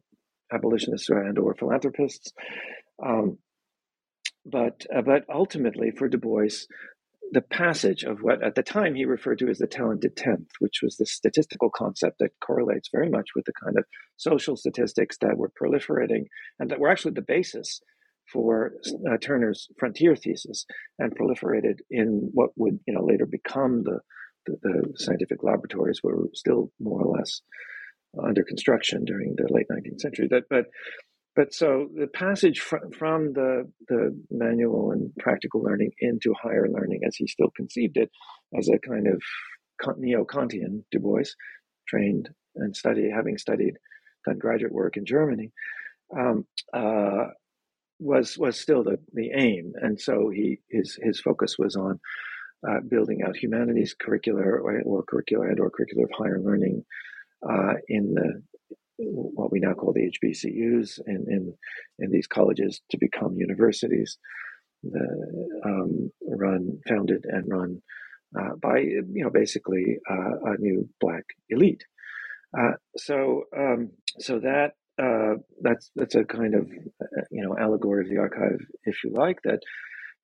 [0.52, 2.32] abolitionists and or philanthropists.
[3.04, 3.38] Um,
[4.46, 6.50] but uh, but ultimately, for Du Bois,
[7.32, 10.80] the passage of what at the time he referred to as the talented tenth, which
[10.82, 13.86] was the statistical concept that correlates very much with the kind of
[14.16, 16.26] social statistics that were proliferating
[16.60, 17.82] and that were actually the basis
[18.32, 18.74] for
[19.10, 20.66] uh, Turner's frontier thesis
[21.00, 24.00] and proliferated in what would you know later become the,
[24.46, 27.42] the, the scientific laboratories were still more or less
[28.24, 30.28] under construction during the late 19th century.
[30.30, 30.66] That, but
[31.36, 37.02] but so the passage fr- from the the manual and practical learning into higher learning,
[37.08, 38.10] as he still conceived it,
[38.58, 39.22] as a kind of
[39.98, 41.30] neo-Kantian Du Bois,
[41.88, 43.76] trained and studied, having studied,
[44.26, 45.52] done graduate work in Germany,
[46.18, 47.28] um, uh,
[48.00, 52.00] was was still the, the aim, and so he his his focus was on
[52.68, 56.84] uh, building out humanities curricular or, or curricular and or curricular of higher learning
[57.48, 58.42] uh, in the
[59.00, 61.54] what we now call the HBCUs in in,
[62.00, 64.18] in these colleges to become universities,
[64.84, 67.82] the, um, run founded and run
[68.40, 71.84] uh, by you know basically uh, a new black elite.
[72.58, 76.68] Uh, so um, so that uh, that's that's a kind of
[77.02, 79.60] uh, you know allegory of the archive, if you like, that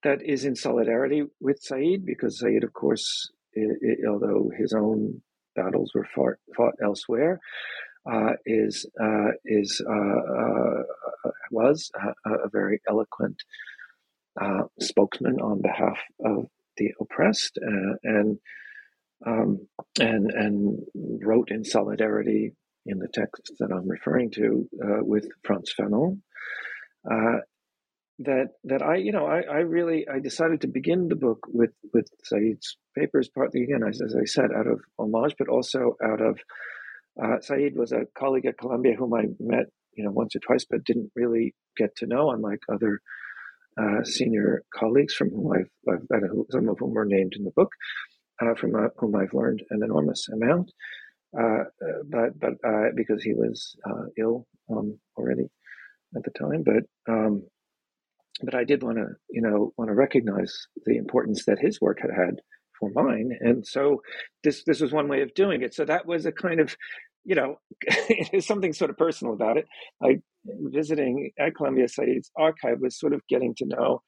[0.03, 5.21] that is in solidarity with Said because Said, of course, it, it, although his own
[5.55, 7.39] battles were fought, fought elsewhere,
[8.11, 10.83] uh, is uh, is uh,
[11.51, 11.91] was
[12.25, 13.37] a, a, very eloquent
[14.79, 16.47] spokesman on behalf of
[16.77, 17.59] the oppressed
[18.03, 18.39] and.
[19.25, 19.69] Um,
[20.01, 20.79] and and
[21.23, 22.55] wrote in solidarity
[22.85, 26.21] in the text that I'm referring to uh, with Frantz Fanon.
[27.09, 27.39] Uh,
[28.19, 31.71] that that I you know I, I really I decided to begin the book with
[31.93, 36.21] with Said's papers partly again as, as I said out of homage but also out
[36.21, 36.39] of
[37.21, 39.65] uh, Said was a colleague at Columbia whom I met
[39.95, 43.01] you know once or twice but didn't really get to know unlike other
[43.81, 47.71] uh, senior colleagues from whom I've, I've some of whom are named in the book
[48.41, 50.71] uh, from uh, whom I've learned an enormous amount
[51.33, 55.49] but but uh, because he was uh, ill um, already
[56.15, 56.63] at the time.
[56.63, 57.43] But um,
[58.41, 60.53] but I did want to you know want to recognize
[60.85, 62.41] the importance that his work had had
[62.79, 64.01] for mine, and so
[64.43, 65.73] this this was one way of doing it.
[65.73, 66.75] So that was a kind of
[67.25, 67.59] you know
[68.39, 69.65] something sort of personal about it.
[70.01, 74.01] Like visiting at Columbia Said's archive was sort of getting to know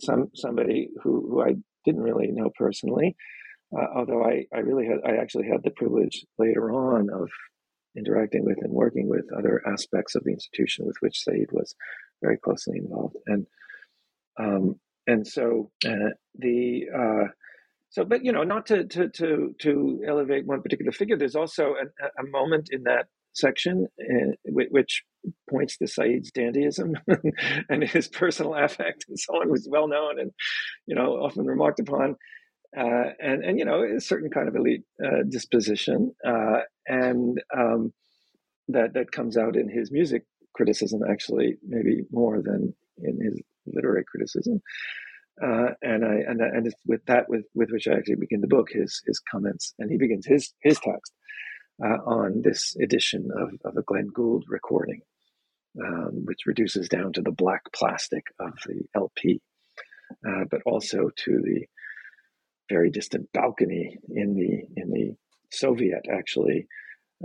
[0.00, 1.54] some somebody who, who I
[1.84, 3.16] didn't really know personally,
[3.76, 7.28] uh, although I, I really had, I actually had the privilege later on of
[7.96, 11.74] interacting with and working with other aspects of the institution with which Said was
[12.22, 13.16] very closely involved.
[13.26, 13.46] And
[14.38, 17.28] um, and so uh, the uh,
[17.90, 21.16] so, but you know, not to to to to elevate one particular figure.
[21.16, 25.04] There's also a, a moment in that section uh, which
[25.48, 26.94] points to Said's dandyism
[27.68, 30.32] and his personal affect and so on was well known and
[30.86, 32.16] you know often remarked upon
[32.76, 37.92] uh, and and you know a certain kind of elite uh, disposition uh, and um,
[38.68, 40.24] that that comes out in his music
[40.54, 44.60] criticism actually maybe more than in his literary criticism.
[45.42, 48.46] Uh, and I and and it's with that with with which I actually begin the
[48.46, 51.12] book his his comments and he begins his his text
[51.82, 55.00] uh, on this edition of, of a Glenn Gould recording,
[55.82, 59.40] um, which reduces down to the black plastic of the LP,
[60.28, 61.66] uh, but also to the
[62.70, 65.14] very distant balcony in the in the
[65.50, 66.66] Soviet actually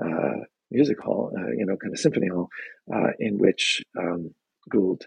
[0.04, 0.40] uh,
[0.72, 2.50] music hall, uh, you know, kind of symphony hall,
[2.94, 4.34] uh, in which um,
[4.70, 5.06] Gould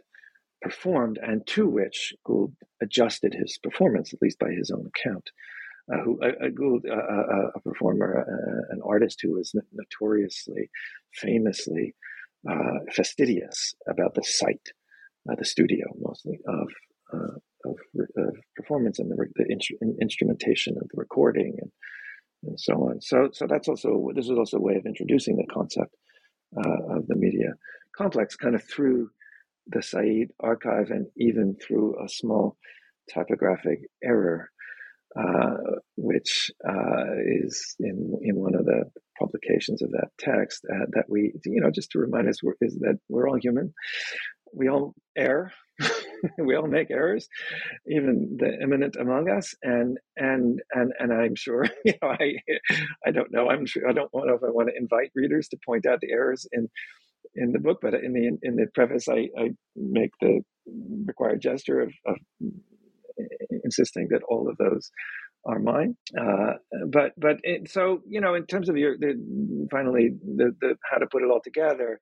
[0.63, 5.31] performed and to which Gould adjusted his performance, at least by his own account.
[5.93, 10.71] Uh, who a, Gould, uh, a performer, uh, an artist who was notoriously,
[11.15, 11.95] famously
[12.49, 14.69] uh, fastidious about the site,
[15.31, 17.41] uh, the studio mostly uh, of,
[18.69, 21.71] performance and the, the instrumentation of the recording and
[22.45, 23.01] and so on.
[23.01, 25.95] So so that's also this is also a way of introducing the concept
[26.57, 27.55] of the media
[27.97, 29.11] complex, kind of through
[29.67, 32.57] the Said archive and even through a small
[33.13, 34.51] typographic error,
[35.19, 35.57] uh,
[35.97, 38.85] which uh, is in in one of the
[39.19, 42.99] publications of that text uh, that we you know just to remind us is that
[43.09, 43.75] we're all human,
[44.55, 45.53] we all err.
[46.39, 47.29] we all make errors,
[47.87, 52.35] even the eminent among us, and and and and I'm sure you know I
[53.07, 55.59] I don't know I'm sure I don't know if I want to invite readers to
[55.65, 56.69] point out the errors in
[57.35, 60.41] in the book, but in the in the preface, I, I make the
[61.07, 62.17] required gesture of, of
[63.65, 64.91] insisting that all of those
[65.47, 65.97] are mine.
[66.19, 66.55] Uh,
[66.91, 69.15] but but it, so you know, in terms of your the,
[69.71, 72.01] finally the, the how to put it all together,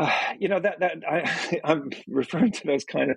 [0.00, 3.16] uh, you know that that I I'm referring to those kind of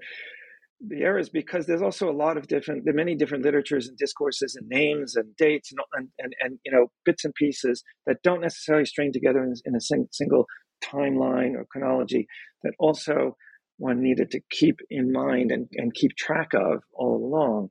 [0.85, 4.55] the errors because there's also a lot of different are many different literatures and discourses
[4.55, 8.41] and names and dates and and and, and you know bits and pieces that don't
[8.41, 10.45] necessarily string together in, in a sing, single
[10.83, 12.27] timeline or chronology
[12.63, 13.37] that also
[13.77, 17.69] one needed to keep in mind and, and keep track of all along.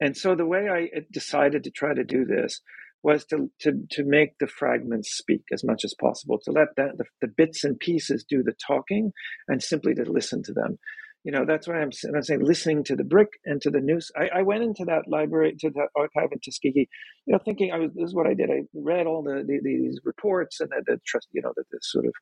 [0.00, 2.60] And so the way i decided to try to do this
[3.02, 6.98] was to, to, to make the fragments speak as much as possible, to let that,
[6.98, 9.12] the, the bits and pieces do the talking
[9.48, 10.78] and simply to listen to them.
[11.22, 14.10] You know that's why I'm, I'm saying listening to the brick and to the news
[14.16, 16.88] I, I, went into that library to the archive in tuskegee
[17.26, 18.48] you know thinking i was this is what i did.
[18.48, 21.78] I read all the, the these reports and the, the trust you know the, the,
[21.82, 22.14] sort of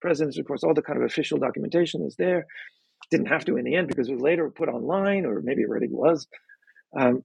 [0.00, 2.46] president's reports all the kind of official documentation is there.
[3.10, 5.68] Didn't have to in the end because it was later put online or maybe it
[5.68, 6.28] already was.
[6.96, 7.24] Um,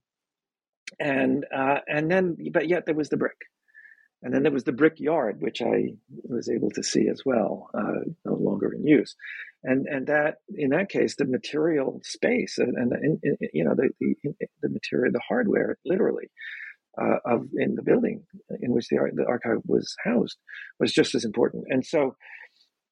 [0.98, 3.36] and uh, and then but yet there was the brick
[4.22, 5.94] and then there was the brickyard, which I
[6.24, 9.14] was able to see as well, uh, no longer in use.
[9.62, 13.90] And and that in that case, the material space and, and, and you know the,
[14.00, 14.14] the,
[14.62, 16.30] the material, the hardware, literally.
[17.00, 18.24] Uh, of in the building
[18.60, 20.36] in which the, the archive was housed
[20.80, 22.16] was just as important, and so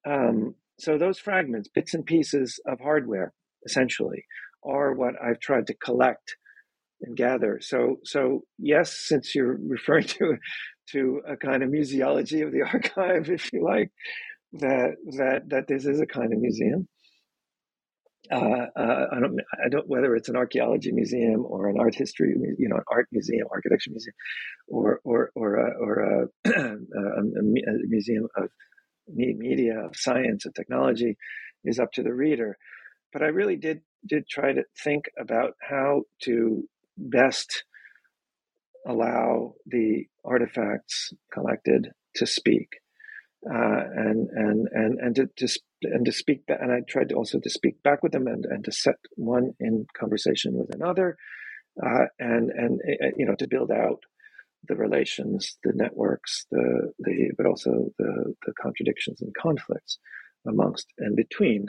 [0.07, 3.35] um, so those fragments, bits and pieces of hardware,
[3.67, 4.25] essentially,
[4.65, 6.37] are what I've tried to collect
[7.03, 7.61] and gather.
[7.61, 10.37] So, so yes, since you're referring to
[10.93, 13.91] to a kind of museology of the archive, if you like,
[14.53, 16.89] that that that this is a kind of museum.
[18.31, 22.35] Uh, uh, I don't, I don't, whether it's an archaeology museum or an art history,
[22.59, 24.15] you know, an art museum, architecture museum,
[24.69, 28.51] or or or a, or a, a, a museum of
[29.07, 31.17] media, of science, of technology,
[31.65, 32.59] is up to the reader.
[33.13, 36.69] But I really did did try to think about how to
[36.99, 37.65] best
[38.87, 42.69] allow the artifacts collected to speak.
[43.49, 47.15] Uh, and and and and to, to and to speak back, and I tried to
[47.15, 51.17] also to speak back with them and, and to set one in conversation with another
[51.85, 54.01] uh, and and uh, you know to build out
[54.69, 59.99] the relations the networks the the but also the the contradictions and conflicts
[60.47, 61.67] amongst and between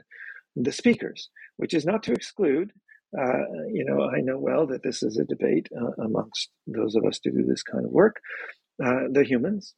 [0.56, 2.72] the speakers which is not to exclude
[3.18, 7.06] uh, you know, I know well that this is a debate uh, amongst those of
[7.06, 8.18] us to do this kind of work.
[8.84, 9.74] Uh, the humans,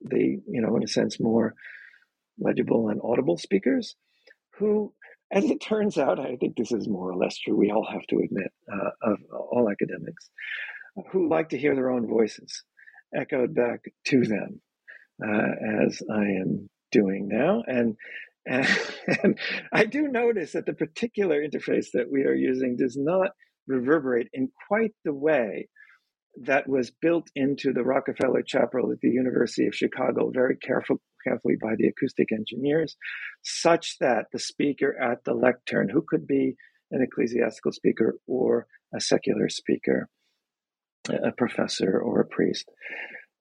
[0.00, 1.54] the, you know, in a sense, more
[2.38, 3.94] legible and audible speakers,
[4.58, 4.92] who,
[5.32, 8.06] as it turns out, I think this is more or less true, we all have
[8.08, 10.30] to admit, uh, of all academics,
[11.12, 12.64] who like to hear their own voices
[13.16, 14.60] echoed back to them
[15.24, 17.62] uh, as I am doing now.
[17.66, 17.96] And,
[18.46, 18.66] and,
[19.22, 19.38] and
[19.72, 23.30] I do notice that the particular interface that we are using does not
[23.66, 25.68] reverberate in quite the way
[26.42, 31.54] that was built into the Rockefeller Chapel at the University of Chicago very careful, carefully
[31.60, 32.96] by the acoustic engineers,
[33.42, 36.56] such that the speaker at the lectern, who could be
[36.90, 40.08] an ecclesiastical speaker or a secular speaker,
[41.08, 42.68] a professor or a priest,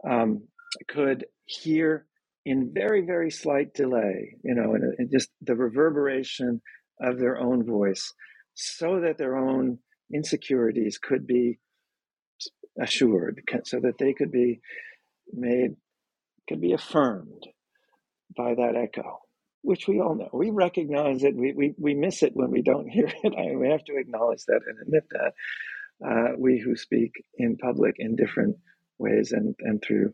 [0.07, 0.43] um,
[0.88, 2.05] could hear
[2.45, 6.61] in very, very slight delay, you know, and, and just the reverberation
[7.02, 8.14] of their own voice
[8.53, 9.80] so that their own
[10.14, 11.60] insecurities could be
[12.80, 14.60] assured so that they could be
[15.32, 15.76] made
[16.49, 17.48] could be affirmed
[18.36, 19.20] by that echo
[19.64, 20.30] which we all know.
[20.34, 21.36] We recognize it.
[21.36, 23.34] We, we, we miss it when we don't hear it.
[23.36, 25.34] I, mean, we have to acknowledge that and admit that
[26.06, 28.57] uh, we who speak in public in different
[28.99, 30.14] ways and, and through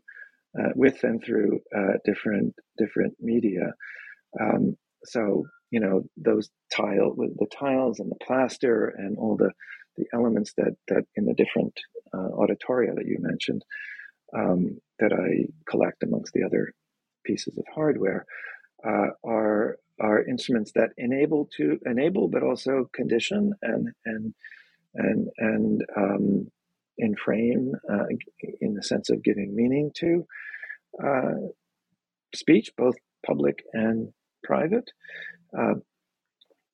[0.58, 3.72] uh, with and through uh, different different media.
[4.40, 9.52] Um, so you know those tile with the tiles and the plaster and all the
[9.96, 11.78] the elements that that in the different
[12.12, 13.64] uh, auditoria that you mentioned
[14.36, 16.72] um, that I collect amongst the other
[17.24, 18.26] pieces of hardware
[18.86, 24.34] uh, are are instruments that enable to enable but also condition and and
[24.94, 26.50] and and um,
[27.00, 28.04] in frame uh,
[28.60, 30.26] in the sense of giving meaning to
[31.02, 31.34] uh,
[32.34, 32.96] speech, both
[33.26, 34.12] public and
[34.44, 34.90] private,
[35.58, 35.74] uh,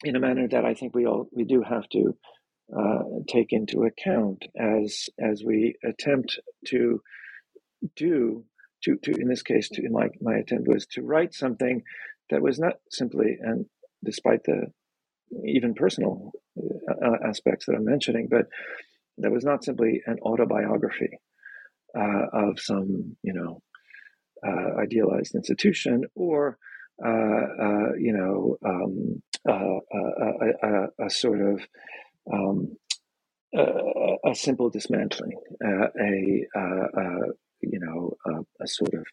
[0.05, 2.17] in a manner that I think we all we do have to
[2.77, 7.01] uh, take into account as as we attempt to
[7.97, 8.45] do
[8.85, 11.83] to, to in this case to my my attempt was to write something
[12.31, 13.67] that was not simply and
[14.05, 14.67] despite the
[15.45, 18.47] even personal uh, aspects that I'm mentioning, but
[19.19, 21.19] that was not simply an autobiography
[21.99, 23.63] uh, of some you know
[24.47, 26.59] uh, idealized institution or
[27.05, 29.79] uh, uh, you know um, a,
[30.63, 31.61] a, a, sort of
[32.33, 32.77] um,
[33.55, 36.47] a, a, simple dismantling, uh, a,
[37.61, 39.05] you know a, a, sort of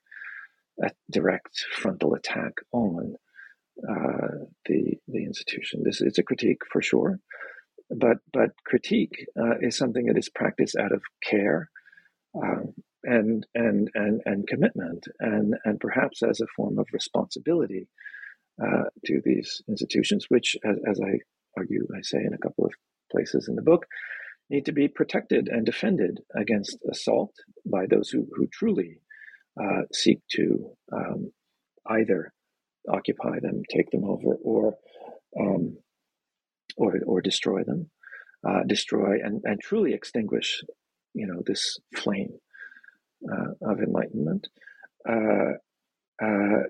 [0.82, 3.16] a direct frontal attack on
[3.90, 5.82] uh, the the institution.
[5.84, 7.20] This is a critique for sure,
[7.90, 11.70] but but critique uh, is something that is practiced out of care.
[12.36, 12.74] Um,
[13.06, 17.90] and, and and and commitment and and perhaps as a form of responsibility
[18.62, 21.20] uh, to these institutions, which, as, as I
[21.58, 22.74] argue, I say in a couple of
[23.12, 23.86] places in the book
[24.50, 27.34] need to be protected and defended against assault
[27.66, 29.00] by those who, who truly
[29.60, 31.32] uh, seek to um,
[31.88, 32.34] either
[32.90, 34.76] occupy them, take them over, or
[35.40, 35.78] um,
[36.78, 37.90] or, or destroy them,
[38.48, 40.64] uh, destroy and, and truly extinguish,
[41.14, 42.34] you know, this flame
[43.32, 44.48] uh, of enlightenment.
[45.08, 45.54] Uh,
[46.22, 46.64] uh,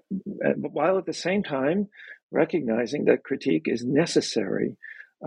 [0.57, 1.88] while at the same time
[2.31, 4.77] recognizing that critique is necessary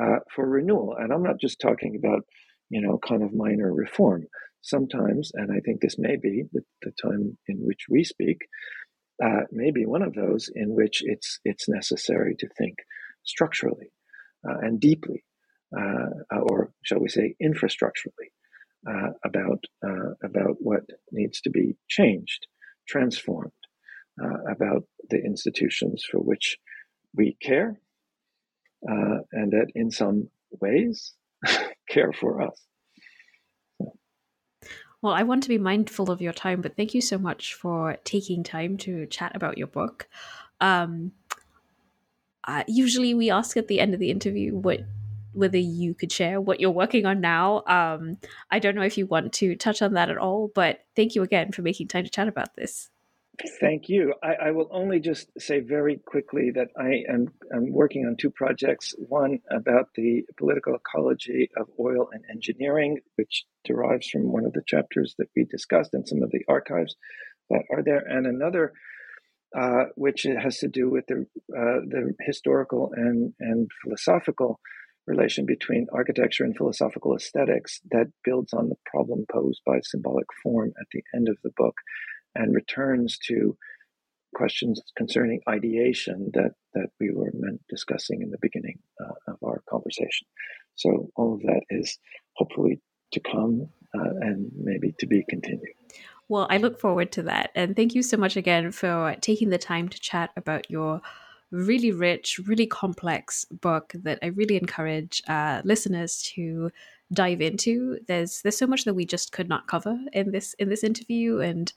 [0.00, 0.96] uh, for renewal.
[0.98, 2.22] And I'm not just talking about,
[2.68, 4.24] you know, kind of minor reform.
[4.62, 8.48] Sometimes, and I think this may be the, the time in which we speak,
[9.24, 12.74] uh, may be one of those in which it's it's necessary to think
[13.24, 13.90] structurally
[14.62, 15.24] and deeply,
[15.76, 18.30] uh, or shall we say, infrastructurally,
[18.88, 20.82] uh, about uh, about what
[21.12, 22.46] needs to be changed,
[22.88, 23.52] transformed,
[24.50, 26.58] about the institutions for which
[27.14, 27.80] we care
[28.88, 30.28] uh, and that in some
[30.60, 31.14] ways
[31.88, 32.60] care for us.
[35.02, 37.96] Well, I want to be mindful of your time, but thank you so much for
[38.04, 40.08] taking time to chat about your book.
[40.60, 41.12] Um,
[42.46, 44.80] uh, usually, we ask at the end of the interview what
[45.32, 47.62] whether you could share what you're working on now.
[47.66, 48.16] Um,
[48.50, 51.22] I don't know if you want to touch on that at all, but thank you
[51.22, 52.88] again for making time to chat about this.
[53.60, 54.14] Thank you.
[54.22, 58.30] I, I, will only just say very quickly that I am I'm working on two
[58.30, 58.94] projects.
[58.96, 64.62] One about the political ecology of oil and engineering, which derives from one of the
[64.66, 66.96] chapters that we discussed and some of the archives
[67.50, 68.72] that are there, and another
[69.58, 71.26] uh, which has to do with the
[71.56, 74.60] uh, the historical and and philosophical
[75.06, 80.72] relation between architecture and philosophical aesthetics that builds on the problem posed by symbolic form
[80.80, 81.76] at the end of the book
[82.34, 83.56] and returns to
[84.34, 89.62] questions concerning ideation that, that we were meant discussing in the beginning uh, of our
[89.68, 90.26] conversation.
[90.74, 91.98] So all of that is
[92.34, 92.80] hopefully
[93.12, 95.72] to come uh, and maybe to be continued.
[96.28, 97.50] Well, I look forward to that.
[97.54, 101.00] And thank you so much again for taking the time to chat about your
[101.52, 106.70] really rich, really complex book that I really encourage uh, listeners to
[107.12, 107.98] dive into.
[108.08, 111.38] There's there's so much that we just could not cover in this in this interview,
[111.38, 111.72] and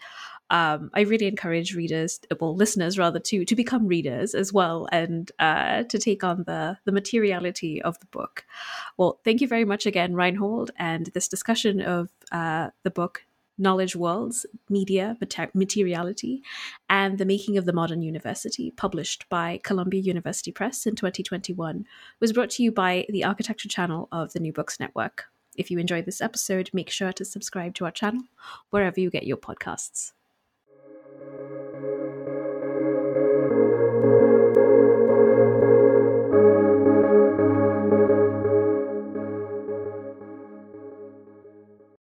[0.49, 5.31] um, I really encourage readers, well, listeners rather, to to become readers as well and
[5.37, 8.43] uh, to take on the the materiality of the book.
[8.97, 13.23] Well, thank you very much again, Reinhold, and this discussion of uh, the book
[13.59, 15.17] knowledge worlds, media,
[15.53, 16.41] materiality,
[16.89, 21.85] and the making of the modern university, published by Columbia University Press in 2021,
[22.19, 25.25] was brought to you by the Architecture Channel of the New Books Network.
[25.55, 28.23] If you enjoyed this episode, make sure to subscribe to our channel
[28.69, 30.13] wherever you get your podcasts.